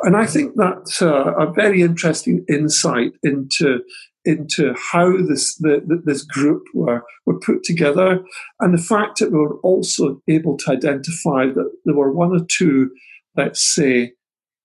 And 0.00 0.16
I 0.16 0.26
think 0.26 0.54
that's 0.56 1.00
uh, 1.00 1.32
a 1.38 1.50
very 1.52 1.80
interesting 1.80 2.44
insight 2.48 3.12
into 3.22 3.80
into 4.24 4.74
how 4.92 5.16
this 5.16 5.56
the, 5.56 6.02
this 6.04 6.22
group 6.22 6.64
were 6.74 7.04
were 7.26 7.38
put 7.38 7.62
together, 7.62 8.24
and 8.60 8.76
the 8.76 8.82
fact 8.82 9.18
that 9.18 9.32
we 9.32 9.38
were 9.38 9.58
also 9.60 10.20
able 10.28 10.56
to 10.58 10.72
identify 10.72 11.46
that 11.46 11.70
there 11.84 11.94
were 11.94 12.12
one 12.12 12.32
or 12.32 12.44
two, 12.48 12.90
let's 13.36 13.74
say, 13.74 14.12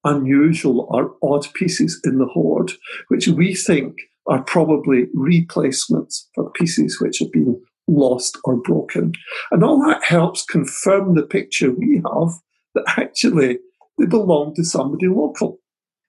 unusual 0.03 0.87
or 0.89 1.15
odd 1.21 1.51
pieces 1.53 1.99
in 2.03 2.17
the 2.19 2.25
hoard, 2.25 2.71
which 3.09 3.27
we 3.27 3.53
think 3.53 3.95
are 4.27 4.43
probably 4.43 5.07
replacements 5.13 6.29
for 6.35 6.51
pieces 6.51 6.99
which 7.01 7.19
have 7.19 7.31
been 7.31 7.59
lost 7.87 8.37
or 8.43 8.55
broken. 8.57 9.13
And 9.51 9.63
all 9.63 9.79
that 9.87 10.03
helps 10.03 10.45
confirm 10.45 11.15
the 11.15 11.23
picture 11.23 11.71
we 11.71 11.95
have 12.05 12.33
that 12.75 12.85
actually 12.97 13.57
they 13.97 14.05
belong 14.05 14.55
to 14.55 14.63
somebody 14.63 15.07
local. 15.07 15.58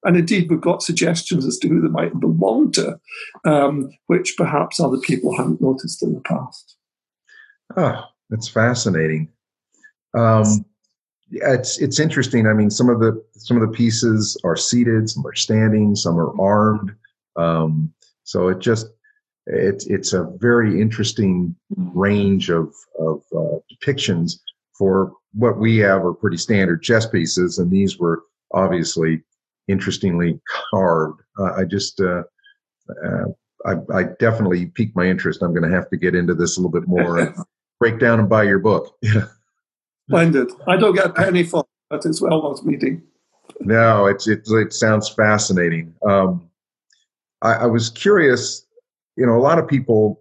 And 0.05 0.17
indeed, 0.17 0.49
we've 0.49 0.61
got 0.61 0.83
suggestions 0.83 1.45
as 1.45 1.59
to 1.59 1.69
who 1.69 1.81
they 1.83 1.89
might 1.89 2.19
belong 2.19 2.73
to, 2.73 2.99
um, 3.45 3.91
which 4.07 4.35
perhaps 4.37 4.81
other 4.81 4.99
people 4.99 5.37
haven't 5.37 5.61
noticed 5.61 6.03
in 6.03 6.15
the 6.15 6.21
past. 6.21 6.77
Oh, 7.77 8.03
that's 8.31 8.49
fascinating. 8.49 9.29
Um, 10.15 10.65
it's 11.31 11.79
it's 11.79 12.01
interesting. 12.01 12.47
I 12.47 12.55
mean, 12.55 12.71
some 12.71 12.89
of 12.89 13.01
the 13.01 13.23
some 13.37 13.57
of 13.57 13.69
the 13.69 13.77
pieces 13.77 14.37
are 14.43 14.57
seated, 14.57 15.09
some 15.09 15.27
are 15.27 15.35
standing, 15.35 15.95
some 15.95 16.19
are 16.19 16.39
armed. 16.41 16.93
Um, 17.37 17.93
so 18.25 18.49
it 18.49 18.59
just 18.59 18.87
it's 19.47 19.87
it's 19.87 20.13
a 20.13 20.25
very 20.39 20.81
interesting 20.81 21.55
range 21.77 22.51
of 22.51 22.75
of 22.99 23.23
uh, 23.37 23.59
depictions 23.73 24.33
for 24.77 25.13
what 25.35 25.59
we 25.59 25.77
have 25.79 26.05
are 26.05 26.15
pretty 26.15 26.37
standard 26.37 26.83
chess 26.83 27.07
pieces, 27.07 27.59
and 27.59 27.71
these 27.71 27.99
were 27.99 28.23
obviously 28.53 29.23
interestingly 29.71 30.41
carved. 30.71 31.21
Uh, 31.39 31.53
I 31.55 31.65
just 31.65 32.01
uh, 32.01 32.23
uh 33.05 33.27
I, 33.67 33.75
I, 33.95 34.03
definitely 34.19 34.67
piqued 34.67 34.97
my 34.97 35.05
interest. 35.05 35.43
I'm 35.43 35.53
going 35.53 35.69
to 35.69 35.77
have 35.77 35.91
to 35.91 35.99
get 35.99 36.15
into 36.15 36.35
this 36.35 36.57
a 36.57 36.61
little 36.61 36.71
bit 36.71 36.89
more. 36.89 37.19
and 37.19 37.37
break 37.81 37.99
down 37.99 38.21
and 38.21 38.29
buy 38.29 38.45
your 38.45 38.59
book. 38.59 38.97
Splendid. 40.09 40.53
I 40.69 40.77
don't 40.77 40.95
get 40.95 41.07
a 41.07 41.11
penny 41.11 41.43
for 41.43 41.61
it, 41.61 41.67
but 41.89 42.07
it's 42.07 42.21
well 42.21 42.43
worth 42.43 42.65
meeting. 42.65 43.03
No, 43.61 44.07
it's 44.07 44.29
it, 44.29 44.43
it 44.47 44.73
sounds 44.73 45.09
fascinating. 45.09 45.95
Um, 46.07 46.49
I, 47.43 47.55
I, 47.55 47.67
was 47.67 47.91
curious. 47.91 48.67
You 49.17 49.27
know, 49.27 49.35
a 49.35 49.41
lot 49.41 49.59
of 49.59 49.67
people 49.67 50.21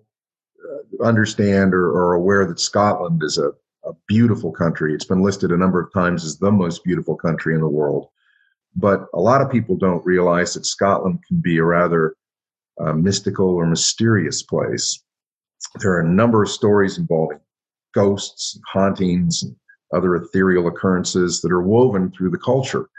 uh, 0.63 1.03
understand 1.03 1.73
or 1.73 1.89
are 1.89 2.13
aware 2.13 2.45
that 2.45 2.59
Scotland 2.59 3.21
is 3.23 3.37
a, 3.37 3.49
a 3.85 3.93
beautiful 4.07 4.51
country. 4.51 4.93
It's 4.93 5.05
been 5.05 5.21
listed 5.21 5.51
a 5.51 5.57
number 5.57 5.81
of 5.81 5.93
times 5.93 6.25
as 6.25 6.37
the 6.37 6.51
most 6.51 6.83
beautiful 6.83 7.15
country 7.15 7.55
in 7.55 7.61
the 7.61 7.69
world. 7.69 8.09
But 8.75 9.07
a 9.13 9.19
lot 9.19 9.41
of 9.41 9.51
people 9.51 9.75
don't 9.75 10.05
realize 10.05 10.53
that 10.53 10.65
Scotland 10.65 11.19
can 11.27 11.41
be 11.41 11.57
a 11.57 11.63
rather 11.63 12.15
uh, 12.79 12.93
mystical 12.93 13.47
or 13.47 13.65
mysterious 13.65 14.41
place. 14.43 15.03
There 15.79 15.91
are 15.91 16.01
a 16.01 16.07
number 16.07 16.43
of 16.43 16.49
stories 16.49 16.97
involving 16.97 17.39
ghosts, 17.93 18.59
hauntings, 18.71 19.43
and 19.43 19.55
other 19.93 20.15
ethereal 20.15 20.67
occurrences 20.67 21.41
that 21.41 21.51
are 21.51 21.61
woven 21.61 22.11
through 22.11 22.29
the 22.29 22.37
culture. 22.37 22.89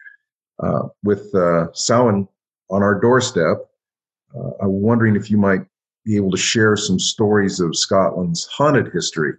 Uh, 0.63 0.89
with 1.03 1.35
uh, 1.35 1.73
Samhain 1.73 2.29
on 2.69 2.83
our 2.83 3.01
doorstep, 3.01 3.59
uh, 4.37 4.51
I'm 4.61 4.83
wondering 4.83 5.17
if 5.17 5.31
you 5.31 5.39
might 5.39 5.63
be 6.05 6.17
able 6.17 6.31
to 6.31 6.37
share 6.37 6.77
some 6.77 6.99
stories 6.99 7.61
of 7.61 7.77
Scotland's 7.77 8.47
haunted 8.47 8.93
history 8.93 9.35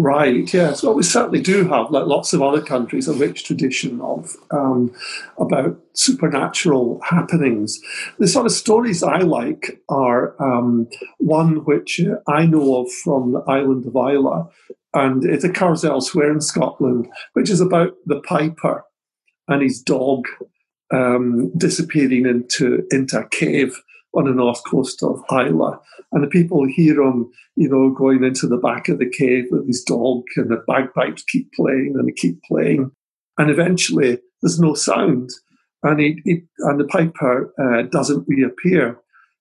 Right, 0.00 0.54
yes. 0.54 0.84
Well, 0.84 0.94
we 0.94 1.02
certainly 1.02 1.40
do 1.40 1.66
have, 1.66 1.90
like 1.90 2.06
lots 2.06 2.32
of 2.32 2.40
other 2.40 2.62
countries, 2.62 3.08
a 3.08 3.12
rich 3.14 3.42
tradition 3.42 4.00
of 4.00 4.36
um, 4.52 4.94
about 5.38 5.76
supernatural 5.94 7.00
happenings. 7.02 7.80
The 8.20 8.28
sort 8.28 8.46
of 8.46 8.52
stories 8.52 9.02
I 9.02 9.18
like 9.18 9.82
are 9.88 10.40
um, 10.40 10.86
one 11.18 11.64
which 11.64 12.00
I 12.28 12.46
know 12.46 12.76
of 12.76 12.92
from 12.92 13.32
the 13.32 13.40
island 13.48 13.86
of 13.88 13.96
Islay, 13.96 14.44
and 14.94 15.24
it 15.24 15.42
occurs 15.42 15.84
elsewhere 15.84 16.30
in 16.30 16.42
Scotland, 16.42 17.08
which 17.32 17.50
is 17.50 17.60
about 17.60 17.94
the 18.06 18.20
piper 18.20 18.84
and 19.48 19.62
his 19.62 19.82
dog 19.82 20.28
um, 20.92 21.50
disappearing 21.58 22.24
into 22.24 22.86
into 22.92 23.18
a 23.18 23.28
cave 23.28 23.82
on 24.14 24.24
the 24.24 24.32
north 24.32 24.62
coast 24.64 25.02
of 25.02 25.22
Islay. 25.30 25.76
And 26.12 26.24
the 26.24 26.28
people 26.28 26.66
hear 26.66 27.02
him, 27.02 27.30
you 27.56 27.68
know, 27.68 27.90
going 27.90 28.24
into 28.24 28.46
the 28.46 28.56
back 28.56 28.88
of 28.88 28.98
the 28.98 29.08
cave 29.08 29.44
with 29.50 29.66
his 29.66 29.82
dog, 29.82 30.22
and 30.36 30.50
the 30.50 30.62
bagpipes 30.66 31.24
keep 31.24 31.52
playing 31.52 31.94
and 31.96 32.08
they 32.08 32.12
keep 32.12 32.40
playing. 32.44 32.90
And 33.36 33.50
eventually 33.50 34.18
there's 34.42 34.58
no 34.58 34.74
sound, 34.74 35.30
and, 35.82 36.00
he, 36.00 36.20
he 36.24 36.42
and 36.60 36.80
the 36.80 36.84
piper 36.84 37.52
uh, 37.58 37.82
doesn't 37.82 38.26
reappear. 38.26 38.98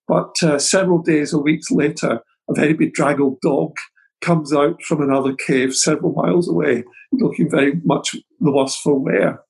But 0.08 0.36
uh, 0.44 0.60
several 0.60 1.00
days 1.02 1.34
or 1.34 1.42
weeks 1.42 1.72
later, 1.72 2.22
a 2.50 2.54
very 2.54 2.74
bedraggled 2.74 3.42
dog 3.42 3.76
comes 4.22 4.54
out 4.54 4.82
from 4.84 5.02
another 5.02 5.34
cave 5.34 5.76
several 5.76 6.14
miles 6.14 6.50
away, 6.50 6.84
looking 7.12 7.50
very 7.50 7.80
much 7.84 8.16
the 8.40 8.52
worse 8.52 8.76
for 8.76 9.00
wear. 9.00 9.42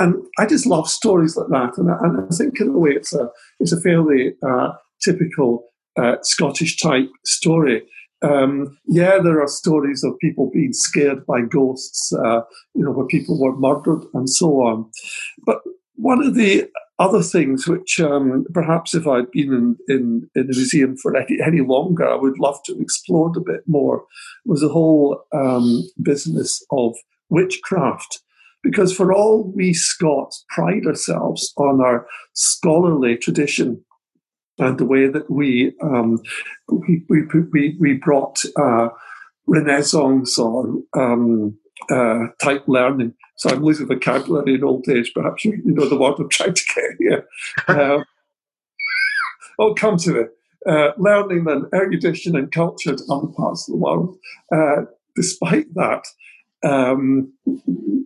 And 0.00 0.24
I 0.38 0.46
just 0.46 0.66
love 0.66 0.88
stories 0.88 1.36
like 1.36 1.48
that. 1.48 1.78
And 1.78 1.90
I, 1.90 1.98
and 2.00 2.20
I 2.20 2.34
think, 2.34 2.60
in 2.60 2.68
a 2.68 2.78
way, 2.78 2.90
it's 2.90 3.14
a, 3.14 3.28
it's 3.60 3.72
a 3.72 3.80
fairly 3.80 4.34
uh, 4.46 4.72
typical 5.02 5.64
uh, 6.00 6.16
Scottish 6.22 6.78
type 6.78 7.10
story. 7.24 7.82
Um, 8.22 8.78
yeah, 8.86 9.18
there 9.18 9.42
are 9.42 9.48
stories 9.48 10.04
of 10.04 10.18
people 10.20 10.50
being 10.52 10.72
scared 10.72 11.26
by 11.26 11.42
ghosts, 11.42 12.12
uh, 12.12 12.42
you 12.74 12.84
know, 12.84 12.92
where 12.92 13.06
people 13.06 13.38
were 13.38 13.56
murdered 13.56 14.04
and 14.14 14.30
so 14.30 14.62
on. 14.62 14.90
But 15.44 15.58
one 15.96 16.24
of 16.24 16.34
the 16.34 16.68
other 16.98 17.22
things 17.22 17.66
which 17.66 17.98
um, 18.00 18.44
perhaps 18.54 18.94
if 18.94 19.06
I'd 19.06 19.30
been 19.32 19.52
in, 19.52 19.76
in, 19.88 20.30
in, 20.36 20.46
the 20.46 20.54
museum 20.54 20.96
for 20.96 21.16
any, 21.16 21.38
any, 21.44 21.60
longer, 21.60 22.08
I 22.08 22.14
would 22.14 22.38
love 22.38 22.60
to 22.64 22.72
have 22.72 22.80
explored 22.80 23.36
a 23.36 23.40
bit 23.40 23.62
more 23.66 24.04
was 24.44 24.60
the 24.60 24.68
whole 24.68 25.24
um, 25.34 25.82
business 26.00 26.64
of 26.70 26.94
witchcraft. 27.28 28.20
Because 28.62 28.94
for 28.94 29.12
all 29.12 29.52
we 29.54 29.72
Scots 29.74 30.44
pride 30.50 30.86
ourselves 30.86 31.52
on 31.56 31.80
our 31.80 32.06
scholarly 32.32 33.16
tradition 33.16 33.84
and 34.58 34.78
the 34.78 34.84
way 34.84 35.08
that 35.08 35.30
we 35.30 35.74
um, 35.82 36.20
we, 36.68 37.04
we, 37.08 37.22
we, 37.52 37.76
we, 37.80 37.94
brought 37.94 38.42
uh, 38.56 38.88
Renaissance 39.46 40.38
or 40.38 40.78
um, 40.96 41.58
uh, 41.90 42.26
type 42.40 42.64
learning. 42.66 43.14
So 43.36 43.50
I'm 43.50 43.62
losing 43.62 43.88
vocabulary 43.88 44.54
in 44.54 44.64
old 44.64 44.88
age. 44.88 45.12
Perhaps 45.14 45.44
you, 45.44 45.60
know 45.64 45.88
the 45.88 45.96
word 45.96 46.14
I'm 46.18 46.28
trying 46.28 46.54
to 46.54 46.64
get 46.74 46.84
here. 46.98 47.26
Uh, 47.66 48.04
I'll 49.60 49.74
come 49.74 49.96
to 49.98 50.20
it. 50.20 50.30
Uh, 50.66 50.92
learning 50.96 51.44
and 51.48 51.66
erudition 51.74 52.36
and 52.36 52.52
culture 52.52 52.94
to 52.94 53.04
other 53.10 53.26
parts 53.28 53.68
of 53.68 53.72
the 53.72 53.78
world. 53.78 54.16
Uh, 54.54 54.82
despite 55.16 55.74
that, 55.74 56.04
um, 56.64 57.32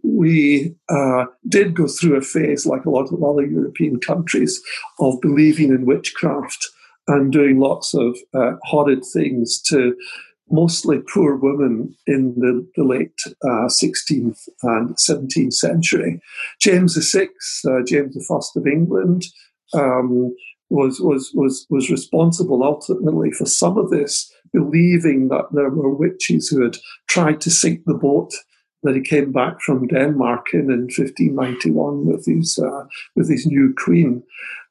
we 0.02 0.74
uh, 0.88 1.26
did 1.48 1.74
go 1.74 1.86
through 1.86 2.16
a 2.16 2.22
phase, 2.22 2.66
like 2.66 2.84
a 2.84 2.90
lot 2.90 3.12
of 3.12 3.22
other 3.22 3.44
European 3.44 4.00
countries, 4.00 4.60
of 4.98 5.20
believing 5.20 5.70
in 5.70 5.84
witchcraft 5.84 6.66
and 7.08 7.32
doing 7.32 7.60
lots 7.60 7.94
of 7.94 8.16
uh, 8.34 8.52
horrid 8.62 9.04
things 9.12 9.60
to 9.62 9.94
mostly 10.50 10.98
poor 11.12 11.36
women 11.36 11.94
in 12.06 12.34
the, 12.36 12.66
the 12.76 12.84
late 12.84 13.18
uh, 13.44 13.68
16th 13.68 14.48
and 14.62 14.96
17th 14.96 15.52
century. 15.52 16.20
James 16.60 16.96
VI, 16.96 17.28
uh, 17.68 17.82
James 17.86 18.16
I 18.30 18.36
of 18.56 18.66
England, 18.66 19.24
um, 19.74 20.34
was, 20.70 21.00
was, 21.00 21.30
was, 21.34 21.66
was 21.70 21.90
responsible 21.90 22.62
ultimately 22.62 23.30
for 23.32 23.46
some 23.46 23.76
of 23.76 23.90
this, 23.90 24.32
believing 24.52 25.28
that 25.28 25.46
there 25.52 25.70
were 25.70 25.94
witches 25.94 26.48
who 26.48 26.62
had 26.62 26.76
tried 27.08 27.40
to 27.42 27.50
sink 27.50 27.82
the 27.84 27.94
boat 27.94 28.32
that 28.82 28.94
he 28.94 29.02
came 29.02 29.32
back 29.32 29.60
from 29.60 29.86
Denmark 29.88 30.46
in, 30.52 30.70
in 30.70 30.88
1591 30.88 32.06
with 32.06 32.24
his 32.26 32.58
uh, 32.58 32.84
with 33.16 33.28
his 33.28 33.46
new 33.46 33.74
queen, 33.76 34.22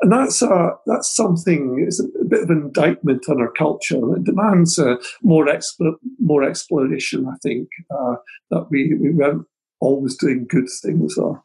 and 0.02 0.12
that's 0.12 0.42
uh, 0.42 0.72
that's 0.86 1.14
something. 1.16 1.84
It's 1.86 2.00
a, 2.00 2.06
bit 2.26 2.44
of 2.44 2.50
an 2.50 2.62
indictment 2.62 3.28
on 3.30 3.42
our 3.42 3.52
culture. 3.52 4.16
It 4.16 4.24
demands 4.24 4.80
uh, 4.80 4.96
more 5.22 5.46
exp- 5.46 6.00
more 6.20 6.44
exploration. 6.44 7.28
I 7.28 7.36
think 7.44 7.68
uh, 7.92 8.16
that 8.52 8.68
we 8.70 8.96
we 8.96 9.12
weren't 9.12 9.46
always 9.82 10.16
doing 10.18 10.48
good 10.50 10.70
things 10.82 11.18
or 11.18 11.44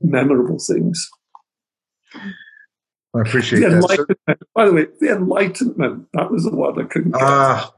memorable 0.00 0.58
things. 0.58 1.08
I 3.14 3.22
appreciate 3.22 3.60
the 3.60 4.06
that. 4.26 4.38
By 4.54 4.66
the 4.66 4.72
way, 4.72 4.86
the 5.00 5.12
Enlightenment, 5.12 6.06
that 6.14 6.30
was 6.30 6.44
the 6.44 6.54
word 6.54 6.78
I 6.78 6.84
couldn't. 6.84 7.14
Ah, 7.18 7.72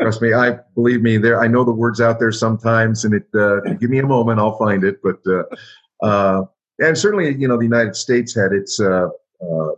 Trust 0.00 0.20
me, 0.20 0.34
I 0.34 0.58
believe 0.74 1.00
me. 1.00 1.16
There, 1.16 1.40
I 1.40 1.46
know 1.46 1.64
the 1.64 1.72
words 1.72 2.00
out 2.00 2.18
there 2.18 2.32
sometimes, 2.32 3.04
and 3.04 3.14
it. 3.14 3.26
Uh, 3.34 3.60
give 3.80 3.88
me 3.88 3.98
a 3.98 4.06
moment, 4.06 4.38
I'll 4.38 4.58
find 4.58 4.84
it. 4.84 5.00
But 5.02 5.20
uh, 5.26 6.06
uh, 6.06 6.44
and 6.78 6.98
certainly, 6.98 7.34
you 7.34 7.48
know, 7.48 7.56
the 7.56 7.64
United 7.64 7.96
States 7.96 8.34
had 8.34 8.52
its 8.52 8.78
uh, 8.78 9.08
uh, 9.40 9.70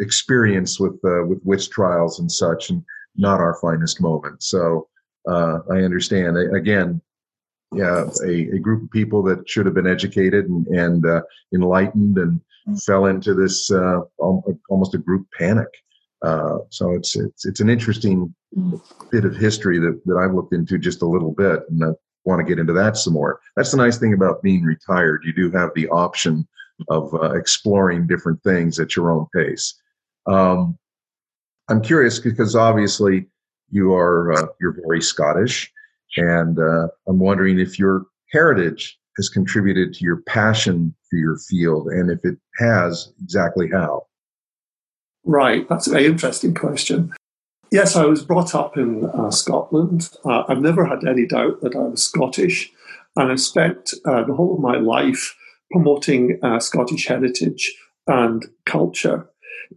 experience 0.00 0.78
with 0.78 1.02
uh, 1.02 1.24
with 1.24 1.40
witch 1.44 1.70
trials 1.70 2.18
and 2.18 2.30
such, 2.30 2.68
and 2.68 2.84
not 3.16 3.40
our 3.40 3.54
finest 3.60 4.02
moment. 4.02 4.42
So 4.42 4.88
I 5.26 5.78
understand. 5.82 6.36
Again, 6.36 7.00
yeah, 7.72 8.04
a, 8.24 8.30
a, 8.30 8.58
group 8.58 8.82
of 8.82 8.90
people 8.90 9.22
that 9.24 9.48
should 9.48 9.66
have 9.66 9.74
been 9.74 9.86
educated 9.86 10.46
and, 10.46 10.66
and 10.68 11.22
enlightened, 11.54 12.18
and 12.18 12.40
fell 12.86 13.06
into 13.06 13.34
this 13.34 13.70
almost 13.70 14.94
a 14.94 14.98
group 14.98 15.26
panic. 15.38 15.68
Uh, 16.22 16.58
so 16.70 16.94
it's 16.94 17.14
it's 17.14 17.46
it's 17.46 17.60
an 17.60 17.70
interesting 17.70 18.34
bit 19.10 19.24
of 19.24 19.36
history 19.36 19.78
that, 19.78 20.00
that 20.04 20.16
I've 20.16 20.34
looked 20.34 20.52
into 20.52 20.78
just 20.78 21.02
a 21.02 21.06
little 21.06 21.32
bit, 21.32 21.60
and 21.70 21.84
I've 21.84 21.94
want 22.24 22.40
to 22.40 22.44
get 22.44 22.60
into 22.60 22.72
that 22.74 22.96
some 22.96 23.14
more. 23.14 23.40
That's 23.56 23.70
the 23.70 23.76
nice 23.78 23.98
thing 23.98 24.12
about 24.12 24.42
being 24.42 24.62
retired. 24.62 25.22
You 25.24 25.32
do 25.32 25.50
have 25.56 25.70
the 25.74 25.88
option 25.88 26.46
of 26.88 27.12
uh, 27.14 27.32
exploring 27.32 28.06
different 28.06 28.42
things 28.42 28.78
at 28.78 28.94
your 28.94 29.10
own 29.10 29.26
pace. 29.34 29.74
Um, 30.26 30.78
I'm 31.68 31.82
curious 31.82 32.18
because 32.18 32.54
obviously 32.54 33.26
you 33.70 33.94
are 33.94 34.32
uh, 34.32 34.46
you're 34.60 34.76
very 34.86 35.00
Scottish, 35.00 35.72
and 36.16 36.58
uh, 36.58 36.88
I'm 37.06 37.18
wondering 37.18 37.58
if 37.58 37.78
your 37.78 38.04
heritage 38.30 38.98
has 39.18 39.28
contributed 39.28 39.92
to 39.92 40.04
your 40.04 40.22
passion 40.22 40.94
for 41.10 41.16
your 41.16 41.36
field, 41.36 41.88
and 41.88 42.10
if 42.10 42.24
it 42.24 42.38
has, 42.58 43.12
exactly 43.22 43.68
how. 43.70 44.06
Right, 45.24 45.68
that's 45.68 45.86
a 45.86 45.90
very 45.90 46.06
interesting 46.06 46.54
question. 46.54 47.12
Yes, 47.70 47.96
I 47.96 48.06
was 48.06 48.24
brought 48.24 48.54
up 48.54 48.78
in 48.78 49.04
uh, 49.04 49.30
Scotland. 49.30 50.08
Uh, 50.24 50.44
I've 50.48 50.62
never 50.62 50.86
had 50.86 51.06
any 51.06 51.26
doubt 51.26 51.60
that 51.60 51.76
I 51.76 51.80
was 51.80 52.02
Scottish, 52.02 52.72
and 53.16 53.30
I 53.30 53.36
spent 53.36 53.92
uh, 54.06 54.24
the 54.24 54.34
whole 54.34 54.54
of 54.54 54.60
my 54.60 54.78
life 54.78 55.36
promoting 55.70 56.38
uh, 56.42 56.60
Scottish 56.60 57.06
heritage 57.06 57.74
and 58.06 58.46
culture. 58.64 59.28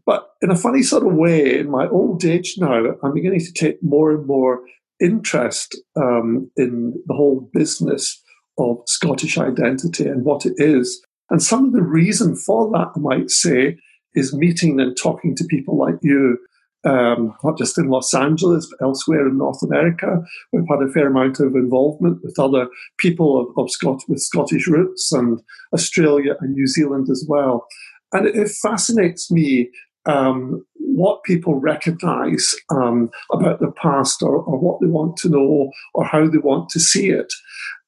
But 0.06 0.30
in 0.42 0.52
a 0.52 0.56
funny 0.56 0.84
sort 0.84 1.06
of 1.06 1.14
way, 1.14 1.60
in 1.60 1.70
my 1.70 1.88
old 1.88 2.24
age 2.24 2.56
now, 2.58 2.96
I'm 3.04 3.14
beginning 3.14 3.42
to 3.42 3.52
take 3.52 3.84
more 3.84 4.12
and 4.12 4.26
more 4.26 4.62
interest 5.02 5.76
um, 5.98 6.50
in 6.56 6.94
the 7.08 7.14
whole 7.14 7.50
business 7.54 8.21
of 8.58 8.78
Scottish 8.88 9.38
identity 9.38 10.06
and 10.06 10.24
what 10.24 10.46
it 10.46 10.54
is. 10.58 11.02
And 11.30 11.42
some 11.42 11.66
of 11.66 11.74
the 11.74 11.82
reason 11.82 12.36
for 12.36 12.70
that, 12.72 12.90
I 12.96 13.00
might 13.00 13.30
say, 13.30 13.78
is 14.14 14.36
meeting 14.36 14.80
and 14.80 14.96
talking 14.96 15.36
to 15.36 15.46
people 15.46 15.78
like 15.78 15.96
you, 16.02 16.38
um, 16.84 17.34
not 17.44 17.58
just 17.58 17.78
in 17.78 17.88
Los 17.88 18.14
Angeles, 18.14 18.68
but 18.70 18.86
elsewhere 18.86 19.28
in 19.28 19.38
North 19.38 19.64
America. 19.64 20.22
We've 20.52 20.68
had 20.70 20.82
a 20.82 20.92
fair 20.92 21.08
amount 21.08 21.40
of 21.40 21.56
involvement 21.56 22.20
with 22.24 22.38
other 22.38 22.68
people 22.98 23.40
of, 23.40 23.64
of 23.64 23.72
Scot- 23.72 24.04
with 24.10 24.20
Scottish 24.20 24.68
roots 24.68 25.12
and 25.12 25.42
Australia 25.74 26.36
and 26.42 26.54
New 26.54 26.68
Zealand 26.68 27.08
as 27.10 27.26
well. 27.28 27.66
And 28.12 28.28
it, 28.28 28.36
it 28.36 28.50
fascinates 28.50 29.32
me 29.32 29.70
um, 30.06 30.66
what 30.76 31.24
people 31.24 31.56
recognize 31.56 32.54
um, 32.70 33.10
about 33.32 33.60
the 33.60 33.72
past 33.72 34.22
or, 34.24 34.38
or, 34.38 34.60
what 34.60 34.82
they 34.82 34.88
want 34.88 35.16
to 35.18 35.30
know 35.30 35.72
or 35.94 36.06
how 36.06 36.28
they 36.28 36.40
want 36.40 36.70
to 36.70 36.80
see 36.80 37.10
it. 37.10 37.32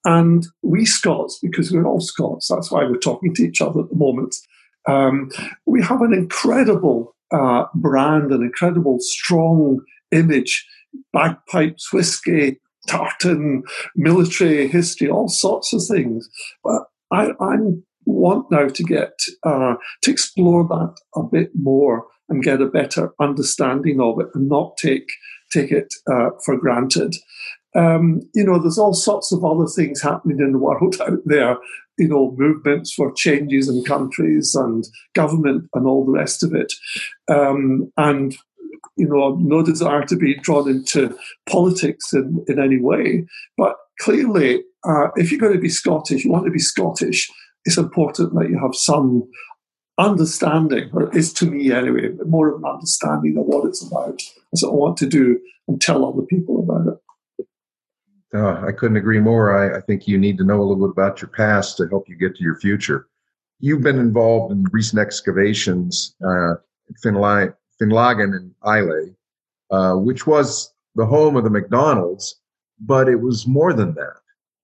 And 0.06 0.46
we 0.62 0.86
Scots, 0.86 1.40
because 1.42 1.72
we're 1.72 1.86
all 1.86 2.02
Scots, 2.02 2.48
that's 2.48 2.72
why 2.72 2.84
we're 2.84 2.98
talking 2.98 3.34
to 3.36 3.44
each 3.44 3.62
other 3.62 3.82
at 3.82 3.90
the 3.90 3.96
moment, 3.96 4.36
um, 4.88 5.30
we 5.66 5.82
have 5.82 6.02
an 6.02 6.14
incredible 6.14 7.16
uh, 7.32 7.66
brand, 7.74 8.32
an 8.32 8.44
incredible 8.44 8.98
strong 9.00 9.80
image, 10.12 10.66
bagpipes, 11.14 11.94
whiskey, 11.94 12.60
tartan, 12.88 13.64
military 13.96 14.68
history, 14.68 15.10
all 15.10 15.30
sorts 15.30 15.74
of 15.74 15.82
things. 15.88 16.28
But 16.64 16.84
I, 17.12 17.32
I'm 17.40 17.84
want 18.06 18.52
now 18.52 18.68
to 18.68 18.84
get 18.84 19.14
uh, 19.44 19.76
to 20.02 20.12
explore 20.12 20.68
that 20.68 20.96
a 21.16 21.24
bit 21.24 21.52
more 21.56 22.06
and 22.30 22.44
get 22.44 22.62
a 22.62 22.68
better 22.68 23.14
understanding 23.20 24.02
of 24.02 24.20
it 24.20 24.28
and 24.34 24.50
not 24.50 24.78
take 24.78 25.08
take 25.52 25.72
it 25.72 25.94
uh, 26.12 26.30
for 26.44 26.58
granted. 26.58 27.16
Um, 27.76 28.22
you 28.34 28.44
know, 28.44 28.60
there's 28.60 28.78
all 28.78 28.94
sorts 28.94 29.32
of 29.32 29.44
other 29.44 29.66
things 29.66 30.02
happening 30.02 30.40
in 30.40 30.52
the 30.52 30.60
world 30.60 30.98
out 31.08 31.20
there. 31.26 31.58
You 31.98 32.08
know, 32.08 32.34
movements 32.38 32.94
for 32.94 33.14
changes 33.14 33.70
in 33.70 33.84
countries 33.84 34.56
and 34.56 34.84
government 35.14 35.70
and 35.74 35.86
all 35.86 36.06
the 36.06 36.12
rest 36.12 36.44
of 36.44 36.56
it. 36.56 36.74
Um, 37.28 37.92
and 37.98 38.36
you 38.98 39.08
know, 39.08 39.38
no 39.40 39.64
desire 39.64 40.04
to 40.06 40.16
be 40.16 40.36
drawn 40.36 40.70
into 40.70 41.16
politics 41.48 42.14
in, 42.14 42.44
in 42.48 42.60
any 42.60 42.80
way. 42.80 43.26
But 43.58 43.76
clearly, 44.00 44.64
uh, 44.84 45.10
if 45.16 45.32
you're 45.32 45.40
going 45.40 45.54
to 45.54 45.60
be 45.60 45.70
Scottish, 45.70 46.26
you 46.26 46.32
want 46.32 46.46
to 46.46 46.52
be 46.52 46.60
Scottish 46.60 47.32
it's 47.66 47.78
important 47.78 48.34
that 48.34 48.50
you 48.50 48.60
have 48.60 48.76
some 48.76 49.30
understanding, 49.98 50.90
or 50.94 51.16
is 51.16 51.32
to 51.34 51.46
me 51.46 51.72
anyway, 51.72 52.10
more 52.26 52.50
of 52.50 52.62
an 52.62 52.70
understanding 52.70 53.38
of 53.38 53.46
what 53.46 53.66
it's 53.68 53.86
about. 53.86 54.22
That's 54.52 54.64
what 54.64 54.72
I 54.72 54.76
want 54.76 54.98
to 54.98 55.08
do 55.08 55.40
and 55.68 55.80
tell 55.80 56.06
other 56.06 56.24
people 56.24 56.60
about 56.60 56.94
it. 56.94 57.00
Oh, 58.34 58.64
I 58.68 58.72
couldn't 58.72 58.98
agree 58.98 59.20
more. 59.20 59.56
I, 59.56 59.78
I, 59.78 59.82
think 59.82 60.08
you 60.08 60.18
need 60.18 60.40
to 60.40 60.44
know 60.44 60.60
a 60.60 60.64
little 60.64 60.88
bit 60.88 60.92
about 60.92 61.22
your 61.22 61.30
past 61.30 61.78
to 61.78 61.88
help 61.88 62.10
you 62.10 62.16
get 62.16 62.36
to 62.36 62.44
your 62.44 62.56
future. 62.60 63.08
You've 63.60 63.84
been 63.84 64.00
involved 64.00 64.52
in 64.52 64.66
recent 64.72 65.00
excavations 65.00 66.16
uh, 66.26 66.54
at 66.54 66.96
Finlaggan 67.04 68.36
and 68.36 68.52
Islay, 68.66 69.16
uh, 69.70 69.94
which 69.96 70.26
was 70.26 70.74
the 70.96 71.06
home 71.06 71.36
of 71.36 71.44
the 71.44 71.52
MacDonald's, 71.52 72.42
but 72.80 73.08
it 73.08 73.22
was 73.22 73.46
more 73.46 73.72
than 73.72 73.94
that. 73.94 74.20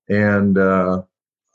And 0.09 0.57
uh, 0.57 1.03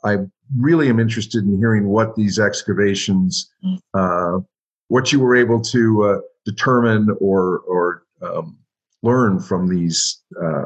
I 0.05 0.19
really 0.57 0.87
am 0.87 0.99
interested 1.01 1.43
in 1.43 1.57
hearing 1.57 1.87
what 1.87 2.15
these 2.15 2.39
excavations, 2.39 3.51
uh, 3.93 4.39
what 4.87 5.11
you 5.11 5.19
were 5.19 5.35
able 5.35 5.61
to 5.61 6.03
uh, 6.03 6.19
determine 6.45 7.09
or 7.19 7.59
or 7.59 8.03
um, 8.21 8.57
learn 9.03 9.39
from 9.39 9.67
these 9.67 10.21
uh, 10.41 10.65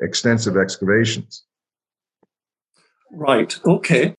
extensive 0.00 0.56
excavations. 0.56 1.44
Right. 3.10 3.58
Okay. 3.64 4.14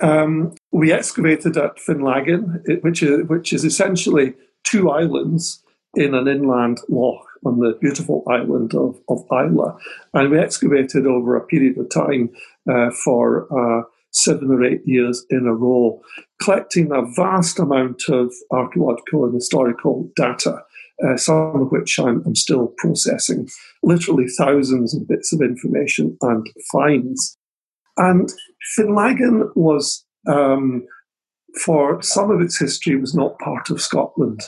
Um, 0.00 0.54
we 0.72 0.92
excavated 0.92 1.56
at 1.56 1.76
Finlaggan, 1.76 2.82
which 2.82 3.02
is 3.02 3.26
which 3.28 3.52
is 3.52 3.64
essentially 3.64 4.34
two 4.64 4.90
islands 4.90 5.62
in 5.94 6.14
an 6.14 6.26
inland 6.26 6.80
loch 6.88 7.24
on 7.44 7.60
the 7.60 7.76
beautiful 7.80 8.24
island 8.28 8.74
of, 8.74 8.98
of 9.08 9.24
Islay. 9.30 9.72
And 10.12 10.30
we 10.30 10.38
excavated 10.38 11.06
over 11.06 11.36
a 11.36 11.46
period 11.46 11.78
of 11.78 11.88
time 11.90 12.30
uh, 12.68 12.90
for 12.90 13.46
uh, 13.52 13.84
seven 14.10 14.50
or 14.50 14.64
eight 14.64 14.82
years 14.84 15.24
in 15.30 15.46
a 15.46 15.54
row, 15.54 16.00
collecting 16.40 16.90
a 16.92 17.02
vast 17.14 17.58
amount 17.58 18.02
of 18.08 18.32
archaeological 18.50 19.24
and 19.24 19.34
historical 19.34 20.10
data, 20.16 20.62
uh, 21.06 21.16
some 21.16 21.62
of 21.62 21.70
which 21.70 21.98
I'm, 21.98 22.22
I'm, 22.24 22.36
still 22.36 22.68
processing, 22.78 23.48
literally 23.84 24.26
thousands 24.38 24.94
of 24.94 25.08
bits 25.08 25.32
of 25.32 25.40
information 25.40 26.16
and 26.22 26.46
finds. 26.72 27.36
And 27.96 28.32
Finlaggan 28.76 29.50
was, 29.54 30.04
um, 30.26 30.86
for 31.64 32.02
some 32.02 32.30
of 32.30 32.40
its 32.40 32.58
history, 32.58 32.96
was 32.96 33.14
not 33.14 33.38
part 33.38 33.70
of 33.70 33.80
Scotland. 33.80 34.40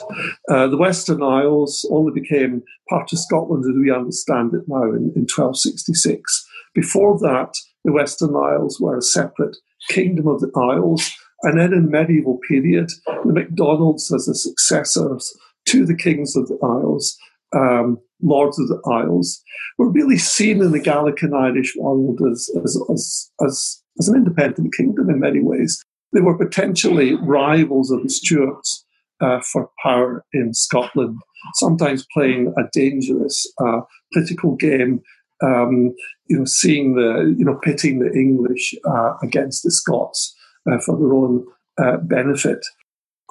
Uh, 0.49 0.67
the 0.67 0.77
Western 0.77 1.23
Isles 1.23 1.87
only 1.91 2.19
became 2.19 2.63
part 2.89 3.13
of 3.13 3.19
Scotland 3.19 3.63
as 3.65 3.75
we 3.79 3.91
understand 3.91 4.53
it 4.53 4.63
now 4.67 4.83
in, 4.83 5.13
in 5.15 5.25
1266. 5.27 6.45
Before 6.73 7.17
that, 7.19 7.53
the 7.85 7.93
Western 7.93 8.35
Isles 8.35 8.79
were 8.81 8.97
a 8.97 9.01
separate 9.01 9.55
kingdom 9.89 10.27
of 10.27 10.41
the 10.41 10.51
Isles. 10.55 11.09
And 11.43 11.59
then 11.59 11.71
in 11.71 11.85
the 11.85 11.91
medieval 11.91 12.39
period, 12.47 12.91
the 13.05 13.33
MacDonalds 13.33 14.11
as 14.13 14.25
the 14.25 14.35
successors 14.35 15.33
to 15.67 15.85
the 15.85 15.95
kings 15.95 16.35
of 16.35 16.47
the 16.47 16.57
Isles, 16.63 17.17
um, 17.55 17.99
lords 18.21 18.59
of 18.59 18.67
the 18.67 18.81
Isles, 18.89 19.41
were 19.77 19.91
really 19.91 20.17
seen 20.17 20.61
in 20.61 20.71
the 20.71 20.79
Gaelic 20.79 21.21
and 21.21 21.35
Irish 21.35 21.75
world 21.77 22.19
as, 22.31 22.49
as, 22.63 22.79
as, 22.91 23.31
as, 23.45 23.83
as 23.99 24.07
an 24.07 24.15
independent 24.15 24.73
kingdom 24.75 25.09
in 25.09 25.19
many 25.19 25.41
ways. 25.41 25.83
They 26.13 26.21
were 26.21 26.37
potentially 26.37 27.15
rivals 27.15 27.91
of 27.91 28.03
the 28.03 28.09
Stuarts 28.09 28.85
uh, 29.19 29.41
for 29.41 29.69
power 29.83 30.23
in 30.33 30.53
Scotland, 30.53 31.17
sometimes 31.55 32.05
playing 32.13 32.53
a 32.57 32.63
dangerous 32.71 33.45
uh, 33.59 33.81
political 34.13 34.55
game 34.55 35.01
um, 35.43 35.93
you 36.27 36.39
know, 36.39 36.45
seeing 36.45 36.95
the, 36.95 37.35
you 37.37 37.45
know, 37.45 37.55
pitting 37.55 37.99
the 37.99 38.11
English 38.13 38.73
uh, 38.85 39.13
against 39.21 39.63
the 39.63 39.71
Scots 39.71 40.35
uh, 40.69 40.79
for 40.79 40.97
their 40.97 41.13
own 41.13 41.45
uh, 41.77 41.97
benefit. 41.97 42.65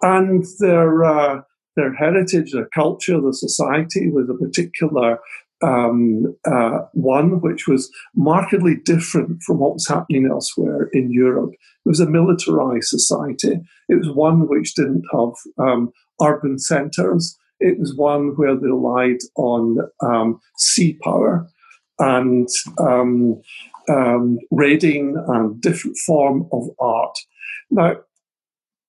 And 0.03 0.45
their, 0.61 1.05
uh, 1.05 1.41
their 1.77 1.95
heritage, 1.95 2.53
their 2.53 2.69
culture, 2.75 3.21
their 3.21 3.33
society 3.33 4.11
was 4.11 4.29
a 4.29 4.35
particular 4.35 5.19
um, 5.63 6.37
uh, 6.45 6.81
one 6.93 7.41
which 7.41 7.67
was 7.67 7.91
markedly 8.15 8.77
different 8.85 9.43
from 9.43 9.59
what 9.59 9.75
was 9.75 9.89
happening 9.89 10.29
elsewhere 10.31 10.89
in 10.93 11.11
Europe. 11.11 11.53
It 11.53 11.89
was 11.89 12.01
a 12.01 12.11
militarized 12.11 12.89
society. 12.89 13.61
It 13.89 13.95
was 13.95 14.11
one 14.11 14.49
which 14.49 14.75
didn't 14.75 15.05
have 15.13 15.33
um, 15.59 15.93
urban 16.23 16.59
centers. 16.59 17.39
It 17.59 17.79
was 17.79 17.95
one 17.95 18.37
where 18.37 18.55
they 18.55 18.67
relied 18.67 19.21
on 19.37 19.79
um, 20.01 20.41
sea 20.59 20.99
power 21.03 21.49
and 21.99 22.49
um, 22.79 23.41
um, 23.89 24.39
raiding 24.51 25.17
and 25.29 25.61
different 25.61 25.97
form 26.05 26.49
of 26.53 26.69
art. 26.79 27.17
Now, 27.71 27.97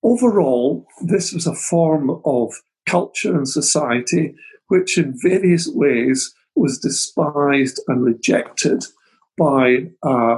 overall, 0.03 0.85
this 1.01 1.31
was 1.31 1.47
a 1.47 1.55
form 1.55 2.21
of 2.25 2.53
culture 2.87 3.35
and 3.35 3.47
society 3.47 4.33
which, 4.69 4.97
in 4.97 5.13
various 5.21 5.67
ways, 5.67 6.33
was 6.55 6.79
despised 6.79 7.81
and 7.87 8.03
rejected 8.03 8.83
by 9.37 9.85
uh, 10.03 10.37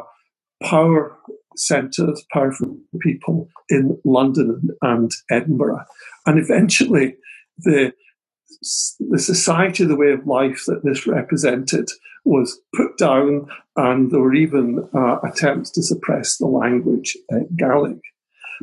power 0.61 1.17
centres, 1.55 2.23
powerful 2.31 2.77
people 2.99 3.49
in 3.69 3.99
London 4.05 4.69
and 4.81 5.11
Edinburgh. 5.31 5.83
And 6.25 6.37
eventually, 6.39 7.15
the 7.57 7.93
the 8.99 9.19
society, 9.19 9.85
the 9.85 9.95
way 9.95 10.11
of 10.11 10.27
life 10.27 10.63
that 10.67 10.83
this 10.83 11.07
represented 11.07 11.87
was 12.25 12.59
put 12.75 12.97
down, 12.97 13.47
and 13.77 14.11
there 14.11 14.19
were 14.19 14.33
even 14.33 14.87
uh, 14.93 15.17
attempts 15.21 15.71
to 15.71 15.83
suppress 15.83 16.37
the 16.37 16.47
language 16.47 17.15
uh, 17.31 17.39
Gaelic. 17.55 18.01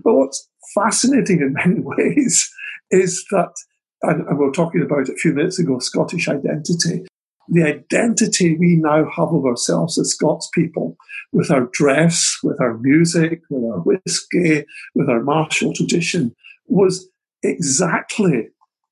But 0.05 0.15
what's 0.15 0.49
fascinating 0.75 1.41
in 1.41 1.55
many 1.55 1.81
ways 1.85 2.51
is 2.91 3.25
that, 3.31 3.55
and, 4.03 4.27
and 4.27 4.39
we 4.39 4.47
were 4.47 4.53
talking 4.53 4.83
about 4.83 5.09
it 5.09 5.15
a 5.15 5.17
few 5.17 5.33
minutes 5.33 5.59
ago, 5.59 5.79
Scottish 5.79 6.29
identity. 6.29 7.07
The 7.49 7.63
identity 7.63 8.57
we 8.57 8.77
now 8.77 9.09
have 9.11 9.33
of 9.33 9.45
ourselves 9.45 9.99
as 9.99 10.11
Scots 10.11 10.51
people, 10.53 10.97
with 11.33 11.51
our 11.51 11.69
dress, 11.73 12.39
with 12.43 12.61
our 12.61 12.77
music, 12.79 13.43
with 13.51 13.65
our 13.65 13.81
whiskey, 13.81 14.65
with 14.95 15.09
our 15.09 15.23
martial 15.23 15.73
tradition, 15.73 16.35
was 16.67 17.09
exactly 17.43 18.49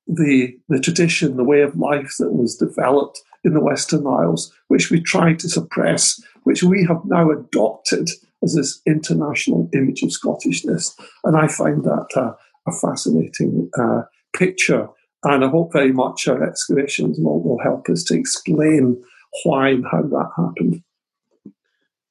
the, 0.07 0.55
the 0.69 0.79
tradition, 0.79 1.35
the 1.35 1.43
way 1.43 1.61
of 1.61 1.77
life 1.77 2.15
that 2.19 2.31
was 2.31 2.55
developed 2.55 3.21
in 3.43 3.53
the 3.53 3.63
Western 3.63 4.07
Isles, 4.07 4.53
which 4.67 4.89
we 4.89 5.01
tried 5.01 5.39
to 5.39 5.49
suppress, 5.49 6.21
which 6.43 6.63
we 6.63 6.85
have 6.85 7.01
now 7.05 7.31
adopted 7.31 8.09
as 8.43 8.55
this 8.55 8.81
international 8.85 9.69
image 9.73 10.01
of 10.03 10.09
Scottishness. 10.09 10.97
And 11.23 11.35
I 11.35 11.47
find 11.47 11.83
that 11.83 12.07
uh, 12.15 12.33
a 12.67 12.71
fascinating 12.71 13.69
uh, 13.77 14.03
picture. 14.37 14.87
And 15.23 15.43
I 15.43 15.49
hope 15.49 15.73
very 15.73 15.91
much 15.91 16.27
our 16.27 16.43
excavations 16.43 17.17
will, 17.19 17.41
will 17.41 17.59
help 17.59 17.89
us 17.89 18.03
to 18.05 18.17
explain 18.17 19.01
why 19.43 19.69
and 19.69 19.85
how 19.91 20.03
that 20.03 20.29
happened. 20.37 20.83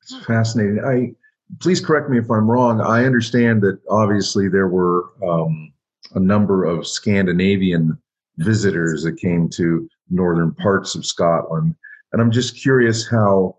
It's 0.02 0.24
fascinating. 0.26 0.84
I 0.84 1.14
please 1.60 1.80
correct 1.80 2.10
me 2.10 2.18
if 2.18 2.30
I'm 2.30 2.50
wrong. 2.50 2.80
I 2.80 3.04
understand 3.04 3.62
that 3.62 3.78
obviously 3.88 4.48
there 4.48 4.68
were 4.68 5.04
um, 5.26 5.72
a 6.14 6.20
number 6.20 6.64
of 6.64 6.86
Scandinavian 6.86 7.98
visitors 8.38 9.04
that 9.04 9.18
came 9.18 9.48
to 9.50 9.88
northern 10.10 10.54
parts 10.54 10.94
of 10.94 11.06
Scotland. 11.06 11.74
And 12.12 12.20
I'm 12.20 12.30
just 12.30 12.60
curious 12.60 13.08
how 13.08 13.56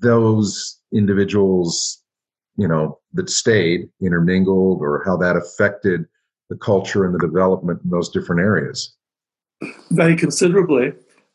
those 0.00 0.78
individuals, 0.92 2.02
you 2.56 2.68
know, 2.68 2.98
that 3.14 3.30
stayed 3.30 3.88
intermingled 4.02 4.80
or 4.80 5.02
how 5.04 5.16
that 5.18 5.36
affected 5.36 6.06
the 6.50 6.56
culture 6.56 7.06
and 7.06 7.14
the 7.14 7.18
development 7.18 7.80
in 7.82 7.90
those 7.90 8.10
different 8.10 8.42
areas. 8.42 8.94
Very 9.90 10.16
considerably. 10.16 10.92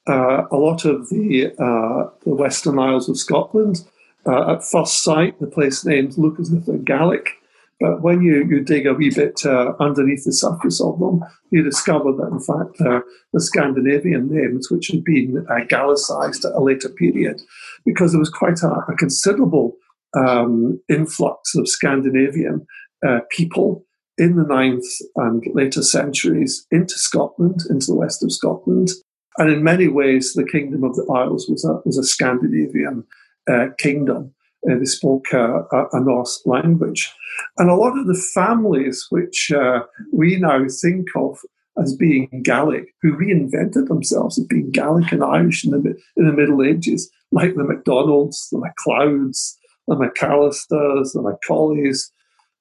Uh, 0.07 0.43
a 0.51 0.57
lot 0.57 0.85
of 0.85 1.09
the, 1.09 1.47
uh, 1.57 2.11
the 2.23 2.35
Western 2.35 2.77
Isles 2.77 3.09
of 3.09 3.17
Scotland, 3.17 3.77
uh, 4.27 4.53
at 4.53 4.63
first 4.63 5.03
sight, 5.03 5.39
the 5.39 5.47
place 5.47 5.83
names 5.83 6.19
look 6.19 6.39
as 6.39 6.51
if 6.51 6.65
they're 6.65 6.77
Gaelic. 6.77 7.29
But 7.79 8.01
when 8.01 8.21
you, 8.21 8.45
you 8.45 8.61
dig 8.61 8.85
a 8.85 8.93
wee 8.93 9.09
bit 9.09 9.45
uh, 9.45 9.73
underneath 9.79 10.23
the 10.23 10.31
surface 10.31 10.79
of 10.79 10.99
them, 10.99 11.23
you 11.49 11.63
discover 11.63 12.11
that 12.13 12.29
in 12.31 12.39
fact 12.39 12.77
they're 12.77 13.03
the 13.33 13.41
Scandinavian 13.41 14.29
names, 14.31 14.69
which 14.69 14.87
had 14.87 15.03
been 15.03 15.45
uh, 15.49 15.65
Gaelicized 15.65 16.45
at 16.45 16.55
a 16.55 16.61
later 16.61 16.89
period, 16.89 17.41
because 17.85 18.11
there 18.11 18.19
was 18.19 18.29
quite 18.29 18.61
a, 18.61 18.69
a 18.87 18.95
considerable 18.95 19.75
um, 20.15 20.79
influx 20.87 21.55
of 21.55 21.67
Scandinavian 21.67 22.65
uh, 23.05 23.19
people 23.29 23.85
in 24.17 24.35
the 24.35 24.43
ninth 24.43 24.85
and 25.15 25.43
later 25.53 25.83
centuries 25.83 26.65
into 26.71 26.97
Scotland, 26.97 27.61
into 27.69 27.87
the 27.87 27.95
west 27.95 28.23
of 28.23 28.31
Scotland. 28.31 28.89
And 29.37 29.51
in 29.51 29.63
many 29.63 29.87
ways, 29.87 30.33
the 30.33 30.45
Kingdom 30.45 30.83
of 30.83 30.95
the 30.95 31.05
Isles 31.13 31.47
was 31.49 31.65
a, 31.65 31.81
was 31.85 31.97
a 31.97 32.03
Scandinavian 32.03 33.03
uh, 33.49 33.67
kingdom. 33.77 34.33
Uh, 34.69 34.79
they 34.79 34.85
spoke 34.85 35.33
uh, 35.33 35.63
a 35.71 35.99
Norse 35.99 36.41
language. 36.45 37.11
And 37.57 37.69
a 37.69 37.75
lot 37.75 37.97
of 37.97 38.07
the 38.07 38.21
families 38.33 39.05
which 39.09 39.51
uh, 39.51 39.81
we 40.13 40.37
now 40.37 40.65
think 40.81 41.07
of 41.15 41.37
as 41.81 41.95
being 41.95 42.29
Gaelic, 42.43 42.93
who 43.01 43.17
reinvented 43.17 43.87
themselves 43.87 44.39
as 44.39 44.45
being 44.45 44.71
Gaelic 44.71 45.11
and 45.11 45.23
Irish 45.23 45.65
in 45.65 45.71
the, 45.71 45.95
in 46.15 46.25
the 46.25 46.33
Middle 46.33 46.63
Ages, 46.63 47.11
like 47.31 47.55
the 47.55 47.65
MacDonalds, 47.65 48.47
the 48.51 48.59
MacLeods, 48.59 49.57
the 49.87 49.95
McAllisters, 49.95 51.13
the 51.13 51.21
Macaulays, 51.21 52.11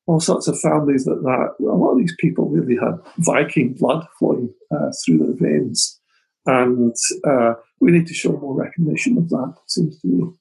all 0.07 0.21
sorts 0.21 0.49
of 0.49 0.61
families 0.61 1.05
that, 1.05 1.23
that 1.23 1.65
a 1.67 1.75
lot 1.77 1.93
of 1.93 1.99
these 1.99 2.15
people 2.19 2.49
really 2.49 2.77
had 2.77 2.99
Viking 3.19 3.73
blood 3.75 4.07
flowing 4.19 4.53
uh, 4.71 4.91
through 5.05 5.19
their 5.19 5.51
veins. 5.51 5.99
And 6.47 6.95
uh, 7.27 7.55
we 7.81 7.91
need 7.91 8.07
to 8.07 8.15
show 8.15 8.33
more 8.33 8.55
recognition 8.55 9.17
of 9.17 9.31
that, 9.31 9.55
it 9.57 9.71
seems 9.71 9.99
to 10.01 10.09
me. 10.09 10.33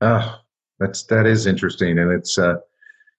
Ah, 0.00 0.42
that's 0.78 1.04
that 1.04 1.26
is 1.26 1.46
interesting, 1.46 1.98
and 1.98 2.12
it's 2.12 2.38
uh, 2.38 2.56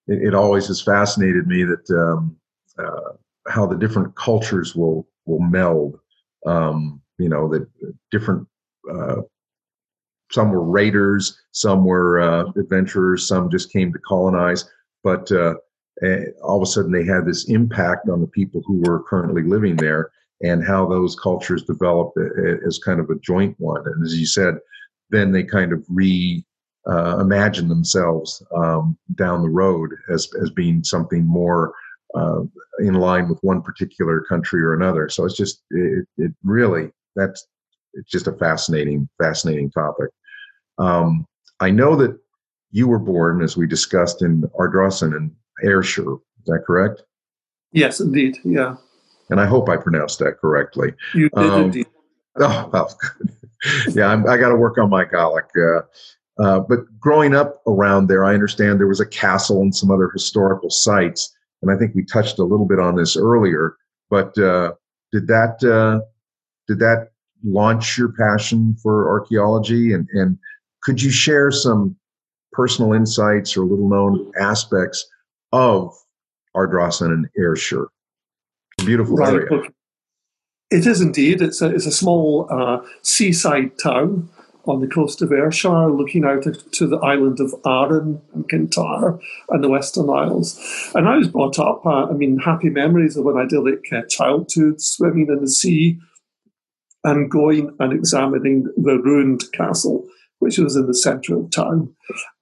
it, 0.07 0.27
it, 0.27 0.33
always 0.33 0.67
has 0.67 0.81
fascinated 0.81 1.47
me 1.47 1.63
that 1.63 1.89
um, 1.89 2.35
uh, 2.77 3.13
how 3.47 3.65
the 3.65 3.75
different 3.75 4.15
cultures 4.15 4.75
will 4.75 5.07
will 5.25 5.39
meld. 5.39 5.99
Um, 6.45 7.01
you 7.17 7.29
know 7.29 7.47
that 7.49 7.67
different. 8.11 8.47
Uh, 8.89 9.21
some 10.31 10.49
were 10.49 10.63
raiders, 10.63 11.39
some 11.51 11.85
were 11.85 12.19
uh, 12.19 12.51
adventurers, 12.57 13.27
some 13.27 13.49
just 13.49 13.71
came 13.71 13.93
to 13.93 13.99
colonize. 13.99 14.69
But 15.03 15.31
uh, 15.31 15.55
all 16.43 16.57
of 16.57 16.63
a 16.63 16.65
sudden, 16.65 16.91
they 16.91 17.05
had 17.05 17.25
this 17.25 17.49
impact 17.49 18.09
on 18.09 18.21
the 18.21 18.27
people 18.27 18.61
who 18.65 18.81
were 18.81 19.03
currently 19.03 19.43
living 19.43 19.75
there, 19.75 20.11
and 20.41 20.65
how 20.65 20.85
those 20.85 21.15
cultures 21.15 21.63
developed 21.63 22.17
as 22.67 22.79
kind 22.79 22.99
of 22.99 23.09
a 23.09 23.19
joint 23.19 23.55
one. 23.59 23.81
And 23.85 24.03
as 24.03 24.17
you 24.17 24.25
said, 24.25 24.55
then 25.09 25.31
they 25.31 25.43
kind 25.43 25.71
of 25.71 25.83
re 25.89 26.43
uh, 26.87 27.23
themselves 27.23 28.43
um, 28.55 28.97
down 29.15 29.41
the 29.41 29.49
road 29.49 29.91
as 30.09 30.29
as 30.41 30.49
being 30.51 30.83
something 30.83 31.25
more 31.25 31.73
uh, 32.13 32.41
in 32.79 32.93
line 32.93 33.27
with 33.27 33.39
one 33.41 33.61
particular 33.61 34.21
country 34.21 34.61
or 34.61 34.73
another. 34.73 35.09
So 35.09 35.25
it's 35.25 35.37
just 35.37 35.63
it, 35.71 36.05
it 36.17 36.31
really 36.43 36.91
that's 37.15 37.47
it's 37.93 38.11
just 38.11 38.27
a 38.27 38.33
fascinating 38.33 39.09
fascinating 39.21 39.71
topic. 39.71 40.09
Um, 40.77 41.25
I 41.59 41.71
know 41.71 41.95
that 41.95 42.17
you 42.71 42.87
were 42.87 42.99
born, 42.99 43.41
as 43.41 43.55
we 43.55 43.67
discussed, 43.67 44.21
in 44.21 44.43
Ardrossan 44.59 45.15
in 45.15 45.31
Ayrshire. 45.63 46.13
Is 46.13 46.45
that 46.47 46.63
correct? 46.65 47.03
Yes, 47.71 47.99
indeed. 47.99 48.37
Yeah. 48.43 48.75
And 49.29 49.41
I 49.41 49.45
hope 49.45 49.69
I 49.69 49.77
pronounced 49.77 50.19
that 50.19 50.39
correctly. 50.39 50.93
You 51.13 51.29
did 51.29 51.49
um, 51.49 51.63
indeed. 51.63 51.87
Oh 52.37 52.69
well, 52.73 52.97
yeah. 53.89 54.07
I'm, 54.07 54.27
i 54.27 54.37
got 54.37 54.49
to 54.49 54.55
work 54.55 54.77
on 54.77 54.89
my 54.89 55.05
Gaelic. 55.05 55.45
Uh, 55.57 55.81
uh, 56.41 56.59
but 56.59 56.79
growing 56.99 57.33
up 57.33 57.61
around 57.65 58.07
there, 58.07 58.25
I 58.25 58.33
understand 58.33 58.79
there 58.79 58.87
was 58.87 58.99
a 58.99 59.05
castle 59.05 59.61
and 59.61 59.73
some 59.73 59.89
other 59.89 60.09
historical 60.13 60.69
sites, 60.69 61.33
and 61.61 61.71
I 61.71 61.77
think 61.77 61.95
we 61.95 62.05
touched 62.05 62.39
a 62.39 62.43
little 62.43 62.65
bit 62.65 62.79
on 62.79 62.95
this 62.95 63.15
earlier. 63.15 63.75
But 64.09 64.37
uh, 64.37 64.73
did 65.11 65.27
that 65.27 65.63
uh, 65.63 66.05
did 66.67 66.79
that 66.79 67.09
launch 67.43 67.97
your 67.97 68.11
passion 68.11 68.75
for 68.81 69.09
archaeology? 69.09 69.93
And 69.93 70.07
and 70.13 70.37
could 70.83 71.01
you 71.01 71.09
share 71.09 71.51
some 71.51 71.95
personal 72.51 72.93
insights 72.93 73.57
or 73.57 73.65
little 73.65 73.89
known 73.89 74.31
aspects 74.39 75.05
of 75.55 75.95
Ardrossan 76.53 77.11
and 77.11 77.29
Ayrshire? 77.37 77.87
Beautiful 78.77 79.15
right. 79.15 79.33
area. 79.33 79.63
It 80.69 80.85
is 80.85 80.99
indeed. 80.99 81.41
It's 81.41 81.61
a, 81.61 81.73
it's 81.73 81.85
a 81.85 81.91
small 81.91 82.47
uh, 82.49 82.85
seaside 83.01 83.79
town 83.79 84.29
on 84.65 84.81
the 84.81 84.87
coast 84.87 85.21
of 85.21 85.31
Ayrshire, 85.31 85.91
looking 85.91 86.25
out 86.25 86.43
to 86.71 86.87
the 86.87 86.97
island 86.97 87.39
of 87.39 87.53
Arran 87.65 88.19
and 88.33 88.49
Kintyre 88.49 89.19
and 89.49 89.63
the 89.63 89.69
Western 89.69 90.09
Isles. 90.09 90.59
And 90.95 91.07
I 91.07 91.17
was 91.17 91.27
brought 91.27 91.59
up, 91.59 91.85
uh, 91.85 92.07
I 92.07 92.13
mean, 92.13 92.39
happy 92.39 92.69
memories 92.69 93.15
of 93.15 93.27
an 93.27 93.37
idyllic 93.37 93.85
uh, 93.93 94.01
childhood, 94.09 94.81
swimming 94.81 95.27
in 95.29 95.39
the 95.39 95.49
sea 95.49 95.99
and 97.03 97.29
going 97.29 97.75
and 97.79 97.93
examining 97.93 98.63
the 98.75 98.97
ruined 98.97 99.43
castle, 99.53 100.07
which 100.39 100.57
was 100.57 100.75
in 100.75 100.87
the 100.87 100.93
centre 100.93 101.37
of 101.37 101.51
town. 101.51 101.93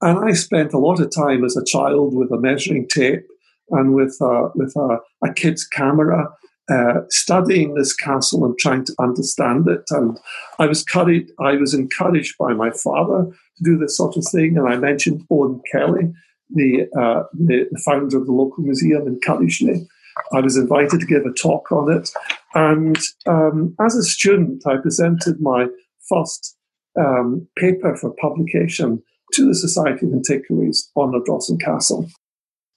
And 0.02 0.20
I 0.20 0.34
spent 0.34 0.74
a 0.74 0.80
lot 0.80 1.00
of 1.00 1.14
time 1.14 1.44
as 1.44 1.56
a 1.56 1.66
child 1.66 2.16
with 2.16 2.32
a 2.32 2.39
measuring 2.39 2.88
tape 2.88 3.26
and 3.70 3.94
with, 3.94 4.18
uh, 4.22 4.50
with 4.56 4.76
a, 4.76 4.98
a 5.26 5.34
kid's 5.34 5.66
camera 5.66 6.30
uh, 6.70 7.02
studying 7.10 7.74
this 7.74 7.94
castle 7.94 8.46
and 8.46 8.58
trying 8.58 8.86
to 8.86 8.96
understand 9.00 9.68
it. 9.68 9.84
And 9.89 10.18
I 10.60 10.66
was 10.66 10.82
encouraged, 10.82 11.32
I 11.39 11.54
was 11.56 11.74
encouraged 11.74 12.36
by 12.38 12.54
my 12.54 12.72
father 12.72 13.26
to 13.26 13.64
do 13.64 13.78
this 13.78 13.98
sort 13.98 14.16
of 14.16 14.26
thing. 14.32 14.58
And 14.58 14.68
I 14.68 14.78
mentioned 14.78 15.26
Owen 15.30 15.62
Kelly, 15.72 16.14
the, 16.50 16.88
uh, 16.98 17.24
the, 17.34 17.68
founder 17.84 18.18
of 18.18 18.26
the 18.26 18.32
local 18.32 18.64
museum 18.64 19.08
in 19.08 19.20
Carlisle. 19.24 19.86
I 20.32 20.39
was 20.39 20.56
invited 20.56 21.00
to 21.00 21.06
give 21.06 21.26
a 21.26 21.34
talk 21.34 21.72
on 21.72 21.91
it. 21.91 22.10
And 22.54 22.98
um, 23.26 23.76
as 23.82 23.96
a 23.96 24.04
student, 24.04 24.66
I 24.66 24.78
presented 24.78 25.41
my 25.41 25.68
first 26.08 26.56
um, 26.98 27.48
paper 27.58 27.96
for 27.96 28.14
publication 28.16 29.02
to 29.34 29.48
the 29.48 29.56
Society 29.56 30.06
of 30.06 30.14
Antiquaries 30.14 30.91
on 30.96 31.14
Ardrossan 31.14 31.60
Castle. 31.60 32.10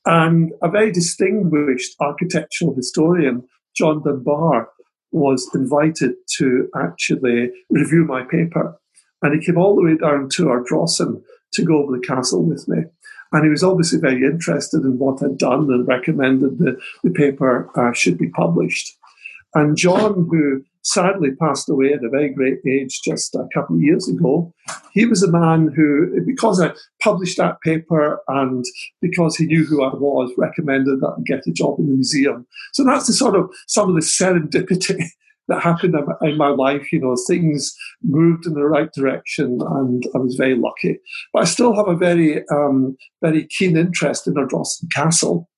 And 0.04 0.52
a 0.62 0.68
very 0.68 0.92
distinguished 0.92 1.96
architectural 2.00 2.74
historian 2.74 3.44
John 3.76 4.02
Dunbar 4.02 4.68
was 5.12 5.48
invited 5.54 6.14
to 6.38 6.68
actually 6.76 7.50
review 7.70 8.04
my 8.04 8.22
paper. 8.22 8.78
And 9.22 9.34
he 9.34 9.44
came 9.44 9.58
all 9.58 9.74
the 9.74 9.82
way 9.82 9.96
down 9.96 10.28
to 10.30 10.44
Ardrossan 10.48 11.22
to 11.52 11.64
go 11.64 11.82
over 11.82 11.96
the 11.96 12.06
castle 12.06 12.44
with 12.44 12.68
me. 12.68 12.84
And 13.32 13.44
he 13.44 13.50
was 13.50 13.64
obviously 13.64 13.98
very 13.98 14.24
interested 14.24 14.82
in 14.82 14.98
what 14.98 15.22
I'd 15.22 15.38
done 15.38 15.70
and 15.70 15.86
recommended 15.86 16.58
that 16.58 16.78
the 17.02 17.10
paper 17.10 17.68
uh, 17.76 17.92
should 17.92 18.18
be 18.18 18.28
published. 18.28 18.96
And 19.54 19.76
John, 19.76 20.28
who 20.30 20.64
sadly 20.86 21.32
passed 21.40 21.68
away 21.68 21.92
at 21.92 22.04
a 22.04 22.08
very 22.08 22.30
great 22.30 22.58
age 22.66 23.00
just 23.04 23.34
a 23.34 23.46
couple 23.52 23.74
of 23.74 23.82
years 23.82 24.08
ago. 24.08 24.54
He 24.92 25.04
was 25.04 25.22
a 25.22 25.30
man 25.30 25.72
who, 25.74 26.20
because 26.24 26.60
I 26.60 26.72
published 27.02 27.38
that 27.38 27.60
paper 27.60 28.20
and 28.28 28.64
because 29.02 29.36
he 29.36 29.46
knew 29.46 29.64
who 29.64 29.82
I 29.82 29.92
was, 29.94 30.32
recommended 30.38 31.00
that 31.00 31.14
I 31.18 31.22
get 31.26 31.46
a 31.46 31.52
job 31.52 31.80
in 31.80 31.86
the 31.86 31.94
museum. 31.94 32.46
So 32.72 32.84
that's 32.84 33.08
the 33.08 33.12
sort 33.12 33.34
of 33.34 33.50
some 33.66 33.88
of 33.88 33.96
the 33.96 34.00
serendipity 34.00 35.04
that 35.48 35.62
happened 35.62 35.96
in 36.22 36.36
my 36.36 36.48
life. 36.48 36.92
You 36.92 37.00
know, 37.00 37.16
things 37.26 37.74
moved 38.02 38.46
in 38.46 38.54
the 38.54 38.64
right 38.64 38.92
direction, 38.92 39.58
and 39.60 40.04
I 40.14 40.18
was 40.18 40.36
very 40.36 40.54
lucky. 40.54 40.98
But 41.32 41.42
I 41.42 41.44
still 41.46 41.74
have 41.74 41.88
a 41.88 41.96
very, 41.96 42.46
um, 42.48 42.96
very 43.22 43.48
keen 43.58 43.76
interest 43.76 44.28
in 44.28 44.34
Ardrossan 44.34 44.88
Castle, 44.94 45.48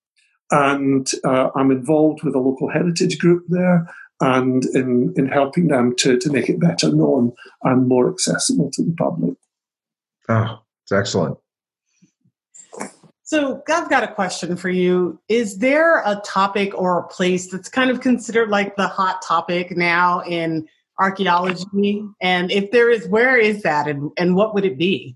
and 0.51 1.07
uh, 1.24 1.51
I'm 1.55 1.70
involved 1.70 2.24
with 2.24 2.35
a 2.35 2.41
local 2.41 2.70
heritage 2.70 3.18
group 3.18 3.45
there. 3.49 3.87
And 4.21 4.64
in, 4.75 5.14
in 5.16 5.29
helping 5.29 5.69
them 5.69 5.95
to, 5.99 6.19
to 6.19 6.31
make 6.31 6.49
it 6.49 6.59
better 6.59 6.93
known 6.93 7.33
and 7.62 7.87
more 7.87 8.11
accessible 8.11 8.69
to 8.73 8.83
the 8.83 8.93
public. 8.99 9.35
Oh, 10.29 10.59
it's 10.83 10.93
excellent. 10.93 11.39
So, 13.23 13.62
I've 13.69 13.91
got 13.91 14.03
a 14.03 14.12
question 14.12 14.57
for 14.57 14.71
you. 14.71 15.21
Is 15.29 15.59
there 15.59 15.99
a 15.99 16.21
topic 16.25 16.77
or 16.77 16.99
a 16.99 17.07
place 17.07 17.51
that's 17.51 17.69
kind 17.69 17.91
of 17.91 18.01
considered 18.01 18.49
like 18.49 18.75
the 18.77 18.89
hot 18.89 19.23
topic 19.23 19.77
now 19.77 20.23
in 20.23 20.66
archaeology? 20.99 22.03
And 22.21 22.51
if 22.51 22.71
there 22.71 22.91
is, 22.91 23.07
where 23.09 23.37
is 23.37 23.62
that 23.62 23.87
and, 23.87 24.11
and 24.16 24.35
what 24.35 24.55
would 24.55 24.64
it 24.64 24.79
be? 24.79 25.14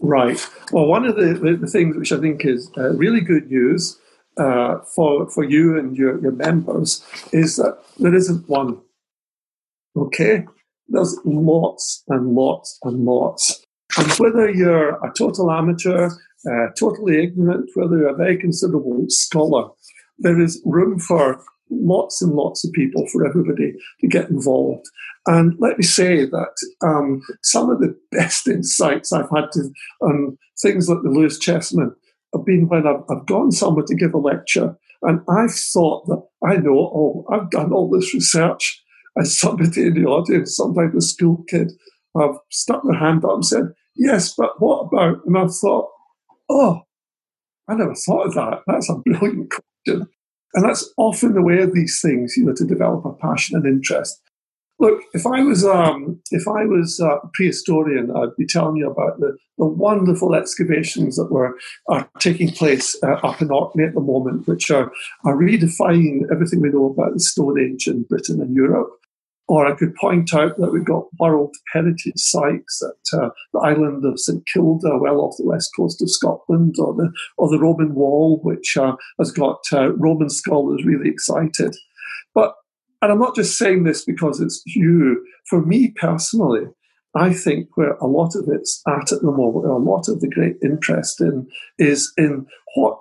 Right. 0.00 0.44
Well, 0.72 0.86
one 0.86 1.04
of 1.04 1.16
the, 1.16 1.34
the, 1.34 1.56
the 1.56 1.66
things 1.66 1.96
which 1.96 2.12
I 2.12 2.18
think 2.18 2.44
is 2.44 2.70
uh, 2.76 2.94
really 2.94 3.20
good 3.20 3.48
news 3.48 3.98
uh, 4.38 4.78
for, 4.94 5.28
for 5.30 5.44
you 5.44 5.78
and 5.78 5.96
your, 5.96 6.20
your 6.20 6.32
members 6.32 7.04
is 7.32 7.56
that 7.56 7.78
there 7.98 8.14
isn't 8.14 8.48
one. 8.48 8.80
Okay? 9.96 10.44
There's 10.88 11.18
lots 11.24 12.02
and 12.08 12.34
lots 12.34 12.78
and 12.82 13.04
lots. 13.04 13.64
And 13.98 14.10
whether 14.12 14.50
you're 14.50 14.94
a 15.04 15.12
total 15.16 15.50
amateur, 15.50 16.10
uh, 16.50 16.66
totally 16.78 17.22
ignorant, 17.22 17.70
whether 17.74 17.98
you're 17.98 18.08
a 18.08 18.16
very 18.16 18.38
considerable 18.38 19.04
scholar, 19.08 19.68
there 20.18 20.40
is 20.40 20.62
room 20.64 20.98
for 20.98 21.42
lots 21.70 22.20
and 22.22 22.32
lots 22.32 22.64
of 22.64 22.72
people, 22.72 23.06
for 23.08 23.26
everybody 23.26 23.74
to 24.00 24.06
get 24.06 24.28
involved. 24.30 24.86
And 25.26 25.54
let 25.58 25.78
me 25.78 25.84
say 25.84 26.24
that 26.24 26.54
um, 26.82 27.22
some 27.42 27.70
of 27.70 27.80
the 27.80 27.96
best 28.10 28.46
insights 28.48 29.12
I've 29.12 29.30
had 29.34 29.50
to, 29.52 29.70
on 30.00 30.38
things 30.60 30.88
like 30.88 31.02
the 31.02 31.10
Lewis 31.10 31.38
Chessmen 31.38 31.94
have 32.34 32.44
been 32.44 32.68
when 32.68 32.86
I've, 32.86 33.02
I've 33.10 33.26
gone 33.26 33.52
somewhere 33.52 33.84
to 33.86 33.94
give 33.94 34.14
a 34.14 34.18
lecture 34.18 34.76
and 35.02 35.20
I've 35.28 35.52
thought 35.52 36.06
that 36.06 36.22
I 36.46 36.56
know 36.56 36.74
all, 36.74 37.26
I've 37.30 37.50
done 37.50 37.72
all 37.72 37.90
this 37.90 38.14
research. 38.14 38.80
And 39.14 39.28
somebody 39.28 39.82
in 39.82 39.94
the 39.94 40.06
audience, 40.06 40.56
sometimes 40.56 40.94
a 40.94 41.00
school 41.06 41.44
kid, 41.48 41.72
have 42.18 42.36
stuck 42.50 42.82
their 42.84 42.98
hand 42.98 43.24
up 43.24 43.34
and 43.34 43.44
said, 43.44 43.64
Yes, 43.94 44.34
but 44.34 44.60
what 44.60 44.86
about? 44.86 45.18
And 45.26 45.36
I've 45.36 45.54
thought, 45.54 45.90
oh, 46.48 46.80
I 47.68 47.74
never 47.74 47.94
thought 47.94 48.28
of 48.28 48.34
that. 48.34 48.60
That's 48.66 48.88
a 48.88 48.94
brilliant 48.94 49.50
question. 49.50 50.08
And 50.54 50.64
that's 50.64 50.92
often 50.96 51.34
the 51.34 51.42
way 51.42 51.60
of 51.60 51.74
these 51.74 52.00
things, 52.00 52.34
you 52.36 52.44
know, 52.44 52.54
to 52.54 52.64
develop 52.64 53.04
a 53.04 53.12
passion 53.12 53.56
and 53.56 53.66
interest. 53.66 54.18
Look, 54.82 55.04
if 55.14 55.24
I 55.28 55.42
was 55.44 55.64
um, 55.64 56.20
if 56.32 56.48
I 56.48 56.64
was 56.64 56.98
a 56.98 57.20
prehistorian, 57.38 58.10
I'd 58.16 58.34
be 58.36 58.46
telling 58.46 58.78
you 58.78 58.90
about 58.90 59.20
the, 59.20 59.36
the 59.56 59.64
wonderful 59.64 60.34
excavations 60.34 61.14
that 61.14 61.30
were 61.30 61.56
are 61.88 62.10
taking 62.18 62.50
place 62.50 62.96
uh, 63.00 63.20
up 63.22 63.40
in 63.40 63.52
Orkney 63.52 63.84
at 63.84 63.94
the 63.94 64.00
moment, 64.00 64.48
which 64.48 64.72
are, 64.72 64.90
are 65.24 65.36
redefining 65.36 66.22
everything 66.32 66.60
we 66.60 66.70
know 66.70 66.86
about 66.86 67.12
the 67.12 67.20
Stone 67.20 67.60
Age 67.60 67.86
in 67.86 68.02
Britain 68.02 68.40
and 68.42 68.56
Europe. 68.56 68.90
Or 69.46 69.66
I 69.66 69.76
could 69.76 69.94
point 69.94 70.34
out 70.34 70.56
that 70.56 70.72
we've 70.72 70.84
got 70.84 71.06
World 71.20 71.54
Heritage 71.72 72.14
sites 72.16 72.82
at 72.82 73.18
uh, 73.20 73.30
the 73.52 73.60
island 73.60 74.04
of 74.04 74.18
St 74.18 74.42
Kilda, 74.52 74.98
well 74.98 75.20
off 75.20 75.36
the 75.38 75.46
west 75.46 75.70
coast 75.76 76.02
of 76.02 76.10
Scotland, 76.10 76.74
or 76.80 76.92
the, 76.94 77.12
or 77.38 77.48
the 77.48 77.60
Roman 77.60 77.94
Wall, 77.94 78.40
which 78.42 78.76
uh, 78.76 78.96
has 79.20 79.30
got 79.30 79.60
uh, 79.72 79.92
Roman 79.94 80.28
scholars 80.28 80.84
really 80.84 81.08
excited. 81.08 81.76
But, 82.34 82.54
and 83.02 83.12
I'm 83.12 83.18
not 83.18 83.36
just 83.36 83.58
saying 83.58 83.84
this 83.84 84.04
because 84.04 84.40
it's 84.40 84.62
you, 84.64 85.24
for 85.48 85.64
me 85.64 85.92
personally, 85.96 86.66
I 87.14 87.34
think 87.34 87.68
where 87.74 87.92
a 87.96 88.06
lot 88.06 88.34
of 88.34 88.48
it's 88.48 88.80
at 88.88 89.12
at 89.12 89.20
the 89.20 89.30
moment, 89.30 89.64
where 89.64 89.72
a 89.72 89.78
lot 89.78 90.08
of 90.08 90.20
the 90.20 90.28
great 90.28 90.56
interest 90.62 91.20
in 91.20 91.46
is 91.78 92.10
in 92.16 92.46
what 92.74 92.98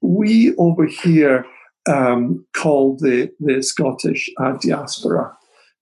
we 0.00 0.54
over 0.56 0.86
here 0.86 1.44
um, 1.88 2.46
call 2.54 2.96
the, 2.98 3.32
the 3.40 3.62
Scottish 3.62 4.30
uh, 4.38 4.52
diaspora 4.52 5.34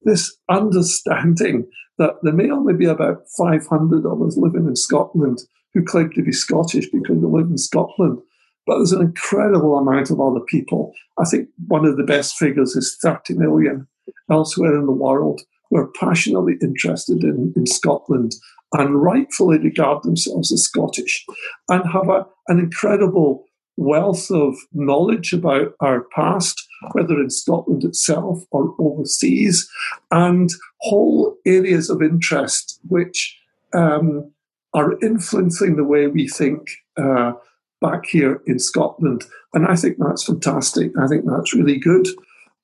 this 0.07 0.37
understanding 0.49 1.67
that 1.99 2.15
there 2.23 2.33
may 2.33 2.51
only 2.51 2.73
be 2.73 2.87
about 2.87 3.23
500 3.37 4.07
of 4.07 4.23
us 4.23 4.37
living 4.37 4.67
in 4.67 4.77
Scotland 4.77 5.39
who 5.75 5.85
claim 5.85 6.11
to 6.15 6.23
be 6.23 6.33
Scottish 6.33 6.87
because 6.91 7.17
we 7.19 7.29
live 7.29 7.51
in 7.51 7.59
Scotland. 7.59 8.21
But 8.67 8.77
there's 8.77 8.93
an 8.93 9.03
incredible 9.03 9.79
amount 9.79 10.11
of 10.11 10.21
other 10.21 10.41
people. 10.41 10.93
I 11.19 11.25
think 11.25 11.49
one 11.69 11.85
of 11.85 11.97
the 11.97 12.03
best 12.03 12.37
figures 12.37 12.75
is 12.75 12.99
30 13.01 13.35
million 13.35 13.87
elsewhere 14.31 14.77
in 14.77 14.87
the 14.87 14.93
world 14.93 15.43
who 15.71 15.79
are 15.79 15.93
passionately 15.99 16.55
interested 16.61 17.23
in, 17.23 17.53
in 17.57 17.67
Scotland 17.67 18.35
and 18.73 19.03
rightfully 19.03 19.59
regard 19.59 20.03
themselves 20.03 20.53
as 20.53 20.65
Scottish 20.65 21.25
and 21.69 21.89
have 21.91 22.09
a, 22.09 22.27
an 22.49 22.59
incredible 22.59 23.45
wealth 23.77 24.31
of 24.31 24.57
knowledge 24.73 25.33
about 25.33 25.75
our 25.81 26.07
past, 26.15 26.67
whether 26.93 27.21
in 27.21 27.31
Scotland 27.31 27.85
itself 27.85 28.43
or 28.51 28.75
overseas, 28.79 29.69
and 30.11 30.51
whole 30.81 31.37
areas 31.45 31.91
of 31.91 32.03
interest 32.03 32.81
which 32.89 33.39
um, 33.75 34.31
are 34.75 34.99
influencing 35.01 35.77
the 35.77 35.85
way 35.85 36.07
we 36.07 36.27
think 36.27 36.69
uh, 36.97 37.33
back 37.81 38.07
here 38.07 38.43
in 38.47 38.59
Scotland. 38.59 39.25
And 39.55 39.67
I 39.67 39.77
think 39.77 39.97
that's 39.99 40.25
fantastic. 40.25 40.93
I 41.01 41.07
think 41.07 41.25
that's 41.27 41.55
really 41.55 41.79
good. 41.79 42.07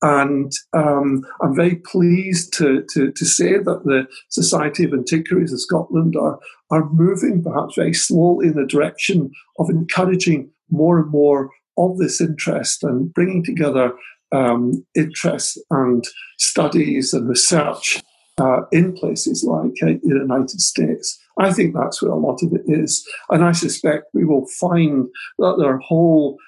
And 0.02 0.50
um, 0.72 1.24
I'm 1.40 1.54
very 1.54 1.76
pleased 1.76 2.52
to, 2.54 2.84
to, 2.92 3.12
to, 3.12 3.24
say 3.24 3.52
that 3.52 3.82
the 3.84 4.08
Society 4.30 4.82
of 4.82 4.92
Antiquaries 4.92 5.52
of 5.52 5.60
Scotland 5.60 6.16
are, 6.16 6.40
are 6.72 6.90
moving 6.90 7.40
perhaps 7.40 7.76
very 7.76 7.94
slowly 7.94 8.48
in 8.48 8.54
the 8.54 8.66
direction 8.66 9.30
of 9.60 9.70
encouraging 9.70 10.50
more 10.70 10.98
and 10.98 11.08
more 11.10 11.50
of 11.78 11.98
this 11.98 12.20
interest 12.20 12.82
and 12.82 13.14
bringing 13.14 13.44
together 13.44 13.92
um, 14.32 14.84
interest 14.96 15.60
and 15.70 16.04
studies 16.38 17.14
and 17.14 17.28
research 17.28 18.02
uh, 18.40 18.62
in 18.72 18.94
places 18.94 19.44
like 19.44 19.72
uh, 19.82 19.98
the 20.02 20.18
United 20.20 20.60
States. 20.60 21.21
I 21.38 21.52
think 21.52 21.74
that's 21.74 22.02
where 22.02 22.12
a 22.12 22.16
lot 22.16 22.42
of 22.42 22.52
it 22.52 22.62
is. 22.66 23.06
And 23.30 23.44
I 23.44 23.52
suspect 23.52 24.14
we 24.14 24.24
will 24.24 24.46
find 24.46 25.08
that 25.38 25.56
there 25.58 25.74
are 25.74 25.78
whole 25.78 26.38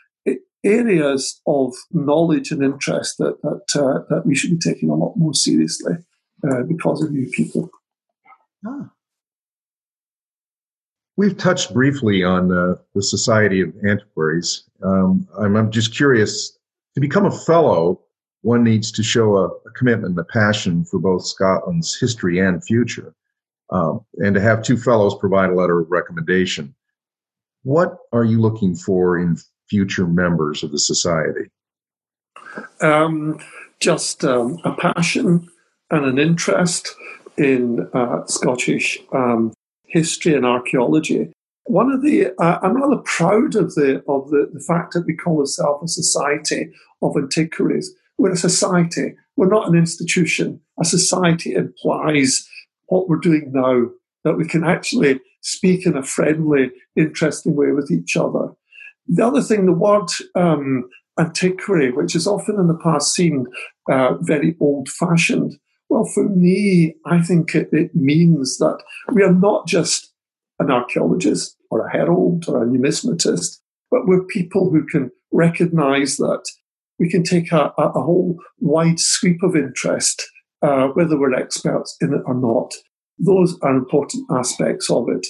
areas 0.65 1.41
of 1.47 1.75
knowledge 1.93 2.51
and 2.51 2.63
interest 2.63 3.19
that, 3.19 3.41
that, 3.43 3.81
uh, 3.81 4.03
that 4.09 4.27
we 4.27 4.35
should 4.35 4.51
be 4.51 4.59
taking 4.59 4.91
a 4.91 4.95
lot 4.95 5.15
more 5.17 5.35
seriously 5.35 5.95
uh, 6.51 6.63
because 6.63 7.03
of 7.03 7.15
you 7.15 7.29
people. 7.31 7.71
Ah. 8.67 8.91
We've 11.17 11.37
touched 11.37 11.73
briefly 11.73 12.25
on 12.25 12.51
uh, 12.51 12.75
the 12.95 13.03
Society 13.03 13.61
of 13.61 13.73
Antiquaries. 13.87 14.65
Um, 14.83 15.29
I'm, 15.39 15.55
I'm, 15.55 15.71
just 15.71 15.95
curious 15.95 16.59
to 16.95 17.01
become 17.01 17.25
a 17.25 17.39
fellow, 17.39 18.01
one 18.43 18.65
needs 18.65 18.91
to 18.93 19.03
show 19.03 19.37
a, 19.37 19.47
a 19.47 19.71
commitment 19.77 20.11
and 20.11 20.19
a 20.19 20.25
passion 20.25 20.85
for 20.85 20.99
both 20.99 21.25
Scotland's 21.25 21.99
history 21.99 22.41
and 22.41 22.65
future. 22.65 23.15
Um, 23.71 24.05
and 24.19 24.35
to 24.35 24.41
have 24.41 24.63
two 24.63 24.77
fellows 24.77 25.17
provide 25.19 25.51
a 25.51 25.55
letter 25.55 25.81
of 25.81 25.91
recommendation. 25.91 26.75
What 27.63 27.97
are 28.13 28.25
you 28.25 28.41
looking 28.41 28.75
for 28.75 29.19
in 29.19 29.39
future 29.69 30.07
members 30.07 30.63
of 30.63 30.71
the 30.71 30.79
society? 30.79 31.51
Um, 32.81 33.39
just 33.81 34.25
um, 34.25 34.59
a 34.65 34.73
passion 34.75 35.49
and 35.91 36.05
an 36.05 36.19
interest 36.19 36.95
in 37.37 37.89
uh, 37.95 38.27
Scottish 38.27 38.99
um, 39.13 39.53
history 39.87 40.35
and 40.35 40.47
archaeology. 40.47 41.33
One 41.67 41.91
of 41.91 42.03
the, 42.03 42.33
uh, 42.39 42.59
I'm 42.63 42.77
rather 42.77 43.03
proud 43.03 43.57
of 43.57 43.75
the 43.75 44.05
of 44.07 44.29
the, 44.31 44.51
the 44.53 44.61
fact 44.61 44.93
that 44.93 45.07
we 45.07 45.17
call 45.17 45.41
ourselves 45.41 45.93
a 45.93 46.03
society 46.03 46.71
of 47.01 47.17
antiquaries. 47.17 47.95
We're 48.19 48.33
a 48.33 48.37
society. 48.37 49.15
We're 49.37 49.49
not 49.49 49.69
an 49.69 49.75
institution. 49.75 50.61
A 50.81 50.85
society 50.85 51.55
implies 51.55 52.49
what 52.95 53.09
we're 53.09 53.17
doing 53.17 53.51
now, 53.53 53.87
that 54.23 54.37
we 54.37 54.47
can 54.47 54.65
actually 54.65 55.21
speak 55.43 55.85
in 55.85 55.97
a 55.97 56.03
friendly, 56.03 56.71
interesting 56.97 57.57
way 57.57 57.73
with 57.73 57.91
each 57.91 58.17
other. 58.17 58.53
The 59.09 59.27
other 59.27 59.43
thing, 59.43 59.67
the 59.67 59.73
word 59.73 60.09
um, 60.35 60.89
antiquary, 61.19 61.91
which 61.91 62.15
is 62.15 62.27
often 62.27 62.57
in 62.59 62.69
the 62.69 62.79
past 62.83 63.15
seemed 63.15 63.49
uh, 63.91 64.15
very 64.21 64.57
old 64.61 64.89
fashioned, 64.89 65.57
well, 65.89 66.07
for 66.15 66.29
me, 66.29 66.95
I 67.05 67.21
think 67.23 67.55
it, 67.55 67.69
it 67.73 67.95
means 67.95 68.59
that 68.59 68.83
we 69.13 69.23
are 69.23 69.33
not 69.33 69.67
just 69.67 70.13
an 70.59 70.71
archaeologist 70.71 71.57
or 71.71 71.87
a 71.87 71.93
herald 71.93 72.49
or 72.49 72.63
a 72.63 72.67
numismatist, 72.67 73.59
but 73.91 74.07
we're 74.07 74.25
people 74.25 74.71
who 74.71 74.87
can 74.87 75.11
recognize 75.33 76.17
that 76.17 76.45
we 76.99 77.09
can 77.11 77.23
take 77.23 77.53
a, 77.53 77.73
a, 77.77 77.91
whole 77.91 78.39
wide 78.61 79.01
sweep 79.01 79.43
of 79.43 79.57
interest 79.57 80.29
uh, 80.65 80.89
whether 80.89 81.19
we're 81.19 81.35
experts 81.35 81.97
in 82.01 82.15
it 82.15 82.23
or 82.25 82.35
not. 82.35 82.75
Those 83.19 83.59
are 83.61 83.77
important 83.77 84.27
aspects 84.31 84.91
of 84.91 85.09
it. 85.09 85.27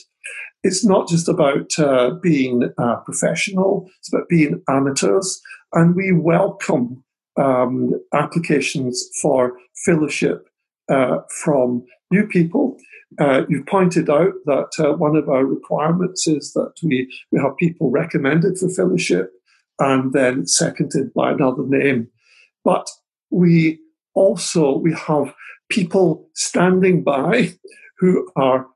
It's 0.63 0.85
not 0.85 1.09
just 1.09 1.29
about 1.29 1.79
uh, 1.79 2.13
being 2.23 2.71
uh, 2.79 2.97
professional, 3.05 3.91
it's 3.99 4.13
about 4.13 4.29
being 4.29 4.63
amateurs. 4.69 5.43
And 5.75 5.95
we 5.95 6.13
welcome 6.13 7.05
um, 7.37 8.01
applications 8.15 9.07
for 9.21 9.59
fellowship 9.85 10.47
uh, 10.89 11.19
from 11.43 11.85
new 12.11 12.27
people. 12.27 12.79
Uh, 13.19 13.43
you've 13.49 13.67
pointed 13.67 14.09
out 14.09 14.33
that 14.47 14.71
uh, 14.79 14.95
one 14.95 15.17
of 15.17 15.29
our 15.29 15.45
requirements 15.45 16.27
is 16.27 16.53
that 16.53 16.73
we, 16.83 17.13
we 17.33 17.41
have 17.41 17.57
people 17.59 17.91
recommended 17.91 18.57
for 18.57 18.69
fellowship 18.71 19.33
and 19.79 20.13
then 20.13 20.47
seconded 20.47 21.13
by 21.13 21.33
another 21.33 21.65
name. 21.67 22.09
But 22.65 22.89
we 23.31 23.81
also 24.15 24.77
we 24.79 24.93
have 24.95 25.35
people 25.71 26.29
standing 26.35 27.03
by 27.03 27.53
who 27.99 28.31
are 28.37 28.67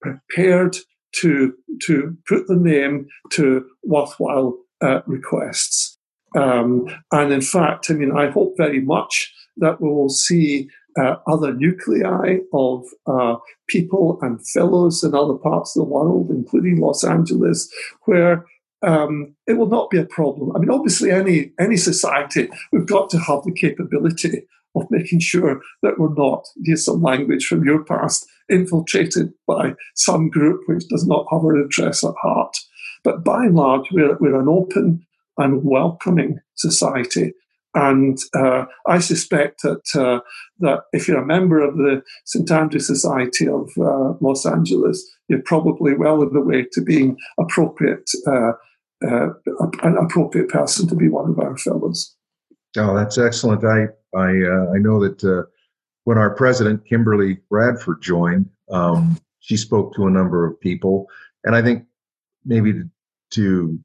prepared 0.00 0.76
to 1.12 1.54
to 1.86 2.16
put 2.28 2.46
the 2.46 2.56
name 2.56 3.06
to 3.30 3.64
worthwhile 3.82 4.58
uh, 4.82 5.00
requests. 5.06 5.98
Um, 6.36 6.86
and 7.10 7.32
in 7.32 7.40
fact, 7.40 7.90
I 7.90 7.94
mean, 7.94 8.12
I 8.16 8.30
hope 8.30 8.54
very 8.56 8.80
much 8.80 9.32
that 9.56 9.80
we 9.80 9.88
will 9.88 10.10
see 10.10 10.68
uh, 11.00 11.16
other 11.26 11.54
nuclei 11.54 12.38
of 12.52 12.84
uh, 13.06 13.36
people 13.68 14.18
and 14.22 14.46
fellows 14.48 15.02
in 15.02 15.14
other 15.14 15.34
parts 15.34 15.76
of 15.76 15.80
the 15.80 15.92
world, 15.92 16.30
including 16.30 16.80
Los 16.80 17.04
Angeles, 17.04 17.72
where 18.04 18.44
um, 18.82 19.34
it 19.46 19.54
will 19.54 19.68
not 19.68 19.90
be 19.90 19.98
a 19.98 20.04
problem. 20.04 20.54
I 20.54 20.58
mean, 20.58 20.70
obviously, 20.70 21.10
any 21.10 21.52
any 21.58 21.76
society 21.76 22.48
we've 22.72 22.86
got 22.86 23.10
to 23.10 23.18
have 23.18 23.42
the 23.44 23.52
capability 23.52 24.46
of 24.82 24.90
making 24.90 25.20
sure 25.20 25.60
that 25.82 25.98
we're 25.98 26.14
not, 26.14 26.46
use 26.56 26.84
some 26.84 27.02
language 27.02 27.46
from 27.46 27.64
your 27.64 27.84
past, 27.84 28.26
infiltrated 28.48 29.32
by 29.46 29.74
some 29.94 30.30
group 30.30 30.62
which 30.66 30.88
does 30.88 31.06
not 31.06 31.26
have 31.30 31.44
our 31.44 31.60
interests 31.60 32.04
at 32.04 32.14
heart. 32.22 32.56
But 33.04 33.24
by 33.24 33.44
and 33.44 33.54
large, 33.54 33.86
we're, 33.92 34.16
we're 34.18 34.40
an 34.40 34.48
open 34.48 35.06
and 35.36 35.64
welcoming 35.64 36.40
society. 36.54 37.32
And 37.74 38.18
uh, 38.34 38.64
I 38.86 38.98
suspect 38.98 39.62
that 39.62 39.84
uh, 39.94 40.20
that 40.58 40.80
if 40.92 41.06
you're 41.06 41.22
a 41.22 41.26
member 41.26 41.60
of 41.60 41.76
the 41.76 42.02
St 42.24 42.50
Andrew 42.50 42.80
Society 42.80 43.46
of 43.46 43.70
uh, 43.78 44.14
Los 44.20 44.46
Angeles, 44.46 45.06
you're 45.28 45.42
probably 45.42 45.94
well 45.94 46.22
on 46.22 46.32
the 46.32 46.40
way 46.40 46.66
to 46.72 46.80
being 46.80 47.16
appropriate, 47.38 48.10
uh, 48.26 48.52
uh, 49.06 49.28
an 49.82 49.96
appropriate 49.98 50.48
person 50.48 50.88
to 50.88 50.96
be 50.96 51.08
one 51.08 51.30
of 51.30 51.38
our 51.38 51.56
fellows. 51.58 52.16
Oh, 52.76 52.96
that's 52.96 53.18
excellent. 53.18 53.64
I 53.64 53.88
I 54.14 54.28
uh, 54.28 54.72
I 54.74 54.78
know 54.78 55.00
that 55.00 55.46
when 56.04 56.18
our 56.18 56.30
president 56.30 56.86
Kimberly 56.86 57.38
Bradford 57.50 58.00
joined, 58.00 58.48
um, 58.70 59.20
she 59.40 59.56
spoke 59.56 59.94
to 59.94 60.06
a 60.06 60.10
number 60.10 60.46
of 60.46 60.60
people, 60.60 61.06
and 61.44 61.54
I 61.54 61.62
think 61.62 61.84
maybe 62.44 62.72
to, 62.72 62.90
to 63.30 63.78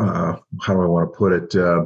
uh, 0.00 0.36
how 0.62 0.74
do 0.74 0.82
I 0.82 0.86
want 0.86 1.12
to 1.12 1.16
put 1.16 1.32
it? 1.32 1.54
Uh, 1.54 1.84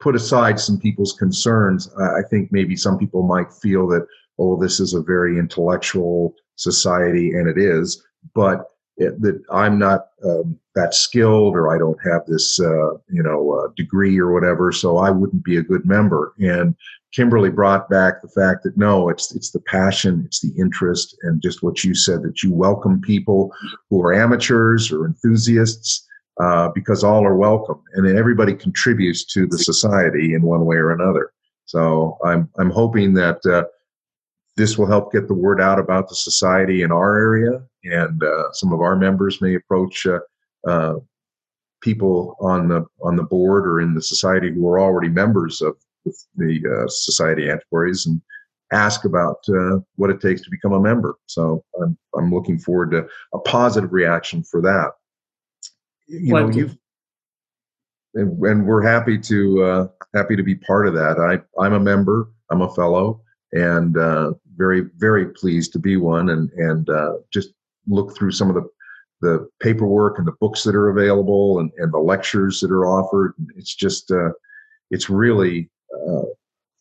put 0.00 0.16
aside 0.16 0.58
some 0.58 0.78
people's 0.78 1.12
concerns. 1.12 1.88
I 1.96 2.22
think 2.28 2.50
maybe 2.50 2.74
some 2.74 2.98
people 2.98 3.22
might 3.22 3.52
feel 3.52 3.86
that, 3.86 4.04
oh, 4.36 4.60
this 4.60 4.80
is 4.80 4.94
a 4.94 5.00
very 5.00 5.38
intellectual 5.38 6.34
society, 6.56 7.30
and 7.34 7.48
it 7.48 7.56
is, 7.56 8.04
but 8.34 8.71
it, 9.02 9.20
that 9.22 9.42
I'm 9.50 9.78
not 9.78 10.08
um, 10.24 10.58
that 10.74 10.94
skilled 10.94 11.54
or 11.54 11.74
I 11.74 11.78
don't 11.78 11.98
have 12.04 12.24
this, 12.26 12.58
uh, 12.60 12.94
you 13.08 13.22
know, 13.22 13.52
uh, 13.52 13.68
degree 13.76 14.18
or 14.18 14.32
whatever, 14.32 14.72
so 14.72 14.98
I 14.98 15.10
wouldn't 15.10 15.44
be 15.44 15.56
a 15.56 15.62
good 15.62 15.84
member. 15.84 16.34
And 16.38 16.74
Kimberly 17.12 17.50
brought 17.50 17.90
back 17.90 18.22
the 18.22 18.28
fact 18.28 18.62
that 18.64 18.76
no, 18.76 19.08
it's 19.08 19.34
it's 19.34 19.50
the 19.50 19.60
passion, 19.60 20.22
it's 20.24 20.40
the 20.40 20.52
interest, 20.58 21.16
and 21.22 21.42
just 21.42 21.62
what 21.62 21.84
you 21.84 21.94
said 21.94 22.22
that 22.22 22.42
you 22.42 22.52
welcome 22.52 23.00
people 23.00 23.52
who 23.90 24.02
are 24.02 24.14
amateurs 24.14 24.90
or 24.90 25.06
enthusiasts 25.06 26.08
uh, 26.40 26.70
because 26.74 27.04
all 27.04 27.24
are 27.24 27.36
welcome 27.36 27.82
and 27.94 28.06
everybody 28.06 28.54
contributes 28.54 29.24
to 29.26 29.46
the 29.46 29.58
society 29.58 30.34
in 30.34 30.42
one 30.42 30.64
way 30.64 30.76
or 30.76 30.90
another. 30.92 31.32
So 31.66 32.18
I'm 32.24 32.48
I'm 32.58 32.70
hoping 32.70 33.14
that 33.14 33.44
uh, 33.46 33.64
this 34.56 34.78
will 34.78 34.86
help 34.86 35.12
get 35.12 35.28
the 35.28 35.34
word 35.34 35.60
out 35.60 35.78
about 35.78 36.08
the 36.08 36.14
society 36.14 36.82
in 36.82 36.92
our 36.92 37.16
area, 37.16 37.62
and 37.84 38.22
uh, 38.22 38.52
some 38.52 38.72
of 38.72 38.80
our 38.80 38.96
members 38.96 39.40
may 39.40 39.54
approach 39.54 40.06
uh, 40.06 40.20
uh, 40.66 40.94
people 41.80 42.36
on 42.40 42.68
the 42.68 42.84
on 43.02 43.16
the 43.16 43.22
board 43.22 43.66
or 43.66 43.80
in 43.80 43.94
the 43.94 44.02
society 44.02 44.52
who 44.52 44.68
are 44.68 44.80
already 44.80 45.08
members 45.08 45.60
of 45.60 45.76
the 46.36 46.86
Society 46.88 47.50
Antiquaries 47.50 48.06
and 48.06 48.20
ask 48.72 49.04
about 49.04 49.38
uh, 49.48 49.78
what 49.96 50.10
it 50.10 50.20
takes 50.20 50.40
to 50.42 50.50
become 50.50 50.72
a 50.72 50.80
member. 50.80 51.16
So 51.26 51.64
I'm 51.80 51.96
I'm 52.16 52.32
looking 52.32 52.58
forward 52.58 52.90
to 52.92 53.06
a 53.34 53.38
positive 53.40 53.92
reaction 53.92 54.42
for 54.42 54.60
that 54.62 54.92
you 56.12 56.34
know 56.34 56.48
you 56.50 56.70
and, 58.14 58.44
and, 58.44 58.66
we're 58.66 58.82
happy 58.82 59.18
to 59.18 59.64
uh, 59.64 59.88
happy 60.14 60.36
to 60.36 60.42
be 60.42 60.54
part 60.54 60.86
of 60.86 60.94
that. 60.94 61.18
I 61.18 61.40
I'm 61.62 61.72
a 61.72 61.80
member. 61.80 62.30
I'm 62.50 62.60
a 62.60 62.74
fellow, 62.74 63.22
and 63.52 63.96
uh, 63.96 64.32
very 64.56 64.82
very 64.96 65.26
pleased 65.26 65.72
to 65.72 65.78
be 65.78 65.96
one. 65.96 66.30
And 66.30 66.50
and 66.52 66.90
uh, 66.90 67.14
just 67.32 67.54
look 67.86 68.16
through 68.16 68.32
some 68.32 68.48
of 68.48 68.54
the 68.54 68.68
the 69.20 69.48
paperwork 69.60 70.18
and 70.18 70.26
the 70.26 70.36
books 70.40 70.64
that 70.64 70.74
are 70.74 70.90
available 70.90 71.60
and, 71.60 71.70
and 71.78 71.92
the 71.92 71.98
lectures 71.98 72.58
that 72.58 72.72
are 72.72 72.86
offered. 72.86 73.34
It's 73.56 73.74
just 73.74 74.10
uh, 74.10 74.32
it's 74.90 75.08
really 75.08 75.70
uh, 75.94 76.22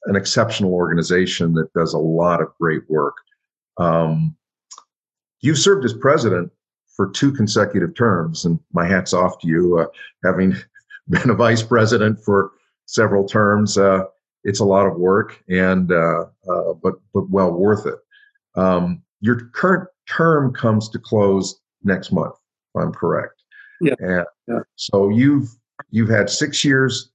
an 0.05 0.15
exceptional 0.15 0.73
organization 0.73 1.53
that 1.53 1.71
does 1.73 1.93
a 1.93 1.99
lot 1.99 2.41
of 2.41 2.47
great 2.59 2.81
work. 2.89 3.15
Um, 3.77 4.35
you 5.41 5.55
served 5.55 5.85
as 5.85 5.93
president 5.93 6.51
for 6.95 7.09
two 7.09 7.31
consecutive 7.31 7.95
terms. 7.95 8.45
And 8.45 8.59
my 8.73 8.85
hat's 8.85 9.13
off 9.13 9.39
to 9.39 9.47
you, 9.47 9.79
uh, 9.79 9.85
having 10.23 10.55
been 11.09 11.29
a 11.29 11.35
vice 11.35 11.63
president 11.63 12.23
for 12.23 12.51
several 12.85 13.25
terms. 13.27 13.77
Uh, 13.77 14.03
it's 14.43 14.59
a 14.59 14.65
lot 14.65 14.87
of 14.87 14.97
work, 14.97 15.41
and 15.49 15.91
uh, 15.91 16.25
uh, 16.49 16.73
but 16.81 16.95
but 17.13 17.29
well 17.29 17.51
worth 17.51 17.85
it. 17.85 17.99
Um, 18.55 19.03
your 19.19 19.49
current 19.53 19.87
term 20.15 20.53
comes 20.53 20.89
to 20.89 20.99
close 20.99 21.59
next 21.83 22.11
month, 22.11 22.35
if 22.73 22.81
I'm 22.81 22.91
correct. 22.91 23.43
Yeah. 23.81 23.95
And 23.99 24.25
yeah. 24.47 24.59
So 24.75 25.09
you've 25.09 25.49
you've 25.89 26.09
had 26.09 26.29
six 26.29 26.63
years 26.63 27.09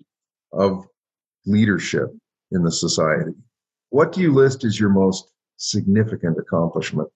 of 0.52 0.86
leadership 1.44 2.10
in 2.50 2.64
the 2.64 2.72
society. 2.72 3.32
What 3.90 4.12
do 4.12 4.20
you 4.20 4.32
list 4.32 4.64
as 4.64 4.80
your 4.80 4.88
most 4.88 5.30
significant 5.56 6.38
accomplishment? 6.38 7.08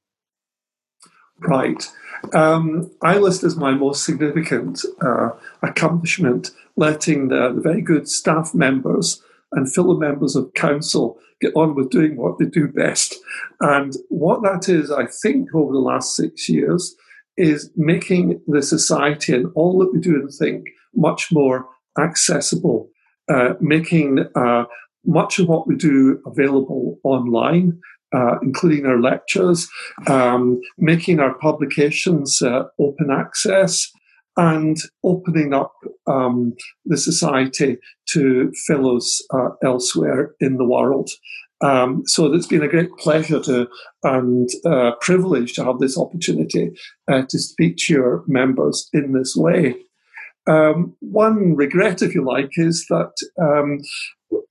Right. 1.40 1.88
Um, 2.34 2.90
I 3.02 3.16
list 3.16 3.44
as 3.44 3.56
my 3.56 3.72
most 3.72 4.04
significant 4.04 4.84
uh, 5.00 5.30
accomplishment 5.62 6.50
letting 6.76 7.28
the, 7.28 7.52
the, 7.52 7.60
very 7.60 7.80
good 7.80 8.08
staff 8.08 8.54
members 8.54 9.22
and 9.52 9.72
fellow 9.72 9.96
members 9.96 10.36
of 10.36 10.52
council 10.54 11.18
get 11.40 11.52
on 11.56 11.74
with 11.74 11.90
doing 11.90 12.16
what 12.16 12.38
they 12.38 12.44
do 12.44 12.68
best. 12.68 13.16
And 13.60 13.94
what 14.08 14.42
that 14.42 14.68
is, 14.68 14.90
I 14.90 15.06
think, 15.06 15.54
over 15.54 15.72
the 15.72 15.78
last 15.78 16.14
six 16.14 16.48
years, 16.48 16.94
is 17.36 17.70
making 17.76 18.40
the 18.46 18.62
society 18.62 19.34
and 19.34 19.50
all 19.54 19.78
that 19.78 19.92
we 19.92 20.00
do 20.00 20.16
and 20.16 20.30
think 20.32 20.66
much 20.94 21.28
more 21.32 21.66
accessible, 21.98 22.90
uh, 23.28 23.54
making 23.60 24.26
uh, 24.34 24.64
much 25.04 25.38
of 25.38 25.48
what 25.48 25.66
we 25.66 25.74
do 25.74 26.20
available 26.26 26.98
online, 27.02 27.80
uh, 28.12 28.36
including 28.42 28.86
our 28.86 29.00
lectures, 29.00 29.68
um, 30.08 30.60
making 30.78 31.20
our 31.20 31.34
publications 31.38 32.42
uh, 32.42 32.64
open 32.78 33.10
access, 33.10 33.90
and 34.36 34.76
opening 35.04 35.52
up 35.52 35.74
um, 36.06 36.54
the 36.84 36.96
society 36.96 37.78
to 38.08 38.52
fellows 38.66 39.22
uh, 39.34 39.50
elsewhere 39.62 40.34
in 40.40 40.56
the 40.56 40.64
world. 40.64 41.10
Um, 41.62 42.04
so 42.06 42.32
it's 42.32 42.46
been 42.46 42.62
a 42.62 42.68
great 42.68 42.90
pleasure 42.96 43.40
to 43.40 43.68
and 44.02 44.48
uh, 44.64 44.92
privilege 45.00 45.52
to 45.54 45.64
have 45.64 45.78
this 45.78 45.98
opportunity 45.98 46.70
uh, 47.10 47.22
to 47.28 47.38
speak 47.38 47.76
to 47.78 47.92
your 47.92 48.24
members 48.26 48.88
in 48.92 49.12
this 49.12 49.34
way. 49.36 49.76
Um, 50.48 50.96
one 51.00 51.54
regret, 51.54 52.00
if 52.00 52.14
you 52.14 52.24
like, 52.24 52.52
is 52.54 52.86
that 52.88 53.12
um, 53.40 53.80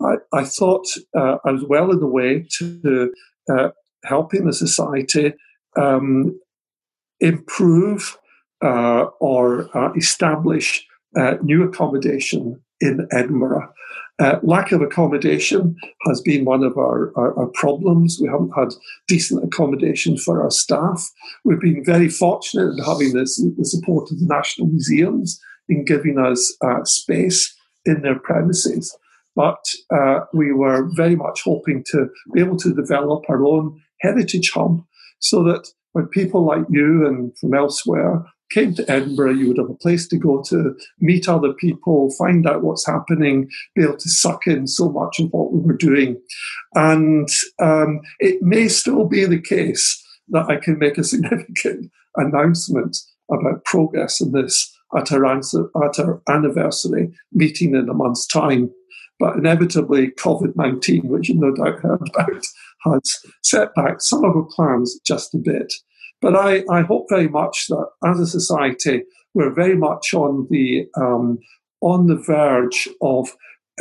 I, 0.01 0.15
I, 0.38 0.43
thought 0.43 0.86
uh, 1.17 1.38
I 1.43 1.51
was 1.51 1.63
well 1.67 1.91
in 1.91 1.99
the 1.99 2.07
way 2.07 2.45
to 2.59 3.11
uh, 3.51 3.69
helping 4.05 4.45
the 4.45 4.53
society 4.53 5.34
um, 5.77 6.39
improve 7.19 8.18
uh, 8.62 9.05
or 9.20 9.70
uh, 9.78 9.91
establish 9.93 10.86
uh, 11.16 11.36
new 11.41 11.64
accommodation 11.64 12.62
in 12.82 13.07
Edinburgh. 13.12 13.72
Uh, 14.20 14.38
lack 14.43 14.74
of 14.74 14.82
accommodation 14.82 15.78
has 16.05 16.22
been 16.22 16.43
one 16.43 16.64
of 16.64 16.78
our, 16.78 17.12
our, 17.18 17.38
our, 17.39 17.47
problems. 17.53 18.20
We 18.22 18.28
haven't 18.28 18.51
had 18.53 18.74
decent 19.07 19.43
accommodation 19.45 20.18
for 20.18 20.43
our 20.43 20.51
staff. 20.51 21.10
We've 21.45 21.60
been 21.60 21.86
very 21.86 22.10
fortunate 22.10 22.74
in 22.74 22.84
having 22.84 23.14
this, 23.14 23.38
the 23.38 23.64
support 23.64 24.12
of 24.12 24.20
the 24.20 24.26
National 24.26 24.68
Museums 24.68 25.39
in 25.70 25.86
giving 25.86 26.20
us 26.20 26.53
uh, 26.62 26.84
space 26.84 27.55
in 27.86 28.01
their 28.01 28.20
premises. 28.20 28.95
but 29.36 29.64
uh, 29.93 30.20
we 30.34 30.51
were 30.51 30.89
very 30.95 31.16
much 31.16 31.41
hoping 31.43 31.84
to 31.91 32.10
be 32.34 32.41
able 32.41 32.57
to 32.57 32.74
develop 32.74 33.24
our 33.30 33.45
own 33.45 33.80
heritage 34.01 34.51
hub 34.53 34.84
so 35.20 35.43
that 35.43 35.66
when 35.93 36.07
people 36.07 36.45
like 36.45 36.66
you 36.70 37.07
and 37.07 37.38
from 37.38 37.53
elsewhere 37.53 38.26
came 38.50 38.74
to 38.76 38.91
Edinburgh, 38.91 39.34
you 39.34 39.47
would 39.47 39.58
have 39.58 39.70
a 39.70 39.76
place 39.76 40.08
to 40.08 40.18
go 40.18 40.41
to 40.43 40.76
meet 41.00 41.30
other 41.30 41.54
people, 41.54 42.14
find 42.18 42.47
out 42.47 42.64
what's 42.64 42.86
happening, 42.86 43.50
be 43.76 43.84
able 43.84 43.97
to 43.97 44.10
suck 44.10 44.47
in 44.47 44.68
so 44.68 44.89
much 44.89 45.20
of 45.20 45.30
what 45.32 45.52
we 45.52 45.60
were 45.60 45.78
doing. 45.78 46.20
And 46.76 47.28
um, 47.62 48.02
it 48.20 48.41
may 48.41 48.68
still 48.68 49.06
be 49.06 49.26
the 49.26 49.41
case 49.41 50.04
that 50.30 50.50
I 50.50 50.58
can 50.58 50.78
make 50.80 50.97
a 50.97 51.04
significant 51.06 51.91
announcement 52.16 52.97
about 53.32 53.64
progress 53.66 54.22
in 54.22 54.32
this 54.32 54.76
at 54.97 55.12
our, 55.12 55.26
answer, 55.26 55.70
at 55.84 56.00
our 56.00 56.22
anniversary 56.28 57.12
meeting 57.32 57.76
in 57.76 57.89
a 57.89 57.93
month's 57.93 58.26
time. 58.26 58.72
But 59.20 59.36
inevitably, 59.36 60.12
COVID 60.12 60.56
19, 60.56 61.08
which 61.10 61.28
you 61.28 61.36
no 61.36 61.54
doubt 61.54 61.82
heard 61.82 62.00
about, 62.14 62.45
has 62.86 63.20
set 63.43 63.76
back 63.76 64.02
some 64.02 64.24
of 64.24 64.36
our 64.36 64.47
plans 64.56 64.97
just 65.06 65.36
a 65.36 65.38
bit. 65.38 65.74
But 66.22 66.36
I, 66.36 66.63
I 66.70 66.82
hope 66.82 67.07
very 67.09 67.30
much 67.30 67.67
that 67.67 67.88
as 68.05 68.20
a 68.20 68.28
society, 68.28 69.03
we're 69.34 69.53
very 69.53 69.76
much 69.76 70.13
on 70.13 70.47
the 70.49 70.88
um, 70.97 71.39
on 71.82 72.07
the 72.07 72.15
verge 72.15 72.89
of, 73.01 73.30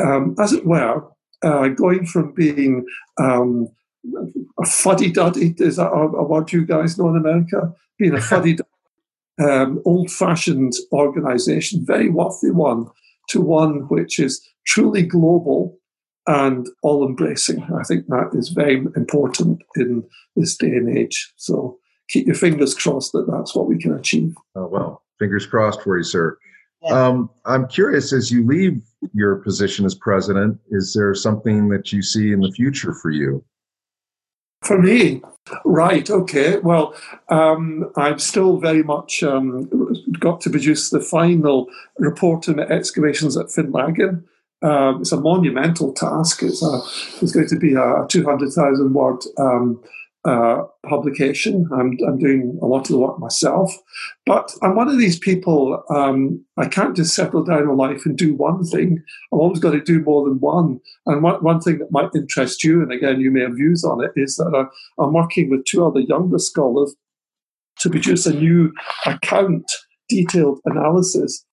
um, 0.00 0.36
as 0.38 0.52
it 0.52 0.64
were, 0.64 1.02
uh, 1.42 1.68
going 1.68 2.06
from 2.06 2.32
being 2.32 2.84
um, 3.20 3.68
a 4.60 4.66
fuddy 4.66 5.10
duddy. 5.10 5.54
Is 5.58 5.76
that 5.76 5.88
a, 5.88 6.16
a, 6.16 6.22
word 6.22 6.52
you 6.52 6.64
guys 6.64 6.96
know 6.96 7.08
in 7.08 7.16
America? 7.16 7.74
Being 7.98 8.14
a 8.14 8.20
fuddy, 8.20 8.56
um, 9.40 9.82
old 9.84 10.10
fashioned 10.10 10.74
organization, 10.92 11.84
very 11.84 12.08
wealthy 12.08 12.50
one, 12.50 12.86
to 13.30 13.40
one 13.40 13.88
which 13.88 14.18
is 14.18 14.40
truly 14.66 15.02
global 15.02 15.78
and 16.26 16.68
all 16.82 17.06
embracing. 17.06 17.62
I 17.62 17.82
think 17.82 18.06
that 18.06 18.30
is 18.34 18.50
very 18.50 18.84
important 18.96 19.62
in 19.76 20.04
this 20.36 20.56
day 20.56 20.68
and 20.68 20.96
age. 20.96 21.32
So 21.36 21.78
keep 22.08 22.26
your 22.26 22.36
fingers 22.36 22.74
crossed 22.74 23.12
that 23.12 23.26
that's 23.30 23.54
what 23.54 23.66
we 23.66 23.78
can 23.78 23.94
achieve. 23.94 24.34
Oh, 24.54 24.66
well, 24.66 25.02
fingers 25.18 25.46
crossed 25.46 25.82
for 25.82 25.96
you, 25.96 26.04
sir. 26.04 26.38
Yeah. 26.82 26.92
Um, 26.92 27.30
I'm 27.44 27.66
curious 27.66 28.12
as 28.12 28.30
you 28.30 28.46
leave 28.46 28.80
your 29.12 29.36
position 29.36 29.84
as 29.84 29.94
president, 29.94 30.58
is 30.70 30.94
there 30.94 31.14
something 31.14 31.68
that 31.70 31.92
you 31.92 32.02
see 32.02 32.32
in 32.32 32.40
the 32.40 32.52
future 32.52 32.94
for 32.94 33.10
you? 33.10 33.44
For 34.62 34.80
me, 34.80 35.22
right, 35.64 36.08
okay. 36.10 36.58
Well, 36.58 36.94
um, 37.28 37.90
I'm 37.96 38.18
still 38.18 38.58
very 38.58 38.82
much 38.82 39.22
um, 39.22 39.68
got 40.18 40.40
to 40.42 40.50
produce 40.50 40.90
the 40.90 41.00
final 41.00 41.68
report 41.98 42.48
on 42.48 42.56
the 42.56 42.70
excavations 42.70 43.36
at 43.36 43.46
Finlaggan. 43.46 44.24
Um, 44.62 45.00
it's 45.00 45.12
a 45.12 45.20
monumental 45.20 45.92
task. 45.92 46.42
It's, 46.42 46.62
a, 46.62 46.80
it's 47.22 47.32
going 47.32 47.46
to 47.48 47.58
be 47.58 47.74
a 47.74 48.06
200,000 48.08 48.92
word 48.92 49.22
um, 49.38 49.80
uh, 50.28 50.62
publication. 50.86 51.66
I'm, 51.72 51.96
I'm, 52.06 52.18
doing 52.18 52.58
a 52.60 52.66
lot 52.66 52.82
of 52.82 52.88
the 52.88 52.98
work 52.98 53.18
myself. 53.18 53.74
But 54.26 54.52
I'm 54.62 54.76
one 54.76 54.88
of 54.88 54.98
these 54.98 55.18
people, 55.18 55.82
um, 55.88 56.44
I 56.58 56.68
can't 56.68 56.94
just 56.94 57.14
settle 57.14 57.42
down 57.44 57.62
in 57.62 57.76
life 57.76 58.04
and 58.04 58.16
do 58.16 58.34
one 58.34 58.62
thing. 58.64 59.02
I've 59.32 59.38
always 59.38 59.58
got 59.58 59.70
to 59.70 59.80
do 59.80 60.02
more 60.02 60.28
than 60.28 60.38
one. 60.40 60.80
And 61.06 61.22
one, 61.22 61.42
one 61.42 61.60
thing 61.60 61.78
that 61.78 61.90
might 61.90 62.10
interest 62.14 62.62
you, 62.62 62.82
and 62.82 62.92
again, 62.92 63.20
you 63.20 63.30
may 63.30 63.40
have 63.40 63.54
views 63.54 63.84
on 63.84 64.04
it, 64.04 64.10
is 64.16 64.36
that 64.36 64.52
I, 64.54 65.02
I'm 65.02 65.14
working 65.14 65.48
with 65.48 65.64
two 65.64 65.86
other 65.86 66.00
younger 66.00 66.38
scholars 66.38 66.94
to 67.78 67.88
produce 67.88 68.26
a 68.26 68.34
new 68.34 68.72
account, 69.06 69.64
detailed 70.10 70.60
analysis 70.66 71.44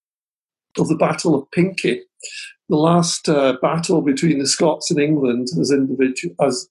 of 0.78 0.88
the 0.88 0.96
Battle 0.96 1.34
of 1.34 1.50
Pinkie 1.50 2.02
the 2.68 2.76
last 2.76 3.28
uh, 3.28 3.56
battle 3.62 4.02
between 4.02 4.38
the 4.38 4.46
Scots 4.46 4.90
and 4.90 4.98
England 4.98 5.46
as 5.60 5.70
individual 5.70 6.34
as 6.44 6.68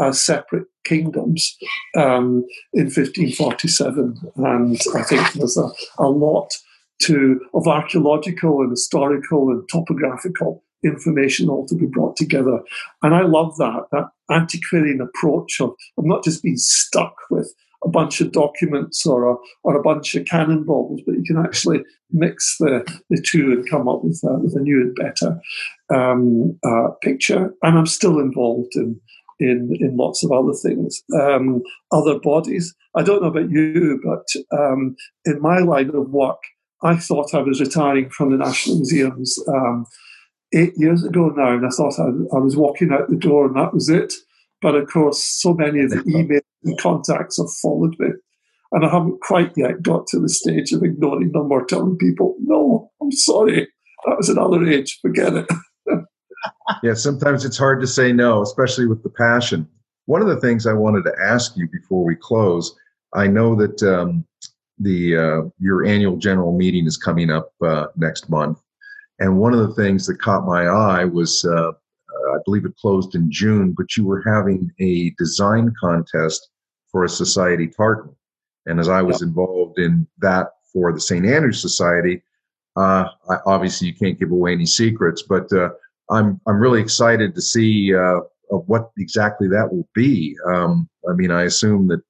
as 0.00 0.22
separate 0.22 0.66
kingdoms 0.84 1.56
um, 1.96 2.44
in 2.72 2.86
1547, 2.86 4.32
and 4.36 4.80
I 4.94 5.02
think 5.02 5.32
there's 5.32 5.56
a, 5.56 5.68
a 5.98 6.08
lot 6.08 6.54
to 7.02 7.40
of 7.54 7.66
archaeological 7.66 8.60
and 8.60 8.70
historical 8.70 9.50
and 9.50 9.68
topographical 9.68 10.62
information 10.84 11.48
all 11.48 11.66
to 11.66 11.76
be 11.76 11.86
brought 11.86 12.16
together. 12.16 12.60
And 13.02 13.14
I 13.14 13.22
love 13.22 13.56
that, 13.58 13.86
that 13.92 14.10
antiquarian 14.30 15.00
approach 15.00 15.60
of, 15.60 15.70
of 15.98 16.04
not 16.04 16.24
just 16.24 16.42
being 16.42 16.56
stuck 16.56 17.14
with 17.30 17.52
a 17.84 17.88
bunch 17.88 18.20
of 18.20 18.32
documents 18.32 19.04
or 19.06 19.32
a, 19.32 19.36
or 19.64 19.76
a 19.76 19.82
bunch 19.82 20.14
of 20.14 20.24
cannonballs, 20.26 21.00
but 21.04 21.16
you 21.16 21.24
can 21.24 21.44
actually 21.44 21.82
mix 22.10 22.56
the, 22.58 22.84
the 23.10 23.20
two 23.20 23.52
and 23.52 23.68
come 23.68 23.88
up 23.88 24.04
with, 24.04 24.20
a, 24.24 24.38
with 24.38 24.54
a 24.54 24.60
new 24.60 24.80
and 24.80 24.94
better 24.94 25.40
um, 25.92 26.58
uh, 26.64 26.88
picture. 27.02 27.52
And 27.62 27.78
I'm 27.78 27.86
still 27.86 28.20
involved 28.20 28.74
in, 28.76 29.00
in, 29.38 29.76
in 29.80 29.96
lots 29.96 30.24
of 30.24 30.32
other 30.32 30.52
things, 30.52 31.02
um, 31.20 31.62
other 31.90 32.18
bodies. 32.18 32.74
I 32.96 33.02
don't 33.02 33.22
know 33.22 33.28
about 33.28 33.50
you, 33.50 34.00
but 34.04 34.58
um, 34.58 34.96
in 35.24 35.40
my 35.40 35.58
line 35.58 35.90
of 35.94 36.10
work, 36.10 36.42
I 36.82 36.96
thought 36.96 37.34
I 37.34 37.42
was 37.42 37.60
retiring 37.60 38.10
from 38.10 38.30
the 38.30 38.36
National 38.36 38.76
Museums 38.76 39.38
um, 39.48 39.86
eight 40.54 40.72
years 40.76 41.04
ago 41.04 41.28
now, 41.28 41.54
and 41.54 41.66
I 41.66 41.70
thought 41.70 41.98
I, 41.98 42.08
I 42.36 42.40
was 42.40 42.56
walking 42.56 42.92
out 42.92 43.08
the 43.08 43.16
door 43.16 43.46
and 43.46 43.56
that 43.56 43.72
was 43.72 43.88
it. 43.88 44.12
But 44.60 44.74
of 44.74 44.88
course, 44.88 45.22
so 45.22 45.54
many 45.54 45.80
of 45.80 45.90
the 45.90 45.96
emails 45.96 46.40
and 46.64 46.78
contacts 46.78 47.38
have 47.38 47.50
followed 47.62 47.96
me. 47.98 48.08
And 48.70 48.86
I 48.86 48.90
haven't 48.90 49.20
quite 49.20 49.52
yet 49.56 49.82
got 49.82 50.06
to 50.08 50.20
the 50.20 50.28
stage 50.28 50.72
of 50.72 50.82
ignoring 50.82 51.32
them 51.32 51.50
or 51.52 51.66
telling 51.66 51.98
people, 51.98 52.36
no, 52.40 52.90
I'm 53.02 53.12
sorry. 53.12 53.68
That 54.06 54.16
was 54.16 54.28
another 54.28 54.64
age. 54.66 54.98
Forget 55.02 55.34
it. 55.34 55.46
yeah, 56.82 56.94
sometimes 56.94 57.44
it's 57.44 57.58
hard 57.58 57.80
to 57.80 57.86
say 57.86 58.12
no, 58.12 58.42
especially 58.42 58.86
with 58.86 59.02
the 59.02 59.10
passion. 59.10 59.68
One 60.06 60.22
of 60.22 60.28
the 60.28 60.40
things 60.40 60.66
I 60.66 60.72
wanted 60.72 61.04
to 61.04 61.14
ask 61.22 61.56
you 61.56 61.68
before 61.68 62.04
we 62.04 62.16
close, 62.16 62.74
I 63.14 63.26
know 63.26 63.54
that 63.56 63.82
um, 63.82 64.24
the 64.78 65.16
uh, 65.16 65.42
your 65.58 65.84
annual 65.84 66.16
general 66.16 66.56
meeting 66.56 66.86
is 66.86 66.96
coming 66.96 67.30
up 67.30 67.52
uh, 67.64 67.86
next 67.96 68.28
month, 68.28 68.60
and 69.20 69.38
one 69.38 69.54
of 69.54 69.60
the 69.60 69.74
things 69.74 70.06
that 70.06 70.20
caught 70.20 70.46
my 70.46 70.66
eye 70.66 71.04
was 71.04 71.44
uh, 71.44 71.72
I 72.32 72.38
believe 72.44 72.64
it 72.64 72.76
closed 72.76 73.14
in 73.14 73.30
June, 73.30 73.72
but 73.72 73.96
you 73.96 74.04
were 74.04 74.22
having 74.22 74.70
a 74.80 75.10
design 75.18 75.72
contest 75.80 76.50
for 76.90 77.04
a 77.04 77.08
society 77.08 77.68
tartan. 77.68 78.14
And 78.66 78.78
as 78.78 78.88
I 78.88 79.02
was 79.02 79.20
yep. 79.20 79.28
involved 79.28 79.78
in 79.78 80.06
that 80.18 80.48
for 80.72 80.92
the 80.92 81.00
St. 81.00 81.26
Andrews 81.26 81.60
Society, 81.60 82.22
uh, 82.76 83.08
I, 83.28 83.36
obviously 83.46 83.88
you 83.88 83.94
can't 83.94 84.18
give 84.18 84.30
away 84.30 84.52
any 84.52 84.66
secrets, 84.66 85.22
but 85.22 85.52
uh, 85.52 85.70
I'm 86.12 86.40
I'm 86.46 86.60
really 86.60 86.80
excited 86.80 87.34
to 87.34 87.42
see 87.42 87.94
uh, 87.94 88.20
what 88.48 88.90
exactly 88.98 89.48
that 89.48 89.72
will 89.72 89.88
be. 89.94 90.36
Um, 90.46 90.88
I 91.08 91.14
mean, 91.14 91.30
I 91.30 91.42
assume 91.42 91.88
that 91.88 92.02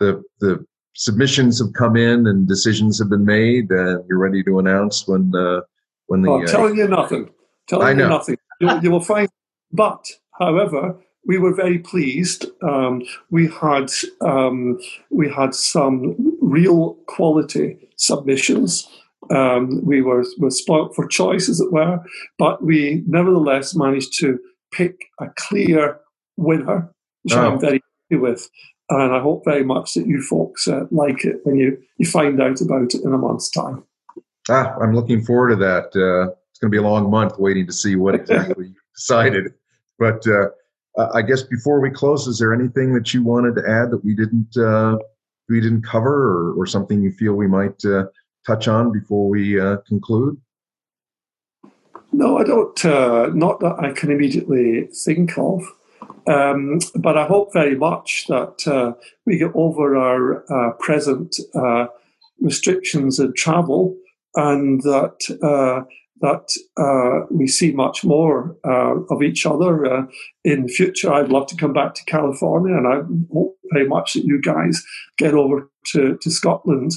the 0.00 0.22
the 0.40 0.64
submissions 0.94 1.60
have 1.60 1.72
come 1.74 1.96
in 1.96 2.26
and 2.26 2.48
decisions 2.48 2.98
have 2.98 3.10
been 3.10 3.24
made, 3.24 3.70
and 3.70 4.04
you're 4.08 4.18
ready 4.18 4.42
to 4.44 4.58
announce 4.58 5.06
when 5.06 5.32
uh, 5.34 5.60
when 6.06 6.22
the. 6.22 6.30
Oh, 6.30 6.44
telling 6.46 6.76
you 6.76 6.88
nothing. 6.88 7.30
Telling 7.68 7.98
you 7.98 8.08
nothing. 8.08 8.36
You, 8.60 8.80
you 8.82 8.90
will 8.90 9.04
find 9.04 9.28
but, 9.72 10.06
however, 10.38 10.96
we 11.26 11.38
were 11.38 11.54
very 11.54 11.78
pleased. 11.78 12.46
Um, 12.62 13.02
we 13.30 13.48
had 13.48 13.90
um, 14.20 14.78
we 15.10 15.28
had 15.30 15.54
some 15.54 16.16
real 16.40 16.94
quality 17.06 17.88
submissions. 17.96 18.88
Um, 19.30 19.84
we 19.84 20.02
were, 20.02 20.24
were 20.38 20.50
spoilt 20.50 20.94
for 20.94 21.06
choice, 21.06 21.48
as 21.48 21.60
it 21.60 21.72
were, 21.72 22.00
but 22.38 22.62
we 22.64 23.02
nevertheless 23.06 23.74
managed 23.74 24.18
to 24.20 24.38
pick 24.72 24.96
a 25.20 25.26
clear 25.36 26.00
winner, 26.36 26.90
which 27.22 27.34
oh. 27.34 27.52
I'm 27.52 27.60
very 27.60 27.82
happy 28.10 28.20
with. 28.20 28.48
And 28.90 29.14
I 29.14 29.20
hope 29.20 29.44
very 29.44 29.64
much 29.64 29.94
that 29.94 30.06
you 30.06 30.22
folks 30.22 30.66
uh, 30.66 30.84
like 30.90 31.24
it 31.24 31.40
when 31.42 31.56
you, 31.56 31.76
you 31.98 32.06
find 32.06 32.40
out 32.40 32.60
about 32.60 32.94
it 32.94 33.02
in 33.04 33.12
a 33.12 33.18
month's 33.18 33.50
time. 33.50 33.84
Ah, 34.48 34.74
I'm 34.80 34.94
looking 34.94 35.22
forward 35.22 35.50
to 35.50 35.56
that. 35.56 35.84
Uh, 35.94 36.32
it's 36.50 36.58
going 36.58 36.70
to 36.72 36.74
be 36.74 36.78
a 36.78 36.88
long 36.88 37.10
month 37.10 37.38
waiting 37.38 37.66
to 37.66 37.72
see 37.72 37.96
what 37.96 38.14
exactly 38.14 38.68
you 38.68 38.74
decided. 38.96 39.52
But 39.98 40.26
uh, 40.26 40.48
I 41.14 41.22
guess 41.22 41.42
before 41.42 41.80
we 41.80 41.90
close, 41.90 42.26
is 42.26 42.38
there 42.38 42.54
anything 42.54 42.94
that 42.94 43.12
you 43.12 43.22
wanted 43.22 43.56
to 43.56 43.62
add 43.68 43.90
that 43.90 44.04
we 44.04 44.14
didn't 44.14 44.56
uh, 44.56 44.96
we 45.48 45.60
didn't 45.60 45.82
cover, 45.82 46.12
or, 46.12 46.52
or 46.60 46.66
something 46.66 47.02
you 47.02 47.10
feel 47.12 47.34
we 47.34 47.46
might 47.46 47.84
uh, 47.84 48.04
touch 48.48 48.66
on 48.66 48.90
before 48.90 49.28
we 49.28 49.60
uh, 49.60 49.76
conclude? 49.86 50.40
No, 52.12 52.38
I 52.38 52.44
don't. 52.44 52.84
Uh, 52.84 53.30
not 53.34 53.60
that 53.60 53.76
I 53.78 53.92
can 53.92 54.10
immediately 54.10 54.88
think 55.04 55.36
of. 55.36 55.62
Um, 56.26 56.80
but 56.94 57.16
I 57.16 57.26
hope 57.26 57.52
very 57.52 57.76
much 57.76 58.26
that 58.28 58.66
uh, 58.66 58.92
we 59.24 59.38
get 59.38 59.52
over 59.54 59.96
our 59.96 60.72
present 60.78 61.36
restrictions 62.40 63.18
in 63.18 63.32
travel 63.34 63.96
and 64.34 64.82
that 64.82 65.18
that 66.20 66.48
uh, 66.76 67.26
we 67.30 67.46
see 67.46 67.72
much 67.72 68.04
more 68.04 68.56
uh, 68.66 68.96
of 69.10 69.22
each 69.22 69.46
other 69.46 69.86
uh, 69.86 70.02
in 70.44 70.62
the 70.62 70.68
future. 70.68 71.12
I'd 71.12 71.30
love 71.30 71.46
to 71.48 71.56
come 71.56 71.72
back 71.72 71.94
to 71.94 72.04
California, 72.04 72.76
and 72.76 72.86
I 72.86 73.00
hope 73.32 73.56
very 73.72 73.88
much 73.88 74.14
that 74.14 74.24
you 74.24 74.40
guys 74.40 74.82
get 75.16 75.34
over 75.34 75.70
to, 75.92 76.18
to 76.20 76.30
Scotland. 76.30 76.92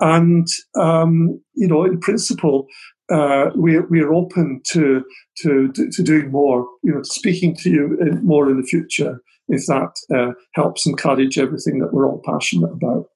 And, 0.00 0.46
um, 0.76 1.40
you 1.54 1.66
know, 1.66 1.84
in 1.84 2.00
principle, 2.00 2.66
uh, 3.10 3.50
we, 3.56 3.78
we 3.80 4.00
are 4.00 4.14
open 4.14 4.60
to, 4.72 5.02
to, 5.38 5.72
to 5.72 6.02
doing 6.02 6.30
more, 6.30 6.66
you 6.82 6.92
know, 6.92 7.02
speaking 7.02 7.56
to 7.56 7.70
you 7.70 7.98
in, 8.00 8.24
more 8.24 8.50
in 8.50 8.60
the 8.60 8.66
future 8.66 9.20
if 9.48 9.66
that 9.66 9.92
uh, 10.14 10.32
helps 10.54 10.86
encourage 10.86 11.36
everything 11.36 11.80
that 11.80 11.92
we're 11.92 12.08
all 12.08 12.22
passionate 12.24 12.70
about. 12.70 13.06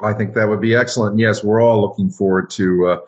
I 0.00 0.12
think 0.12 0.34
that 0.34 0.48
would 0.48 0.60
be 0.60 0.74
excellent. 0.74 1.18
Yes, 1.18 1.42
we're 1.42 1.60
all 1.60 1.82
looking 1.82 2.10
forward 2.10 2.48
to 2.50 2.86
uh, 2.86 2.98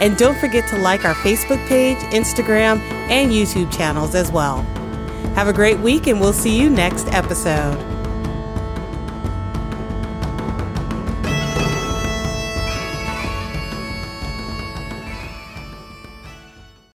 And 0.00 0.16
don't 0.16 0.38
forget 0.38 0.68
to 0.68 0.78
like 0.78 1.04
our 1.04 1.14
Facebook 1.14 1.66
page, 1.66 1.98
Instagram, 2.12 2.78
and 3.10 3.32
YouTube 3.32 3.76
channels 3.76 4.14
as 4.14 4.30
well. 4.30 4.62
Have 5.34 5.48
a 5.48 5.52
great 5.52 5.80
week, 5.80 6.06
and 6.06 6.20
we'll 6.20 6.32
see 6.32 6.56
you 6.56 6.70
next 6.70 7.08
episode. 7.08 7.91